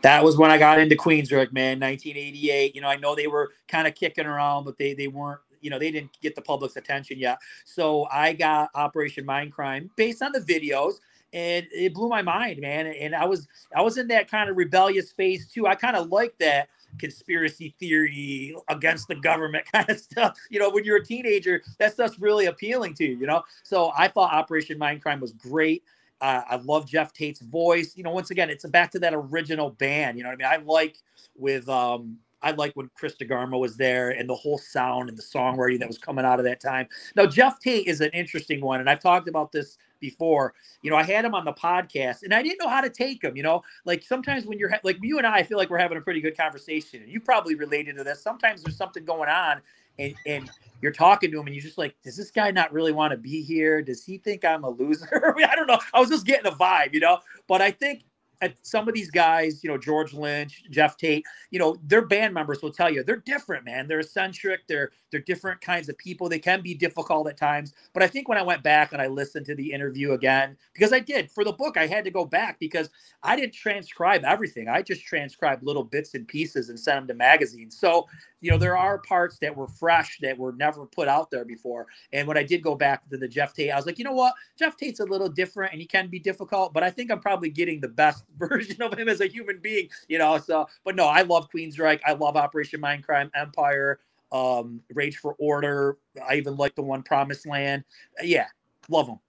that 0.01 0.23
was 0.23 0.37
when 0.37 0.51
I 0.51 0.57
got 0.57 0.79
into 0.79 0.95
Queensryche, 0.95 1.51
man, 1.51 1.79
1988. 1.79 2.75
You 2.75 2.81
know, 2.81 2.87
I 2.87 2.95
know 2.97 3.15
they 3.15 3.27
were 3.27 3.51
kind 3.67 3.87
of 3.87 3.95
kicking 3.95 4.25
around, 4.25 4.65
but 4.65 4.77
they 4.77 4.93
they 4.93 5.07
weren't, 5.07 5.39
you 5.61 5.69
know, 5.69 5.79
they 5.79 5.91
didn't 5.91 6.11
get 6.21 6.35
the 6.35 6.41
public's 6.41 6.75
attention 6.75 7.19
yet. 7.19 7.39
So 7.65 8.07
I 8.11 8.33
got 8.33 8.69
Operation 8.75 9.25
Mindcrime 9.25 9.89
based 9.95 10.21
on 10.21 10.31
the 10.31 10.39
videos, 10.39 10.95
and 11.33 11.67
it 11.71 11.93
blew 11.93 12.09
my 12.09 12.21
mind, 12.21 12.59
man. 12.59 12.87
And 12.87 13.15
I 13.15 13.25
was 13.25 13.47
I 13.75 13.81
was 13.81 13.97
in 13.97 14.07
that 14.07 14.29
kind 14.29 14.49
of 14.49 14.57
rebellious 14.57 15.11
phase 15.11 15.49
too. 15.51 15.67
I 15.67 15.75
kind 15.75 15.95
of 15.95 16.09
like 16.09 16.37
that 16.39 16.69
conspiracy 16.97 17.73
theory 17.79 18.55
against 18.69 19.07
the 19.07 19.15
government 19.15 19.65
kind 19.71 19.89
of 19.89 19.99
stuff. 19.99 20.37
You 20.49 20.59
know, 20.59 20.69
when 20.69 20.83
you're 20.83 20.97
a 20.97 21.05
teenager, 21.05 21.61
that 21.79 21.93
stuff's 21.93 22.19
really 22.19 22.45
appealing 22.45 22.93
to 22.95 23.05
you, 23.05 23.17
you 23.17 23.27
know? 23.27 23.43
So 23.63 23.91
I 23.97 24.07
thought 24.07 24.33
Operation 24.33 24.79
Mindcrime 24.79 25.19
was 25.19 25.33
great. 25.33 25.83
Uh, 26.21 26.43
I 26.47 26.55
love 26.57 26.85
Geoff 26.85 27.13
Tate's 27.13 27.41
voice. 27.41 27.93
You 27.97 28.03
know, 28.03 28.11
once 28.11 28.29
again, 28.31 28.49
it's 28.49 28.65
back 28.65 28.91
to 28.91 28.99
that 28.99 29.13
original 29.13 29.71
band. 29.71 30.17
You 30.17 30.23
know 30.23 30.29
what 30.29 30.45
I 30.45 30.55
mean? 30.55 30.61
I 30.61 30.63
like 30.63 30.97
with 31.35 31.67
um 31.67 32.17
I 32.43 32.51
like 32.51 32.73
when 32.75 32.89
Chris 32.95 33.15
DeGarmo 33.15 33.59
was 33.59 33.77
there 33.77 34.11
and 34.11 34.27
the 34.27 34.35
whole 34.35 34.57
sound 34.57 35.09
and 35.09 35.17
the 35.17 35.23
songwriting 35.23 35.79
that 35.79 35.87
was 35.87 35.97
coming 35.97 36.25
out 36.25 36.39
of 36.39 36.45
that 36.45 36.59
time. 36.59 36.87
Now, 37.15 37.25
Geoff 37.25 37.59
Tate 37.59 37.87
is 37.87 38.01
an 38.01 38.09
interesting 38.13 38.61
one, 38.61 38.79
and 38.79 38.89
I've 38.89 38.99
talked 38.99 39.27
about 39.27 39.51
this 39.51 39.77
before. 39.99 40.53
You 40.81 40.89
know, 40.89 40.97
I 40.97 41.03
had 41.03 41.23
him 41.23 41.35
on 41.35 41.45
the 41.45 41.53
podcast, 41.53 42.23
and 42.23 42.33
I 42.33 42.41
didn't 42.41 42.57
know 42.59 42.67
how 42.67 42.81
to 42.81 42.89
take 42.89 43.23
him. 43.23 43.37
You 43.37 43.43
know, 43.43 43.61
like 43.85 44.03
sometimes 44.03 44.45
when 44.45 44.57
you're 44.57 44.73
like 44.83 44.97
you 45.01 45.17
and 45.17 45.27
I, 45.27 45.37
I 45.37 45.43
feel 45.43 45.57
like 45.57 45.69
we're 45.69 45.77
having 45.77 45.97
a 45.97 46.01
pretty 46.01 46.21
good 46.21 46.35
conversation. 46.35 47.03
You 47.07 47.19
probably 47.19 47.55
related 47.55 47.97
to 47.97 48.03
this. 48.03 48.21
Sometimes 48.21 48.63
there's 48.63 48.77
something 48.77 49.05
going 49.05 49.29
on, 49.29 49.61
and 49.99 50.15
and 50.25 50.49
you're 50.81 50.91
talking 50.91 51.31
to 51.31 51.39
him 51.39 51.45
and 51.45 51.55
you're 51.55 51.63
just 51.63 51.77
like, 51.77 51.95
does 52.03 52.17
this 52.17 52.31
guy 52.31 52.49
not 52.51 52.73
really 52.73 52.91
want 52.91 53.11
to 53.11 53.17
be 53.17 53.43
here? 53.43 53.81
Does 53.81 54.03
he 54.03 54.17
think 54.17 54.43
I'm 54.43 54.63
a 54.63 54.69
loser? 54.69 55.07
I, 55.35 55.37
mean, 55.37 55.45
I 55.45 55.55
don't 55.55 55.67
know. 55.67 55.79
I 55.93 55.99
was 55.99 56.09
just 56.09 56.25
getting 56.25 56.51
a 56.51 56.55
vibe, 56.55 56.93
you 56.93 56.99
know. 56.99 57.19
But 57.47 57.61
I 57.61 57.71
think 57.71 58.03
at 58.41 58.55
some 58.63 58.87
of 58.87 58.93
these 58.93 59.11
guys, 59.11 59.63
you 59.63 59.69
know, 59.69 59.77
George 59.77 60.13
Lynch, 60.13 60.63
Geoff 60.71 60.97
Tate, 60.97 61.25
you 61.51 61.59
know, 61.59 61.77
their 61.85 62.01
band 62.01 62.33
members 62.33 62.61
will 62.61 62.71
tell 62.71 62.91
you 62.91 63.03
they're 63.03 63.17
different, 63.17 63.65
man. 63.65 63.87
They're 63.87 63.99
eccentric. 63.99 64.61
They're 64.67 64.91
they're 65.11 65.21
different 65.21 65.61
kinds 65.61 65.89
of 65.89 65.97
people. 65.97 66.27
They 66.27 66.39
can 66.39 66.61
be 66.61 66.73
difficult 66.73 67.27
at 67.29 67.37
times. 67.37 67.73
But 67.93 68.01
I 68.01 68.07
think 68.07 68.27
when 68.27 68.37
I 68.37 68.41
went 68.41 68.63
back 68.63 68.93
and 68.93 69.01
I 69.01 69.07
listened 69.07 69.45
to 69.47 69.55
the 69.55 69.71
interview 69.71 70.13
again, 70.13 70.57
because 70.73 70.91
I 70.91 70.99
did 70.99 71.29
for 71.29 71.43
the 71.43 71.51
book, 71.51 71.77
I 71.77 71.87
had 71.87 72.03
to 72.05 72.11
go 72.11 72.25
back 72.25 72.59
because 72.59 72.89
I 73.23 73.35
didn't 73.35 73.53
transcribe 73.53 74.23
everything. 74.23 74.67
I 74.67 74.81
just 74.81 75.03
transcribed 75.03 75.63
little 75.63 75.83
bits 75.83 76.15
and 76.15 76.27
pieces 76.27 76.69
and 76.69 76.79
sent 76.79 77.01
them 77.01 77.07
to 77.07 77.13
magazines. 77.13 77.77
So 77.77 78.07
you 78.41 78.49
know, 78.49 78.57
there 78.57 78.75
are 78.75 78.97
parts 78.97 79.37
that 79.39 79.55
were 79.55 79.67
fresh 79.67 80.17
that 80.21 80.37
were 80.37 80.51
never 80.51 80.85
put 80.87 81.07
out 81.07 81.29
there 81.29 81.45
before. 81.45 81.87
And 82.11 82.27
when 82.27 82.37
I 82.37 82.43
did 82.43 82.63
go 82.63 82.75
back 82.75 83.07
to 83.09 83.17
the 83.17 83.27
Geoff 83.27 83.53
Tate, 83.53 83.71
I 83.71 83.75
was 83.75 83.85
like, 83.85 83.99
you 83.99 84.03
know 84.03 84.13
what? 84.13 84.33
Geoff 84.57 84.75
Tate's 84.75 84.99
a 84.99 85.05
little 85.05 85.29
different 85.29 85.71
and 85.71 85.79
he 85.79 85.87
can 85.87 86.09
be 86.09 86.19
difficult, 86.19 86.73
but 86.73 86.83
I 86.83 86.89
think 86.89 87.11
I'm 87.11 87.19
probably 87.19 87.49
getting 87.49 87.79
the 87.79 87.87
best 87.87 88.23
version 88.37 88.81
of 88.81 88.97
him 88.97 89.09
as 89.09 89.21
a 89.21 89.27
human 89.27 89.59
being, 89.59 89.89
you 90.07 90.17
know. 90.17 90.37
So, 90.37 90.67
but 90.83 90.95
no, 90.95 91.07
I 91.07 91.21
love 91.21 91.49
Queensryche. 91.51 92.01
I 92.05 92.13
love 92.13 92.35
Operation 92.35 92.81
Mindcrime, 92.81 93.29
Empire, 93.35 93.99
um, 94.31 94.81
Rage 94.93 95.17
for 95.17 95.35
Order. 95.39 95.97
I 96.27 96.35
even 96.35 96.55
like 96.55 96.75
the 96.75 96.81
one 96.81 97.03
Promised 97.03 97.47
Land. 97.47 97.83
Yeah, 98.21 98.47
love 98.89 99.07
them. 99.07 99.19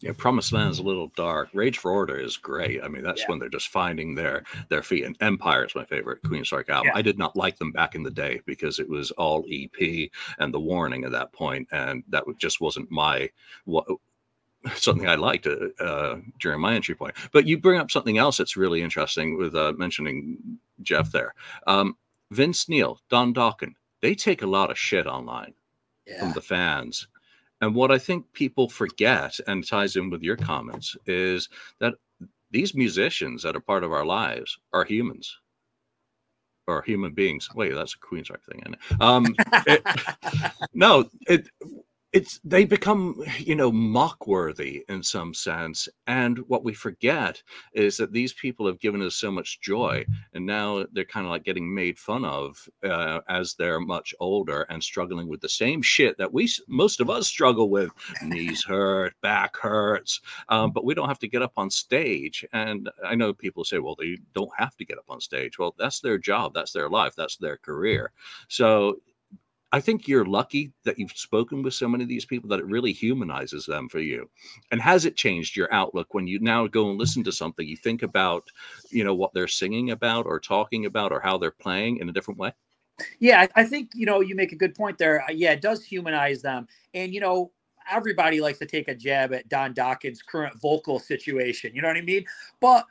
Yeah, 0.00 0.12
Promised 0.16 0.52
Land 0.52 0.70
is 0.70 0.80
a 0.80 0.82
little 0.82 1.10
dark. 1.16 1.48
Rage 1.54 1.78
for 1.78 1.90
Order 1.90 2.18
is 2.18 2.36
great. 2.36 2.82
I 2.84 2.88
mean, 2.88 3.02
that's 3.02 3.22
yeah. 3.22 3.26
when 3.28 3.38
they're 3.38 3.48
just 3.48 3.68
finding 3.68 4.14
their 4.14 4.44
their 4.68 4.82
feet. 4.82 5.04
And 5.04 5.16
Empire 5.20 5.64
is 5.64 5.74
my 5.74 5.86
favorite 5.86 6.22
Queensryche 6.22 6.68
album. 6.68 6.88
Yeah. 6.88 6.98
I 6.98 7.02
did 7.02 7.16
not 7.16 7.36
like 7.36 7.56
them 7.56 7.72
back 7.72 7.94
in 7.94 8.02
the 8.02 8.10
day 8.10 8.40
because 8.44 8.78
it 8.80 8.88
was 8.88 9.12
all 9.12 9.46
EP 9.50 10.10
and 10.38 10.52
the 10.52 10.60
Warning 10.60 11.04
at 11.04 11.12
that 11.12 11.32
point, 11.32 11.68
and 11.72 12.02
that 12.08 12.24
just 12.38 12.60
wasn't 12.60 12.90
my 12.90 13.30
what 13.64 13.86
something 14.76 15.08
I 15.08 15.14
liked 15.16 15.46
uh, 15.46 15.82
uh, 15.82 16.20
during 16.40 16.60
my 16.60 16.74
entry 16.74 16.94
point. 16.94 17.14
But 17.32 17.46
you 17.46 17.58
bring 17.58 17.80
up 17.80 17.90
something 17.90 18.18
else 18.18 18.36
that's 18.36 18.56
really 18.56 18.82
interesting 18.82 19.36
with 19.36 19.54
uh, 19.54 19.72
mentioning 19.76 20.58
Geoff 20.82 21.12
there. 21.12 21.34
Um, 21.66 21.96
Vince 22.30 22.68
Neil, 22.68 23.00
Don 23.10 23.34
Dokken, 23.34 23.74
they 24.00 24.14
take 24.14 24.42
a 24.42 24.46
lot 24.46 24.70
of 24.70 24.78
shit 24.78 25.06
online 25.06 25.54
yeah. 26.06 26.20
from 26.20 26.32
the 26.32 26.40
fans 26.40 27.06
and 27.64 27.74
what 27.74 27.90
I 27.90 27.98
think 27.98 28.30
people 28.34 28.68
forget 28.68 29.38
and 29.46 29.66
ties 29.66 29.96
in 29.96 30.10
with 30.10 30.22
your 30.22 30.36
comments 30.36 30.96
is 31.06 31.48
that 31.78 31.94
these 32.50 32.74
musicians 32.74 33.42
that 33.42 33.56
are 33.56 33.60
part 33.60 33.84
of 33.84 33.92
our 33.92 34.04
lives 34.04 34.58
are 34.72 34.84
humans 34.84 35.38
or 36.66 36.82
human 36.82 37.14
beings. 37.14 37.48
Wait, 37.54 37.74
that's 37.74 37.94
a 37.94 37.98
Queensryche 37.98 38.44
thing. 38.44 38.76
Um, 39.00 39.34
it, 39.66 39.82
no, 40.74 41.08
it, 41.26 41.48
it's 42.14 42.38
they 42.44 42.64
become 42.64 43.20
you 43.38 43.56
know 43.56 43.72
mock 43.72 44.28
worthy 44.28 44.84
in 44.88 45.02
some 45.02 45.34
sense. 45.34 45.88
And 46.06 46.38
what 46.46 46.62
we 46.64 46.72
forget 46.72 47.42
is 47.72 47.96
that 47.96 48.12
these 48.12 48.32
people 48.32 48.68
have 48.68 48.78
given 48.78 49.02
us 49.02 49.16
so 49.16 49.32
much 49.32 49.60
joy 49.60 50.06
and 50.32 50.46
now 50.46 50.86
they're 50.92 51.04
kind 51.04 51.26
of 51.26 51.30
like 51.30 51.42
getting 51.42 51.74
made 51.74 51.98
fun 51.98 52.24
of 52.24 52.68
uh, 52.84 53.20
as 53.28 53.54
they're 53.54 53.80
much 53.80 54.14
older 54.20 54.62
and 54.62 54.82
struggling 54.82 55.28
with 55.28 55.40
the 55.40 55.48
same 55.48 55.82
shit 55.82 56.16
that 56.18 56.32
we 56.32 56.48
most 56.68 57.00
of 57.00 57.10
us 57.10 57.26
struggle 57.26 57.68
with. 57.68 57.90
Knees 58.22 58.64
hurt 58.64 59.14
back 59.20 59.56
hurts 59.56 60.20
um, 60.48 60.70
but 60.70 60.84
we 60.84 60.94
don't 60.94 61.08
have 61.08 61.18
to 61.18 61.28
get 61.28 61.42
up 61.42 61.54
on 61.56 61.68
stage. 61.68 62.46
And 62.52 62.88
i 63.04 63.16
know 63.16 63.32
people 63.32 63.64
say 63.64 63.78
well 63.80 63.96
they 63.98 64.18
don't 64.34 64.52
have 64.56 64.76
to 64.76 64.84
get 64.84 64.98
up 64.98 65.10
on 65.10 65.20
stage. 65.20 65.58
Well 65.58 65.74
that's 65.76 65.98
their 65.98 66.18
job. 66.18 66.54
That's 66.54 66.72
their 66.72 66.88
life. 66.88 67.14
That's 67.16 67.38
their 67.38 67.56
career. 67.56 68.12
So 68.46 69.00
I 69.74 69.80
think 69.80 70.06
you're 70.06 70.24
lucky 70.24 70.72
that 70.84 71.00
you've 71.00 71.16
spoken 71.16 71.64
with 71.64 71.74
so 71.74 71.88
many 71.88 72.04
of 72.04 72.08
these 72.08 72.24
people 72.24 72.48
that 72.50 72.60
it 72.60 72.66
really 72.66 72.92
humanizes 72.92 73.66
them 73.66 73.88
for 73.88 73.98
you. 73.98 74.30
And 74.70 74.80
has 74.80 75.04
it 75.04 75.16
changed 75.16 75.56
your 75.56 75.66
outlook 75.74 76.14
when 76.14 76.28
you 76.28 76.38
now 76.38 76.68
go 76.68 76.90
and 76.90 76.96
listen 76.96 77.24
to 77.24 77.32
something? 77.32 77.66
You 77.66 77.76
think 77.76 78.04
about, 78.04 78.48
you 78.90 79.02
know, 79.02 79.16
what 79.16 79.34
they're 79.34 79.48
singing 79.48 79.90
about 79.90 80.26
or 80.26 80.38
talking 80.38 80.86
about 80.86 81.10
or 81.10 81.18
how 81.18 81.38
they're 81.38 81.50
playing 81.50 81.96
in 81.96 82.08
a 82.08 82.12
different 82.12 82.38
way? 82.38 82.52
Yeah, 83.18 83.48
I 83.56 83.64
think, 83.64 83.90
you 83.96 84.06
know, 84.06 84.20
you 84.20 84.36
make 84.36 84.52
a 84.52 84.56
good 84.56 84.76
point 84.76 84.96
there. 84.96 85.22
Uh, 85.22 85.32
yeah, 85.32 85.50
it 85.50 85.60
does 85.60 85.82
humanize 85.82 86.40
them. 86.40 86.68
And, 86.94 87.12
you 87.12 87.18
know, 87.18 87.50
everybody 87.90 88.40
likes 88.40 88.60
to 88.60 88.66
take 88.66 88.86
a 88.86 88.94
jab 88.94 89.34
at 89.34 89.48
Don 89.48 89.74
Dokken's 89.74 90.22
current 90.22 90.54
vocal 90.60 91.00
situation. 91.00 91.74
You 91.74 91.82
know 91.82 91.88
what 91.88 91.96
I 91.96 92.02
mean? 92.02 92.24
But 92.60 92.86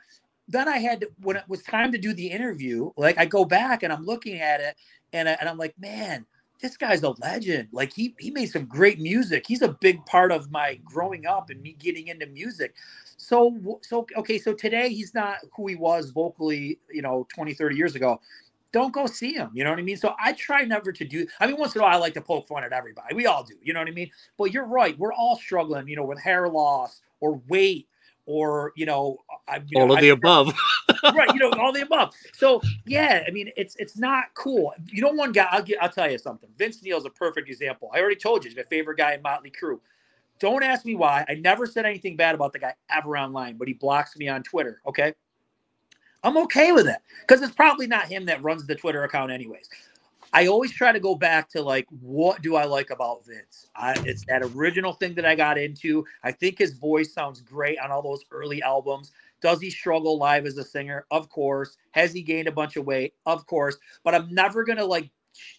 then 0.48 0.68
I 0.68 0.76
had 0.76 1.00
to, 1.00 1.08
when 1.22 1.36
it 1.36 1.44
was 1.48 1.62
time 1.62 1.92
to 1.92 1.98
do 1.98 2.12
the 2.12 2.26
interview, 2.26 2.90
like 2.98 3.16
I 3.16 3.24
go 3.24 3.46
back 3.46 3.84
and 3.84 3.90
I'm 3.90 4.04
looking 4.04 4.38
at 4.38 4.60
it 4.60 4.76
and, 5.14 5.30
I, 5.30 5.32
and 5.40 5.48
I'm 5.48 5.56
like, 5.56 5.72
man, 5.78 6.26
this 6.60 6.76
guy's 6.76 7.02
a 7.02 7.10
legend. 7.20 7.68
Like 7.72 7.92
he 7.92 8.14
he 8.18 8.30
made 8.30 8.46
some 8.46 8.64
great 8.66 9.00
music. 9.00 9.44
He's 9.46 9.62
a 9.62 9.68
big 9.80 10.04
part 10.06 10.32
of 10.32 10.50
my 10.50 10.80
growing 10.84 11.26
up 11.26 11.50
and 11.50 11.60
me 11.60 11.76
getting 11.78 12.08
into 12.08 12.26
music. 12.26 12.74
So 13.16 13.80
so 13.82 14.06
okay, 14.16 14.38
so 14.38 14.52
today 14.54 14.88
he's 14.90 15.14
not 15.14 15.38
who 15.54 15.66
he 15.66 15.74
was 15.74 16.10
vocally, 16.10 16.78
you 16.90 17.02
know, 17.02 17.26
20, 17.34 17.54
30 17.54 17.76
years 17.76 17.94
ago. 17.94 18.20
Don't 18.72 18.92
go 18.92 19.06
see 19.06 19.34
him. 19.34 19.50
You 19.54 19.62
know 19.62 19.70
what 19.70 19.78
I 19.78 19.82
mean? 19.82 19.96
So 19.96 20.14
I 20.18 20.32
try 20.32 20.62
never 20.62 20.90
to 20.90 21.04
do. 21.04 21.26
I 21.38 21.46
mean, 21.46 21.56
once 21.56 21.74
in 21.76 21.80
a 21.80 21.84
while 21.84 21.94
I 21.94 22.00
like 22.00 22.14
to 22.14 22.20
poke 22.20 22.48
fun 22.48 22.64
at 22.64 22.72
everybody. 22.72 23.14
We 23.14 23.26
all 23.26 23.44
do. 23.44 23.54
You 23.62 23.72
know 23.72 23.80
what 23.80 23.88
I 23.88 23.92
mean? 23.92 24.10
But 24.36 24.52
you're 24.52 24.66
right. 24.66 24.98
We're 24.98 25.12
all 25.12 25.36
struggling, 25.36 25.86
you 25.86 25.96
know, 25.96 26.04
with 26.04 26.20
hair 26.20 26.48
loss 26.48 27.00
or 27.20 27.40
weight 27.48 27.88
or 28.26 28.72
you 28.76 28.86
know, 28.86 29.18
I, 29.48 29.62
you 29.66 29.80
all 29.80 29.88
know, 29.88 29.94
of 29.94 30.00
the 30.00 30.08
above. 30.10 30.54
right, 31.02 31.32
you 31.34 31.40
know, 31.40 31.50
all 31.58 31.72
the 31.72 31.82
above. 31.82 32.14
So 32.34 32.60
yeah, 32.86 33.24
I 33.26 33.30
mean, 33.30 33.50
it's 33.56 33.76
it's 33.76 33.96
not 33.96 34.34
cool. 34.34 34.74
You 34.86 35.02
know, 35.02 35.10
one 35.10 35.32
guy. 35.32 35.46
I'll 35.50 35.62
get. 35.62 35.82
I'll 35.82 35.90
tell 35.90 36.10
you 36.10 36.18
something. 36.18 36.48
Vince 36.56 36.82
Neil's 36.82 37.06
a 37.06 37.10
perfect 37.10 37.48
example. 37.48 37.90
I 37.94 38.00
already 38.00 38.16
told 38.16 38.44
you 38.44 38.50
he's 38.50 38.56
my 38.56 38.64
favorite 38.64 38.98
guy 38.98 39.14
in 39.14 39.22
Motley 39.22 39.50
Crue. 39.50 39.80
Don't 40.40 40.62
ask 40.62 40.84
me 40.84 40.94
why. 40.94 41.24
I 41.28 41.34
never 41.34 41.66
said 41.66 41.86
anything 41.86 42.16
bad 42.16 42.34
about 42.34 42.52
the 42.52 42.58
guy 42.58 42.74
ever 42.90 43.16
online, 43.16 43.56
but 43.56 43.68
he 43.68 43.74
blocks 43.74 44.16
me 44.16 44.28
on 44.28 44.42
Twitter. 44.42 44.80
Okay. 44.86 45.14
I'm 46.24 46.38
okay 46.38 46.72
with 46.72 46.88
it 46.88 46.96
because 47.20 47.42
it's 47.42 47.54
probably 47.54 47.86
not 47.86 48.06
him 48.06 48.24
that 48.26 48.42
runs 48.42 48.66
the 48.66 48.74
Twitter 48.74 49.04
account, 49.04 49.30
anyways. 49.30 49.68
I 50.34 50.48
always 50.48 50.72
try 50.72 50.90
to 50.90 50.98
go 50.98 51.14
back 51.14 51.48
to 51.50 51.62
like, 51.62 51.86
what 52.00 52.42
do 52.42 52.56
I 52.56 52.64
like 52.64 52.90
about 52.90 53.24
Vince? 53.24 53.68
I, 53.76 53.92
it's 54.04 54.24
that 54.26 54.42
original 54.42 54.92
thing 54.92 55.14
that 55.14 55.24
I 55.24 55.36
got 55.36 55.58
into. 55.58 56.04
I 56.24 56.32
think 56.32 56.58
his 56.58 56.72
voice 56.72 57.14
sounds 57.14 57.40
great 57.40 57.78
on 57.78 57.92
all 57.92 58.02
those 58.02 58.24
early 58.32 58.60
albums. 58.60 59.12
Does 59.40 59.60
he 59.60 59.70
struggle 59.70 60.18
live 60.18 60.44
as 60.44 60.58
a 60.58 60.64
singer? 60.64 61.06
Of 61.12 61.28
course. 61.28 61.76
Has 61.92 62.12
he 62.12 62.20
gained 62.20 62.48
a 62.48 62.52
bunch 62.52 62.74
of 62.76 62.84
weight? 62.84 63.14
Of 63.26 63.46
course. 63.46 63.76
But 64.02 64.16
I'm 64.16 64.34
never 64.34 64.64
gonna 64.64 64.84
like. 64.84 65.08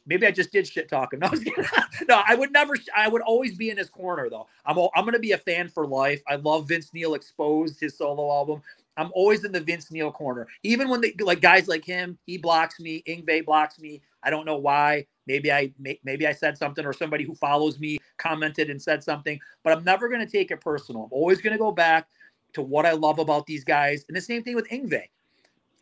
Maybe 0.05 0.25
I 0.25 0.31
just 0.31 0.51
did 0.51 0.67
shit 0.67 0.89
talk 0.89 1.13
him. 1.13 1.19
No, 1.21 1.29
no, 2.09 2.21
I 2.27 2.35
would 2.35 2.51
never. 2.51 2.75
I 2.95 3.07
would 3.07 3.21
always 3.21 3.55
be 3.55 3.69
in 3.69 3.77
his 3.77 3.89
corner 3.89 4.29
though. 4.29 4.47
I'm. 4.65 4.77
I'm 4.95 5.05
gonna 5.05 5.19
be 5.19 5.33
a 5.33 5.37
fan 5.37 5.69
for 5.69 5.87
life. 5.87 6.21
I 6.27 6.35
love 6.35 6.67
Vince 6.67 6.93
Neil 6.93 7.13
exposed 7.13 7.79
his 7.79 7.97
solo 7.97 8.29
album. 8.31 8.61
I'm 8.97 9.11
always 9.13 9.43
in 9.43 9.51
the 9.51 9.59
Vince 9.59 9.91
Neil 9.91 10.11
corner. 10.11 10.47
Even 10.63 10.89
when 10.89 11.01
they 11.01 11.13
like 11.19 11.41
guys 11.41 11.67
like 11.67 11.85
him, 11.85 12.17
he 12.25 12.37
blocks 12.37 12.79
me. 12.79 13.03
Yngwie 13.07 13.45
blocks 13.45 13.79
me. 13.79 14.01
I 14.25 14.29
don't 14.29 14.45
know 14.45 14.57
why. 14.57 15.05
Maybe 15.27 15.51
I 15.51 15.71
maybe 15.79 16.27
I 16.27 16.33
said 16.33 16.57
something 16.57 16.85
or 16.85 16.93
somebody 16.93 17.23
who 17.23 17.35
follows 17.35 17.79
me 17.79 17.97
commented 18.17 18.69
and 18.69 18.81
said 18.81 19.03
something, 19.03 19.39
but 19.63 19.73
I'm 19.77 19.83
never 19.83 20.09
going 20.09 20.19
to 20.25 20.31
take 20.31 20.51
it 20.51 20.61
personal. 20.61 21.03
I'm 21.03 21.09
always 21.11 21.41
going 21.41 21.53
to 21.53 21.59
go 21.59 21.71
back 21.71 22.07
to 22.53 22.61
what 22.61 22.85
I 22.85 22.91
love 22.91 23.19
about 23.19 23.45
these 23.45 23.63
guys. 23.63 24.05
And 24.07 24.17
the 24.17 24.21
same 24.21 24.43
thing 24.43 24.55
with 24.55 24.67
Yngwie. 24.69 25.03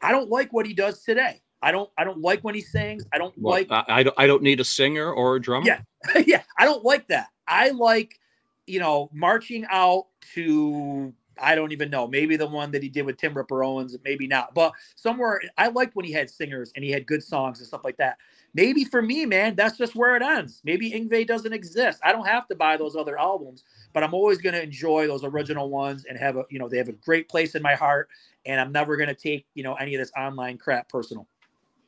I 0.02 0.12
don't 0.12 0.30
like 0.30 0.52
what 0.52 0.66
he 0.66 0.74
does 0.74 1.04
today. 1.04 1.42
I 1.62 1.72
don't 1.72 1.90
I 1.98 2.04
don't 2.04 2.20
like 2.20 2.42
when 2.44 2.56
he 2.56 2.62
sings. 2.62 3.06
I 3.14 3.18
don't 3.18 3.34
well, 3.38 3.54
like 3.54 3.72
I, 3.72 3.84
I 3.88 4.04
don't 4.04 4.16
I 4.20 4.28
don't 4.28 4.44
need 4.44 4.60
a 4.60 4.66
singer 4.66 5.12
or 5.12 5.38
a 5.38 5.42
drummer. 5.42 5.66
Yeah. 5.66 5.82
yeah. 6.26 6.44
I 6.58 6.66
don't 6.66 6.84
like 6.84 7.08
that. 7.08 7.30
I 7.48 7.70
like, 7.70 8.20
you 8.68 8.80
know, 8.80 9.10
marching 9.14 9.66
out 9.70 10.08
to 10.34 11.14
I 11.42 11.56
don't 11.56 11.72
even 11.72 11.90
know. 11.90 12.08
Maybe 12.08 12.36
the 12.36 12.48
one 12.48 12.72
that 12.72 12.84
he 12.84 12.90
did 12.90 13.06
with 13.06 13.18
Tim 13.18 13.34
Ripper 13.34 13.64
Owens, 13.64 13.96
maybe 14.04 14.28
not. 14.28 14.54
But 14.54 14.74
somewhere 14.96 15.42
I 15.58 15.68
liked 15.68 15.96
when 15.96 16.06
he 16.06 16.12
had 16.12 16.30
singers 16.30 16.72
and 16.76 16.84
he 16.84 16.92
had 16.92 17.06
good 17.06 17.24
songs 17.24 17.60
and 17.60 17.68
stuff 17.68 17.84
like 17.84 17.98
that. 17.98 18.18
Maybe 18.54 18.84
for 18.84 19.02
me, 19.02 19.26
man, 19.26 19.56
that's 19.56 19.78
just 19.78 19.96
where 19.96 20.16
it 20.16 20.22
ends. 20.22 20.62
Maybe 20.64 20.92
Yngwie 20.92 21.26
doesn't 21.26 21.54
exist. 21.54 22.00
I 22.04 22.12
don't 22.12 22.28
have 22.28 22.48
to 22.48 22.56
buy 22.56 22.78
those 22.78 22.96
other 22.96 23.18
albums, 23.18 23.64
but 23.94 24.04
I'm 24.04 24.14
always 24.14 24.38
going 24.38 24.54
to 24.54 24.62
enjoy 24.62 25.08
those 25.08 25.24
original 25.24 25.70
ones 25.70 26.06
and 26.06 26.18
have 26.20 26.38
a, 26.38 26.44
you 26.50 26.60
know, 26.60 26.70
they 26.70 26.78
have 26.78 26.90
a 26.90 26.94
great 26.94 27.30
place 27.30 27.56
in 27.56 27.64
my 27.64 27.74
heart. 27.74 28.10
And 28.46 28.60
I'm 28.60 28.72
never 28.72 28.96
going 28.98 29.10
to 29.10 29.16
take, 29.16 29.46
you 29.56 29.64
know, 29.64 29.74
any 29.76 29.96
of 29.96 30.02
this 30.02 30.12
online 30.18 30.58
crap 30.58 30.90
personal. 30.90 31.28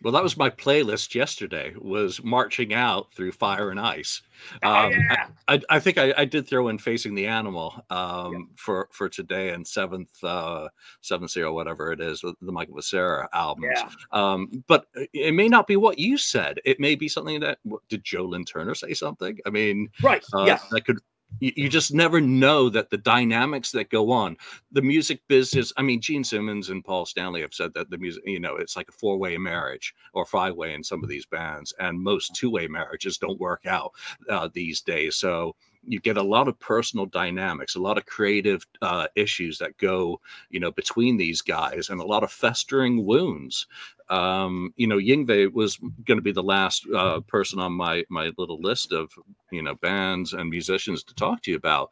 Well, 0.06 0.12
that 0.12 0.22
was 0.22 0.38
my 0.38 0.52
playlist 0.52 1.16
yesterday. 1.16 1.74
Was 1.76 2.24
marching 2.24 2.76
out 2.76 3.12
through 3.16 3.32
fire 3.32 3.72
and 3.72 3.80
ice. 3.80 4.22
Oh, 4.62 4.70
Um, 4.72 4.92
yeah. 4.92 5.28
I, 5.48 5.60
I 5.68 5.80
think 5.80 5.98
I, 5.98 6.14
I 6.16 6.26
did 6.26 6.48
throw 6.48 6.68
in 6.68 6.78
facing 6.78 7.16
the 7.16 7.26
animal 7.26 7.84
um, 7.90 8.52
for 8.56 8.88
for 8.92 9.10
today 9.10 9.50
and 9.50 9.66
seventh 9.66 10.24
uh, 10.24 10.68
seventh 11.02 11.32
zero 11.32 11.56
whatever 11.56 11.92
it 11.92 12.02
is 12.02 12.22
the 12.22 12.52
Michael 12.52 12.76
Vescera 12.76 13.28
albums. 13.34 13.74
Yeah. 13.76 13.90
Um, 14.12 14.64
but 14.68 14.86
it 15.12 15.34
may 15.34 15.48
not 15.48 15.66
be 15.66 15.76
what 15.76 15.98
you 15.98 16.20
said. 16.20 16.60
It 16.66 16.80
may 16.80 16.94
be 16.94 17.08
something 17.08 17.40
that 17.40 17.58
did 17.90 18.04
Joe 18.04 18.26
Lynn 18.26 18.46
Turner 18.46 18.76
say 18.76 18.94
something? 18.94 19.40
I 19.44 19.50
mean, 19.50 19.90
Right. 20.04 20.24
uh, 20.36 20.44
yes. 20.46 20.64
that 20.70 20.86
could 20.86 21.00
you, 21.40 21.52
you 21.56 21.70
just 21.70 21.94
never 21.94 22.22
know 22.22 22.70
that 22.70 22.90
the 22.90 22.98
dynamics 22.98 23.72
that 23.72 23.90
go 23.90 24.12
on. 24.12 24.38
The 24.72 24.82
music 24.82 25.22
business 25.28 25.74
i 25.78 25.82
mean 25.82 26.02
gene 26.02 26.24
simmons 26.24 26.70
and 26.70 26.84
paul 26.84 27.06
stanley 27.06 27.42
have 27.42 27.54
said 27.54 27.74
that 27.76 27.90
the 27.90 27.98
music 27.98 28.24
you 28.26 28.40
know 28.40 28.58
it's 28.58 28.76
like 28.76 28.90
a 28.90 28.94
four-way 28.94 29.38
marriage 29.38 29.94
or 30.14 30.26
five-way 30.26 30.74
in 30.74 30.84
some 30.84 31.04
of 31.04 31.10
these 31.10 31.26
bands 31.26 31.74
and 31.80 32.00
most 32.00 32.36
two-way 32.36 32.68
marriages 32.68 33.18
don't 33.18 33.40
work 33.40 33.66
out 33.66 33.92
uh, 34.30 34.50
these 34.54 34.82
days. 34.82 35.16
So 35.16 35.56
you 35.88 36.00
get 36.00 36.18
a 36.18 36.24
lot 36.24 36.48
of 36.48 36.60
personal 36.60 37.06
dynamics 37.06 37.76
a 37.76 37.82
lot 37.82 37.98
of 37.98 38.06
creative 38.06 38.66
uh, 38.82 39.08
issues 39.16 39.58
that 39.60 39.78
go 39.78 40.20
you 40.50 40.60
know 40.60 40.72
between 40.72 41.18
these 41.18 41.42
guys 41.42 41.90
and 41.90 42.02
a 42.02 42.06
lot 42.06 42.24
of 42.24 42.32
festering 42.32 43.06
wounds. 43.06 43.68
Um, 44.10 44.74
you 44.76 44.88
know 44.88 44.98
Yngwie 44.98 45.52
was 45.52 45.78
going 45.78 46.18
to 46.18 46.22
be 46.22 46.32
the 46.32 46.44
last 46.44 46.86
uh, 46.94 47.22
person 47.22 47.60
on 47.60 47.74
my 47.74 48.04
my 48.10 48.32
little 48.38 48.62
list 48.62 48.92
of 48.92 49.12
you 49.52 49.64
know 49.64 49.76
bands 49.76 50.34
and 50.34 50.50
musicians 50.50 51.04
to 51.06 51.16
talk 51.16 51.42
to 51.44 51.52
you 51.52 51.58
about 51.58 51.92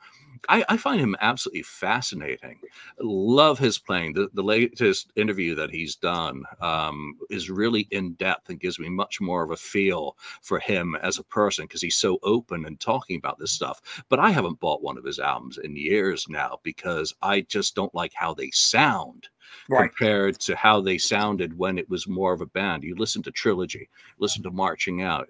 I, 0.50 0.66
I 0.68 0.78
find 0.78 1.00
him 1.00 1.16
absolutely 1.20 1.64
fascinating. 1.64 2.60
Love 3.00 3.60
his 3.60 3.78
playing. 3.78 4.14
The, 4.14 4.30
the 4.34 4.44
latest 4.44 5.12
interview 5.16 5.56
that 5.56 5.72
he's 5.72 5.96
done 5.96 6.44
um, 6.62 7.18
is 7.30 7.50
really 7.50 7.88
in 7.91 8.14
depth 8.14 8.50
and 8.50 8.60
gives 8.60 8.80
me 8.80 8.89
much 8.89 9.22
more 9.22 9.44
of 9.44 9.52
a 9.52 9.58
feel 9.58 10.18
for 10.41 10.60
him 10.60 10.96
as 10.96 11.20
a 11.20 11.24
person 11.24 11.66
because 11.66 11.82
he's 11.82 11.96
so 11.96 12.20
open 12.24 12.66
and 12.66 12.80
talking 12.80 13.18
about 13.18 13.39
this 13.39 13.52
stuff. 13.52 13.82
But 14.10 14.20
I 14.20 14.32
haven't 14.32 14.60
bought 14.60 14.84
one 14.84 14.98
of 14.98 15.06
his 15.06 15.20
albums 15.20 15.58
in 15.58 15.76
years 15.76 16.28
now 16.30 16.60
because 16.64 17.14
I 17.22 17.41
just 17.41 17.76
don't 17.76 17.94
like 17.96 18.14
how 18.14 18.34
they 18.34 18.52
sound 18.52 19.28
Right. 19.70 19.89
compared 19.89 20.39
to 20.41 20.56
how 20.56 20.82
they 20.82 20.98
sounded 20.98 21.58
when 21.58 21.78
it 21.78 21.89
was 21.89 22.08
more 22.08 22.34
of 22.34 22.41
a 22.41 22.46
band. 22.46 22.84
You 22.84 22.96
listen 22.96 23.22
to 23.24 23.32
Trilogy, 23.32 23.89
listen 24.18 24.44
to 24.44 24.52
Marching 24.52 25.02
Out, 25.04 25.30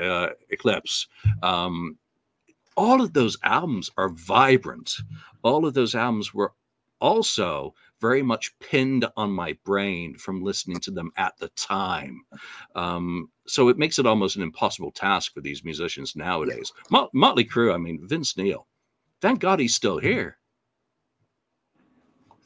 uh, 0.00 0.28
Eclipse. 0.50 1.06
Um, 1.42 1.96
all 2.78 3.02
of 3.02 3.14
those 3.14 3.38
albums 3.44 3.90
are 3.98 4.10
vibrant. 4.10 4.94
All 5.44 5.66
of 5.66 5.74
those 5.74 5.96
albums 5.96 6.34
were 6.34 6.54
also 7.00 7.74
very 8.00 8.22
much 8.22 8.58
pinned 8.60 9.06
on 9.18 9.32
my 9.32 9.58
brain 9.66 10.16
from 10.18 10.44
listening 10.44 10.80
to 10.82 10.92
them 10.92 11.12
at 11.18 11.38
the 11.40 11.50
time. 11.50 12.22
Um, 12.76 13.30
so 13.48 13.70
it 13.70 13.78
makes 13.78 14.00
it 14.00 14.06
almost 14.06 14.36
an 14.36 14.44
impossible 14.44 14.92
task 14.92 15.34
for 15.34 15.42
these 15.42 15.64
musicians 15.64 16.16
nowadays. 16.16 16.72
Mot- 16.90 17.14
Motley 17.14 17.46
Crue, 17.46 17.74
I 17.74 17.78
mean, 17.78 18.00
Vince 18.08 18.38
Neil, 18.38 18.68
thank 19.22 19.40
God 19.40 19.60
he's 19.60 19.76
still 19.76 19.98
here. 19.98 20.38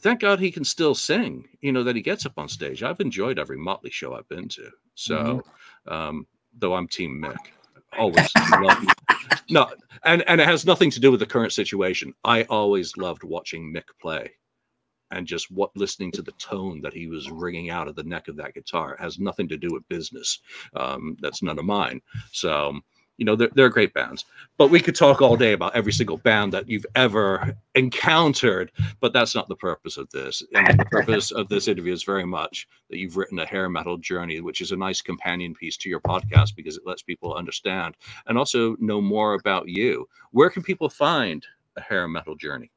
Thank 0.02 0.20
God 0.20 0.40
he 0.40 0.52
can 0.52 0.64
still 0.64 0.94
sing, 0.96 1.48
you 1.60 1.72
know, 1.72 1.84
that 1.84 1.96
he 1.96 2.02
gets 2.02 2.26
up 2.26 2.34
on 2.38 2.48
stage. 2.48 2.84
I've 2.84 3.00
enjoyed 3.00 3.38
every 3.40 3.58
Motley 3.58 3.90
show 3.90 4.14
I've 4.14 4.28
been 4.28 4.48
to. 4.50 4.70
So, 4.96 5.44
um, 5.88 6.26
though 6.58 6.74
I'm 6.74 6.88
Team 6.88 7.22
Mick, 7.24 7.52
always 7.96 8.36
love 8.46 8.80
no, 9.50 9.70
and 10.04 10.24
and 10.28 10.40
it 10.40 10.46
has 10.46 10.66
nothing 10.66 10.90
to 10.92 11.00
do 11.00 11.10
with 11.10 11.20
the 11.20 11.26
current 11.26 11.52
situation. 11.52 12.14
I 12.24 12.44
always 12.44 12.96
loved 12.96 13.24
watching 13.24 13.72
Mick 13.72 13.84
play, 14.00 14.32
and 15.10 15.26
just 15.26 15.50
what 15.50 15.70
listening 15.76 16.12
to 16.12 16.22
the 16.22 16.32
tone 16.32 16.80
that 16.82 16.94
he 16.94 17.06
was 17.08 17.30
ringing 17.30 17.70
out 17.70 17.88
of 17.88 17.96
the 17.96 18.04
neck 18.04 18.28
of 18.28 18.36
that 18.36 18.54
guitar. 18.54 18.94
It 18.94 19.00
has 19.00 19.18
nothing 19.18 19.48
to 19.48 19.56
do 19.58 19.68
with 19.72 19.88
business. 19.88 20.40
Um, 20.74 21.16
that's 21.20 21.42
none 21.42 21.58
of 21.58 21.64
mine. 21.64 22.00
So 22.32 22.80
you 23.16 23.24
know 23.24 23.36
they're, 23.36 23.50
they're 23.54 23.68
great 23.68 23.94
bands. 23.94 24.24
But 24.58 24.70
we 24.70 24.80
could 24.80 24.94
talk 24.94 25.22
all 25.22 25.36
day 25.36 25.52
about 25.52 25.74
every 25.74 25.92
single 25.92 26.16
band 26.16 26.52
that 26.52 26.68
you've 26.68 26.86
ever 26.94 27.56
encountered 27.74 28.70
but 29.00 29.12
that's 29.12 29.34
not 29.34 29.48
the 29.48 29.56
purpose 29.56 29.96
of 29.96 30.10
this. 30.10 30.42
Mean, 30.52 30.76
the 30.76 30.84
purpose 30.84 31.30
of 31.30 31.48
this 31.48 31.68
interview 31.68 31.92
is 31.92 32.04
very 32.04 32.26
much 32.26 32.68
that 32.90 32.98
you've 32.98 33.16
written 33.16 33.38
a 33.38 33.46
hair 33.46 33.68
metal 33.68 33.96
journey 33.96 34.40
which 34.40 34.60
is 34.60 34.72
a 34.72 34.76
nice 34.76 35.00
companion 35.00 35.54
piece 35.54 35.76
to 35.78 35.88
your 35.88 36.00
podcast 36.00 36.54
because 36.56 36.76
it 36.76 36.86
lets 36.86 37.02
people 37.02 37.34
understand 37.34 37.96
and 38.26 38.38
also 38.38 38.76
know 38.78 39.00
more 39.00 39.34
about 39.34 39.68
you. 39.68 40.08
Where 40.30 40.50
can 40.50 40.62
people 40.62 40.88
find 40.88 41.44
hair 41.80 42.06
metal 42.06 42.34
journey 42.34 42.70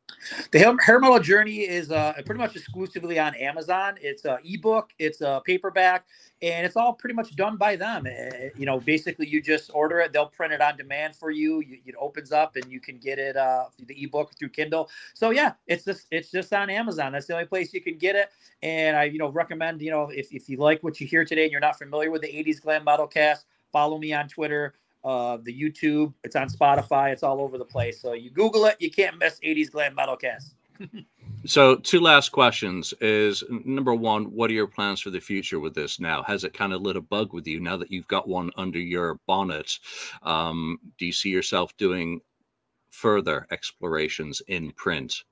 The 0.51 0.59
Hair, 0.59 0.99
Metal 0.99 1.19
Journey 1.19 1.59
is 1.59 1.91
uh, 1.91 2.13
pretty 2.25 2.39
much 2.39 2.55
exclusively 2.55 3.19
on 3.19 3.35
Amazon. 3.35 3.95
It's 4.01 4.25
a 4.25 4.39
ebook, 4.43 4.91
it's 4.97 5.21
a 5.21 5.41
paperback, 5.45 6.05
and 6.41 6.65
it's 6.65 6.75
all 6.75 6.93
pretty 6.93 7.13
much 7.13 7.35
done 7.35 7.57
by 7.57 7.75
them. 7.75 8.05
Uh, 8.07 8.49
you 8.57 8.65
know, 8.65 8.79
basically, 8.79 9.27
you 9.27 9.41
just 9.41 9.69
order 9.73 9.99
it; 9.99 10.13
they'll 10.13 10.27
print 10.27 10.53
it 10.53 10.61
on 10.61 10.77
demand 10.77 11.15
for 11.15 11.31
you. 11.31 11.61
you 11.61 11.79
it 11.85 11.95
opens 11.99 12.31
up, 12.31 12.55
and 12.55 12.71
you 12.71 12.79
can 12.79 12.97
get 12.97 13.19
it 13.19 13.35
uh, 13.35 13.65
the 13.85 14.03
ebook 14.03 14.31
through 14.37 14.49
Kindle. 14.49 14.89
So 15.13 15.29
yeah, 15.31 15.53
it's 15.67 15.85
just 15.85 16.07
it's 16.11 16.31
just 16.31 16.53
on 16.53 16.69
Amazon. 16.69 17.11
That's 17.11 17.27
the 17.27 17.33
only 17.33 17.45
place 17.45 17.73
you 17.73 17.81
can 17.81 17.97
get 17.97 18.15
it. 18.15 18.29
And 18.63 18.95
I, 18.95 19.03
you 19.05 19.19
know, 19.19 19.29
recommend 19.29 19.81
you 19.81 19.91
know 19.91 20.09
if 20.09 20.33
if 20.33 20.49
you 20.49 20.57
like 20.57 20.81
what 20.83 20.99
you 20.99 21.07
hear 21.07 21.25
today 21.25 21.43
and 21.43 21.51
you're 21.51 21.61
not 21.61 21.77
familiar 21.77 22.09
with 22.09 22.21
the 22.21 22.29
'80s 22.29 22.61
Glam 22.61 22.83
Metal 22.83 23.07
Cast, 23.07 23.45
follow 23.71 23.97
me 23.97 24.13
on 24.13 24.27
Twitter 24.27 24.73
uh, 25.05 25.37
the 25.43 25.53
YouTube. 25.53 26.13
It's 26.23 26.35
on 26.35 26.49
Spotify. 26.49 27.13
It's 27.13 27.23
all 27.23 27.39
over 27.39 27.57
the 27.57 27.65
place. 27.65 28.01
So 28.01 28.13
you 28.13 28.31
Google 28.31 28.65
it, 28.65 28.75
you 28.79 28.89
can't 28.91 29.17
miss 29.19 29.39
80s 29.39 29.71
Glam 29.71 29.95
Metalcast. 29.95 30.51
so 31.45 31.75
two 31.75 32.01
last 32.01 32.29
questions 32.29 32.93
is 32.99 33.45
number 33.49 33.93
one 33.95 34.25
what 34.25 34.49
are 34.49 34.53
your 34.53 34.67
plans 34.67 34.99
for 34.99 35.09
the 35.09 35.21
future 35.21 35.57
with 35.57 35.73
this 35.73 36.01
now 36.01 36.21
has 36.21 36.43
it 36.43 36.53
kind 36.53 36.73
of 36.73 36.81
lit 36.81 36.97
a 36.97 37.01
bug 37.01 37.31
with 37.31 37.47
you 37.47 37.61
now 37.61 37.77
that 37.77 37.89
you've 37.89 38.09
got 38.09 38.27
one 38.27 38.51
under 38.57 38.77
your 38.77 39.17
bonnet 39.25 39.79
um, 40.23 40.77
do 40.97 41.05
you 41.05 41.13
see 41.13 41.29
yourself 41.29 41.77
doing 41.77 42.19
further 42.89 43.47
explorations 43.51 44.41
in 44.49 44.69
print 44.71 45.23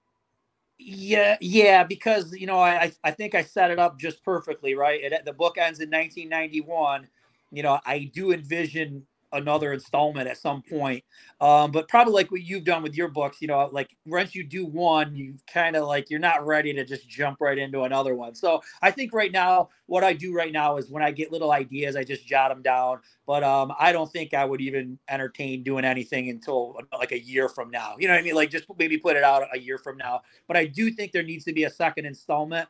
Yeah, 0.77 1.37
yeah, 1.41 1.83
because 1.83 2.33
you 2.33 2.47
know 2.47 2.59
I 2.59 2.91
I 3.03 3.11
think 3.11 3.35
I 3.35 3.43
set 3.43 3.69
it 3.69 3.79
up 3.79 3.99
just 3.99 4.23
perfectly, 4.23 4.75
right? 4.75 5.03
It, 5.03 5.25
the 5.25 5.33
book 5.33 5.57
ends 5.57 5.79
in 5.79 5.89
1991. 5.89 7.07
You 7.51 7.63
know, 7.63 7.79
I 7.85 8.11
do 8.13 8.31
envision 8.31 9.05
another 9.33 9.73
installment 9.73 10.27
at 10.27 10.37
some 10.37 10.61
point. 10.61 11.03
Um, 11.41 11.71
but 11.71 11.87
probably 11.87 12.13
like 12.13 12.31
what 12.31 12.41
you've 12.41 12.63
done 12.63 12.83
with 12.83 12.95
your 12.95 13.07
books, 13.09 13.37
you 13.41 13.47
know, 13.47 13.69
like 13.71 13.89
once 14.05 14.33
you 14.33 14.43
do 14.43 14.65
one, 14.65 15.15
you 15.15 15.35
kind 15.51 15.75
of 15.75 15.87
like 15.87 16.09
you're 16.09 16.19
not 16.19 16.45
ready 16.45 16.73
to 16.73 16.85
just 16.85 17.09
jump 17.09 17.41
right 17.41 17.57
into 17.57 17.81
another 17.83 18.15
one. 18.15 18.35
So 18.35 18.61
I 18.81 18.91
think 18.91 19.13
right 19.13 19.31
now, 19.31 19.69
what 19.87 20.03
I 20.03 20.13
do 20.13 20.33
right 20.33 20.53
now 20.53 20.77
is 20.77 20.89
when 20.89 21.03
I 21.03 21.11
get 21.11 21.31
little 21.31 21.51
ideas, 21.51 21.95
I 21.95 22.03
just 22.03 22.25
jot 22.25 22.49
them 22.49 22.61
down. 22.61 22.99
But 23.25 23.43
um, 23.43 23.73
I 23.79 23.91
don't 23.91 24.11
think 24.11 24.33
I 24.33 24.45
would 24.45 24.61
even 24.61 24.97
entertain 25.09 25.63
doing 25.63 25.85
anything 25.85 26.29
until 26.29 26.77
like 26.97 27.11
a 27.11 27.19
year 27.19 27.49
from 27.49 27.69
now. 27.69 27.95
You 27.99 28.07
know 28.07 28.13
what 28.13 28.21
I 28.21 28.23
mean? 28.23 28.35
Like 28.35 28.49
just 28.49 28.65
maybe 28.77 28.97
put 28.97 29.17
it 29.17 29.23
out 29.23 29.47
a 29.53 29.59
year 29.59 29.77
from 29.77 29.97
now. 29.97 30.21
But 30.47 30.57
I 30.57 30.65
do 30.65 30.91
think 30.91 31.11
there 31.11 31.23
needs 31.23 31.45
to 31.45 31.53
be 31.53 31.65
a 31.65 31.69
second 31.69 32.05
installment. 32.05 32.67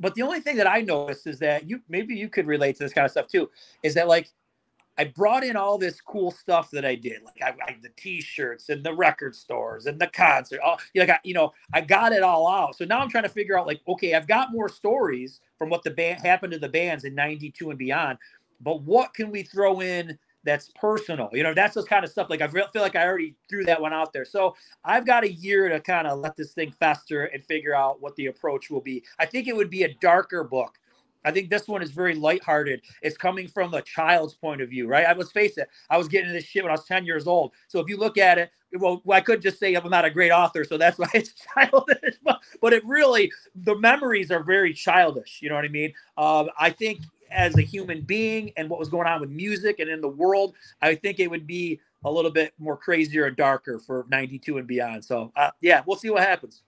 But 0.00 0.14
the 0.14 0.22
only 0.22 0.40
thing 0.40 0.56
that 0.56 0.66
I 0.66 0.80
noticed 0.80 1.26
is 1.26 1.38
that 1.38 1.68
you 1.68 1.80
maybe 1.88 2.14
you 2.14 2.28
could 2.28 2.46
relate 2.46 2.76
to 2.76 2.82
this 2.82 2.92
kind 2.92 3.04
of 3.04 3.10
stuff 3.10 3.28
too, 3.28 3.50
is 3.82 3.94
that 3.94 4.08
like 4.08 4.28
I 4.96 5.04
brought 5.04 5.44
in 5.44 5.56
all 5.56 5.78
this 5.78 6.00
cool 6.00 6.30
stuff 6.30 6.70
that 6.70 6.84
I 6.84 6.94
did, 6.94 7.22
like 7.24 7.42
I, 7.42 7.54
I 7.66 7.76
the 7.82 7.90
T-shirts 7.96 8.68
and 8.68 8.84
the 8.84 8.94
record 8.94 9.34
stores 9.34 9.86
and 9.86 10.00
the 10.00 10.06
concert. 10.06 10.60
All 10.60 10.78
like 10.94 11.10
I, 11.10 11.18
you 11.24 11.34
know, 11.34 11.52
I 11.72 11.80
got 11.80 12.12
it 12.12 12.22
all 12.22 12.48
out. 12.48 12.76
So 12.76 12.84
now 12.84 13.00
I'm 13.00 13.08
trying 13.08 13.24
to 13.24 13.28
figure 13.28 13.58
out, 13.58 13.66
like, 13.66 13.80
okay, 13.88 14.14
I've 14.14 14.28
got 14.28 14.52
more 14.52 14.68
stories 14.68 15.40
from 15.58 15.70
what 15.70 15.82
the 15.82 15.90
band 15.90 16.20
happened 16.20 16.52
to 16.52 16.58
the 16.58 16.68
bands 16.68 17.04
in 17.04 17.14
'92 17.14 17.70
and 17.70 17.78
beyond, 17.78 18.18
but 18.60 18.82
what 18.82 19.14
can 19.14 19.30
we 19.30 19.42
throw 19.42 19.80
in 19.80 20.18
that's 20.44 20.70
personal? 20.78 21.30
You 21.32 21.42
know, 21.42 21.54
that's 21.54 21.74
this 21.74 21.86
kind 21.86 22.04
of 22.04 22.10
stuff. 22.10 22.28
Like 22.30 22.40
I 22.42 22.48
feel 22.48 22.68
like 22.76 22.96
I 22.96 23.04
already 23.06 23.34
threw 23.48 23.64
that 23.64 23.80
one 23.80 23.92
out 23.92 24.12
there. 24.12 24.24
So 24.24 24.54
I've 24.84 25.06
got 25.06 25.24
a 25.24 25.32
year 25.32 25.68
to 25.68 25.80
kind 25.80 26.06
of 26.06 26.18
let 26.20 26.36
this 26.36 26.52
thing 26.52 26.72
fester 26.78 27.24
and 27.24 27.44
figure 27.44 27.74
out 27.74 28.00
what 28.00 28.14
the 28.16 28.26
approach 28.26 28.70
will 28.70 28.80
be. 28.82 29.02
I 29.18 29.26
think 29.26 29.48
it 29.48 29.56
would 29.56 29.70
be 29.70 29.84
a 29.84 29.94
darker 29.94 30.44
book 30.44 30.78
I 31.24 31.30
think 31.30 31.50
this 31.50 31.68
one 31.68 31.82
is 31.82 31.90
very 31.90 32.14
lighthearted. 32.14 32.82
It's 33.02 33.16
coming 33.16 33.48
from 33.48 33.74
a 33.74 33.82
child's 33.82 34.34
point 34.34 34.60
of 34.60 34.68
view, 34.68 34.86
right? 34.86 35.06
I 35.06 35.12
let's 35.12 35.32
face 35.32 35.58
it, 35.58 35.68
I 35.90 35.98
was 35.98 36.08
getting 36.08 36.28
into 36.28 36.38
this 36.38 36.48
shit 36.48 36.62
when 36.62 36.70
I 36.70 36.74
was 36.74 36.84
10 36.84 37.04
years 37.06 37.26
old. 37.26 37.52
So 37.68 37.80
if 37.80 37.88
you 37.88 37.96
look 37.96 38.18
at 38.18 38.38
it, 38.38 38.50
well, 38.72 39.02
I 39.10 39.20
could 39.20 39.40
just 39.40 39.58
say 39.58 39.74
I'm 39.74 39.88
not 39.88 40.04
a 40.04 40.10
great 40.10 40.30
author, 40.30 40.64
so 40.64 40.76
that's 40.76 40.98
why 40.98 41.08
it's 41.14 41.34
childish. 41.54 42.16
But, 42.22 42.40
but 42.60 42.72
it 42.72 42.84
really, 42.86 43.30
the 43.54 43.76
memories 43.76 44.30
are 44.30 44.42
very 44.42 44.72
childish. 44.72 45.38
You 45.42 45.48
know 45.48 45.54
what 45.54 45.64
I 45.64 45.68
mean? 45.68 45.92
Um, 46.16 46.50
I 46.58 46.70
think 46.70 47.00
as 47.30 47.56
a 47.56 47.62
human 47.62 48.00
being 48.02 48.52
and 48.56 48.68
what 48.68 48.78
was 48.78 48.88
going 48.88 49.06
on 49.06 49.20
with 49.20 49.30
music 49.30 49.80
and 49.80 49.90
in 49.90 50.00
the 50.00 50.08
world, 50.08 50.54
I 50.82 50.94
think 50.94 51.18
it 51.20 51.30
would 51.30 51.46
be 51.46 51.80
a 52.04 52.10
little 52.10 52.30
bit 52.30 52.52
more 52.58 52.76
crazier 52.76 53.26
and 53.26 53.36
darker 53.36 53.78
for 53.78 54.06
92 54.08 54.58
and 54.58 54.66
beyond. 54.66 55.04
So 55.04 55.32
uh, 55.36 55.50
yeah, 55.60 55.82
we'll 55.86 55.96
see 55.96 56.10
what 56.10 56.22
happens. 56.22 56.62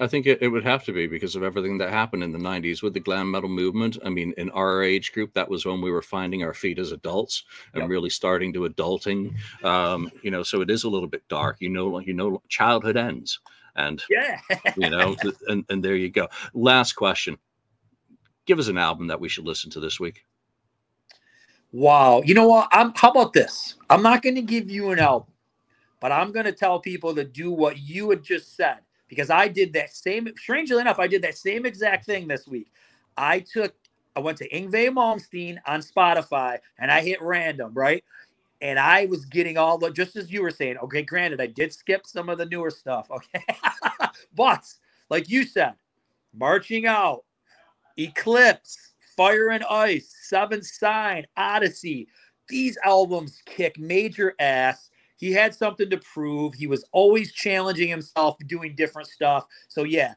I 0.00 0.08
think 0.08 0.26
it, 0.26 0.42
it 0.42 0.48
would 0.48 0.64
have 0.64 0.84
to 0.84 0.92
be 0.92 1.06
because 1.06 1.36
of 1.36 1.44
everything 1.44 1.78
that 1.78 1.90
happened 1.90 2.24
in 2.24 2.32
the 2.32 2.38
90s 2.38 2.82
with 2.82 2.94
the 2.94 3.00
glam 3.00 3.30
metal 3.30 3.48
movement. 3.48 3.96
I 4.04 4.08
mean, 4.08 4.34
in 4.36 4.50
our 4.50 4.82
age 4.82 5.12
group, 5.12 5.32
that 5.34 5.48
was 5.48 5.64
when 5.64 5.80
we 5.80 5.92
were 5.92 6.02
finding 6.02 6.42
our 6.42 6.52
feet 6.52 6.80
as 6.80 6.90
adults 6.90 7.44
and 7.72 7.82
yep. 7.82 7.90
really 7.90 8.10
starting 8.10 8.52
to 8.54 8.68
adulting. 8.68 9.34
Um, 9.62 10.10
you 10.22 10.32
know, 10.32 10.42
so 10.42 10.62
it 10.62 10.70
is 10.70 10.82
a 10.82 10.88
little 10.88 11.06
bit 11.06 11.22
dark. 11.28 11.58
You 11.60 11.68
know, 11.68 12.00
you 12.00 12.12
know, 12.12 12.42
childhood 12.48 12.96
ends. 12.96 13.38
And, 13.76 14.02
yeah, 14.10 14.40
you 14.76 14.90
know, 14.90 15.16
and, 15.48 15.64
and 15.68 15.84
there 15.84 15.96
you 15.96 16.10
go. 16.10 16.28
Last 16.54 16.94
question. 16.94 17.38
Give 18.46 18.58
us 18.58 18.68
an 18.68 18.78
album 18.78 19.06
that 19.08 19.20
we 19.20 19.28
should 19.28 19.46
listen 19.46 19.70
to 19.72 19.80
this 19.80 20.00
week. 20.00 20.24
Wow. 21.70 22.22
You 22.24 22.34
know 22.34 22.48
what? 22.48 22.68
I'm 22.72 22.92
how 22.96 23.10
about 23.10 23.32
this? 23.32 23.76
I'm 23.90 24.02
not 24.02 24.22
going 24.22 24.36
to 24.36 24.42
give 24.42 24.70
you 24.70 24.90
an 24.90 24.98
album, 24.98 25.32
but 26.00 26.10
I'm 26.10 26.32
going 26.32 26.46
to 26.46 26.52
tell 26.52 26.80
people 26.80 27.14
to 27.14 27.24
do 27.24 27.52
what 27.52 27.78
you 27.78 28.10
had 28.10 28.22
just 28.22 28.56
said 28.56 28.78
because 29.14 29.30
I 29.30 29.48
did 29.48 29.72
that 29.74 29.94
same 29.94 30.28
strangely 30.36 30.80
enough, 30.80 30.98
I 30.98 31.06
did 31.06 31.22
that 31.22 31.36
same 31.36 31.66
exact 31.66 32.06
thing 32.06 32.28
this 32.28 32.46
week. 32.46 32.72
I 33.16 33.40
took 33.40 33.74
I 34.16 34.20
went 34.20 34.38
to 34.38 34.48
Yngwie 34.48 34.90
Malmsteen 34.90 35.58
on 35.66 35.80
Spotify 35.80 36.58
and 36.78 36.90
I 36.90 37.00
hit 37.00 37.20
random, 37.20 37.72
right? 37.74 38.04
And 38.60 38.78
I 38.78 39.06
was 39.06 39.24
getting 39.24 39.58
all 39.58 39.76
the 39.78 39.90
just 39.90 40.16
as 40.16 40.30
you 40.30 40.42
were 40.42 40.50
saying, 40.50 40.78
okay, 40.78 41.02
granted, 41.02 41.40
I 41.40 41.46
did 41.46 41.72
skip 41.72 42.06
some 42.06 42.28
of 42.28 42.38
the 42.38 42.46
newer 42.46 42.70
stuff, 42.70 43.10
okay. 43.10 43.44
but 44.36 44.64
like 45.10 45.28
you 45.28 45.44
said, 45.44 45.74
marching 46.32 46.86
out, 46.86 47.24
Eclipse, 47.98 48.94
Fire 49.16 49.50
and 49.50 49.64
Ice, 49.64 50.14
Seventh 50.22 50.66
Sign, 50.66 51.26
Odyssey. 51.36 52.08
These 52.48 52.76
albums 52.84 53.42
kick 53.46 53.78
major 53.78 54.34
ass. 54.38 54.90
He 55.16 55.32
had 55.32 55.54
something 55.54 55.88
to 55.90 55.98
prove. 55.98 56.54
He 56.54 56.66
was 56.66 56.84
always 56.92 57.32
challenging 57.32 57.88
himself, 57.88 58.36
doing 58.46 58.74
different 58.74 59.08
stuff. 59.08 59.46
So 59.68 59.84
yeah, 59.84 60.14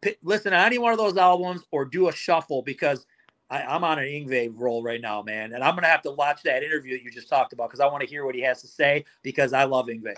p- 0.00 0.16
listen 0.22 0.52
to 0.52 0.58
any 0.58 0.78
one 0.78 0.92
of 0.92 0.98
those 0.98 1.16
albums 1.16 1.62
or 1.70 1.84
do 1.84 2.08
a 2.08 2.12
shuffle 2.12 2.62
because 2.62 3.06
I, 3.50 3.76
am 3.76 3.84
on 3.84 3.98
an 3.98 4.06
Yngwie 4.06 4.52
roll 4.54 4.82
right 4.82 5.00
now, 5.00 5.22
man. 5.22 5.52
And 5.52 5.62
I'm 5.62 5.74
gonna 5.74 5.86
have 5.86 6.02
to 6.02 6.10
watch 6.10 6.42
that 6.42 6.62
interview 6.62 6.96
that 6.96 7.04
you 7.04 7.10
just 7.10 7.28
talked 7.28 7.52
about 7.52 7.68
because 7.68 7.80
I 7.80 7.86
want 7.86 8.02
to 8.02 8.08
hear 8.08 8.24
what 8.24 8.34
he 8.34 8.40
has 8.42 8.60
to 8.62 8.66
say 8.66 9.04
because 9.22 9.52
I 9.52 9.64
love 9.64 9.86
Yngwie. 9.86 10.16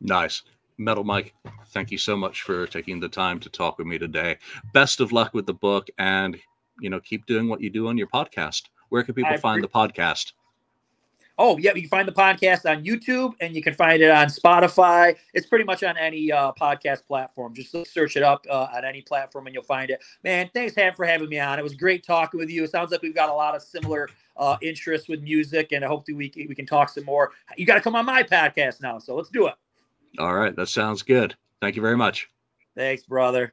Nice. 0.00 0.42
Metal 0.78 1.04
Mike, 1.04 1.32
thank 1.68 1.90
you 1.90 1.96
so 1.96 2.16
much 2.16 2.42
for 2.42 2.66
taking 2.66 3.00
the 3.00 3.08
time 3.08 3.40
to 3.40 3.48
talk 3.48 3.78
with 3.78 3.86
me 3.86 3.96
today. 3.96 4.36
Best 4.74 5.00
of 5.00 5.10
luck 5.10 5.32
with 5.32 5.46
the 5.46 5.54
book 5.54 5.88
and 5.96 6.36
you 6.80 6.90
know, 6.90 7.00
keep 7.00 7.26
doing 7.26 7.48
what 7.48 7.60
you 7.60 7.70
do 7.70 7.88
on 7.88 7.96
your 7.96 8.06
podcast. 8.08 8.64
Where 8.88 9.02
can 9.02 9.14
people 9.14 9.32
I 9.32 9.36
find 9.36 9.62
the 9.62 9.68
podcast? 9.68 10.32
Oh, 11.38 11.58
yeah, 11.58 11.74
you 11.74 11.82
can 11.82 11.90
find 11.90 12.08
the 12.08 12.12
podcast 12.12 12.70
on 12.70 12.82
YouTube 12.84 13.34
and 13.40 13.54
you 13.54 13.62
can 13.62 13.74
find 13.74 14.02
it 14.02 14.10
on 14.10 14.28
Spotify. 14.28 15.16
It's 15.34 15.46
pretty 15.46 15.64
much 15.64 15.82
on 15.82 15.96
any 15.98 16.32
uh, 16.32 16.52
podcast 16.52 17.06
platform. 17.06 17.54
Just 17.54 17.76
search 17.92 18.16
it 18.16 18.22
up 18.22 18.46
uh, 18.50 18.68
on 18.74 18.84
any 18.84 19.02
platform 19.02 19.46
and 19.46 19.54
you'll 19.54 19.62
find 19.64 19.90
it. 19.90 20.02
Man, 20.24 20.48
thanks 20.54 20.74
Ham, 20.76 20.94
for 20.96 21.04
having 21.04 21.28
me 21.28 21.38
on. 21.38 21.58
It 21.58 21.62
was 21.62 21.74
great 21.74 22.04
talking 22.04 22.40
with 22.40 22.48
you. 22.48 22.64
It 22.64 22.70
sounds 22.70 22.90
like 22.90 23.02
we've 23.02 23.14
got 23.14 23.28
a 23.28 23.34
lot 23.34 23.54
of 23.54 23.62
similar 23.62 24.08
uh, 24.36 24.56
interests 24.62 25.08
with 25.08 25.22
music, 25.22 25.72
and 25.72 25.84
I 25.84 25.88
hope 25.88 26.04
we 26.08 26.32
we 26.36 26.54
can 26.54 26.66
talk 26.66 26.88
some 26.88 27.04
more. 27.04 27.32
You 27.56 27.66
got 27.66 27.74
to 27.74 27.80
come 27.80 27.94
on 27.94 28.04
my 28.04 28.22
podcast 28.22 28.80
now, 28.82 28.98
so 28.98 29.14
let's 29.14 29.30
do 29.30 29.46
it. 29.46 29.54
All 30.18 30.34
right, 30.34 30.54
that 30.56 30.68
sounds 30.68 31.02
good. 31.02 31.34
Thank 31.60 31.76
you 31.76 31.82
very 31.82 31.96
much. 31.96 32.28
Thanks, 32.74 33.04
brother. 33.04 33.52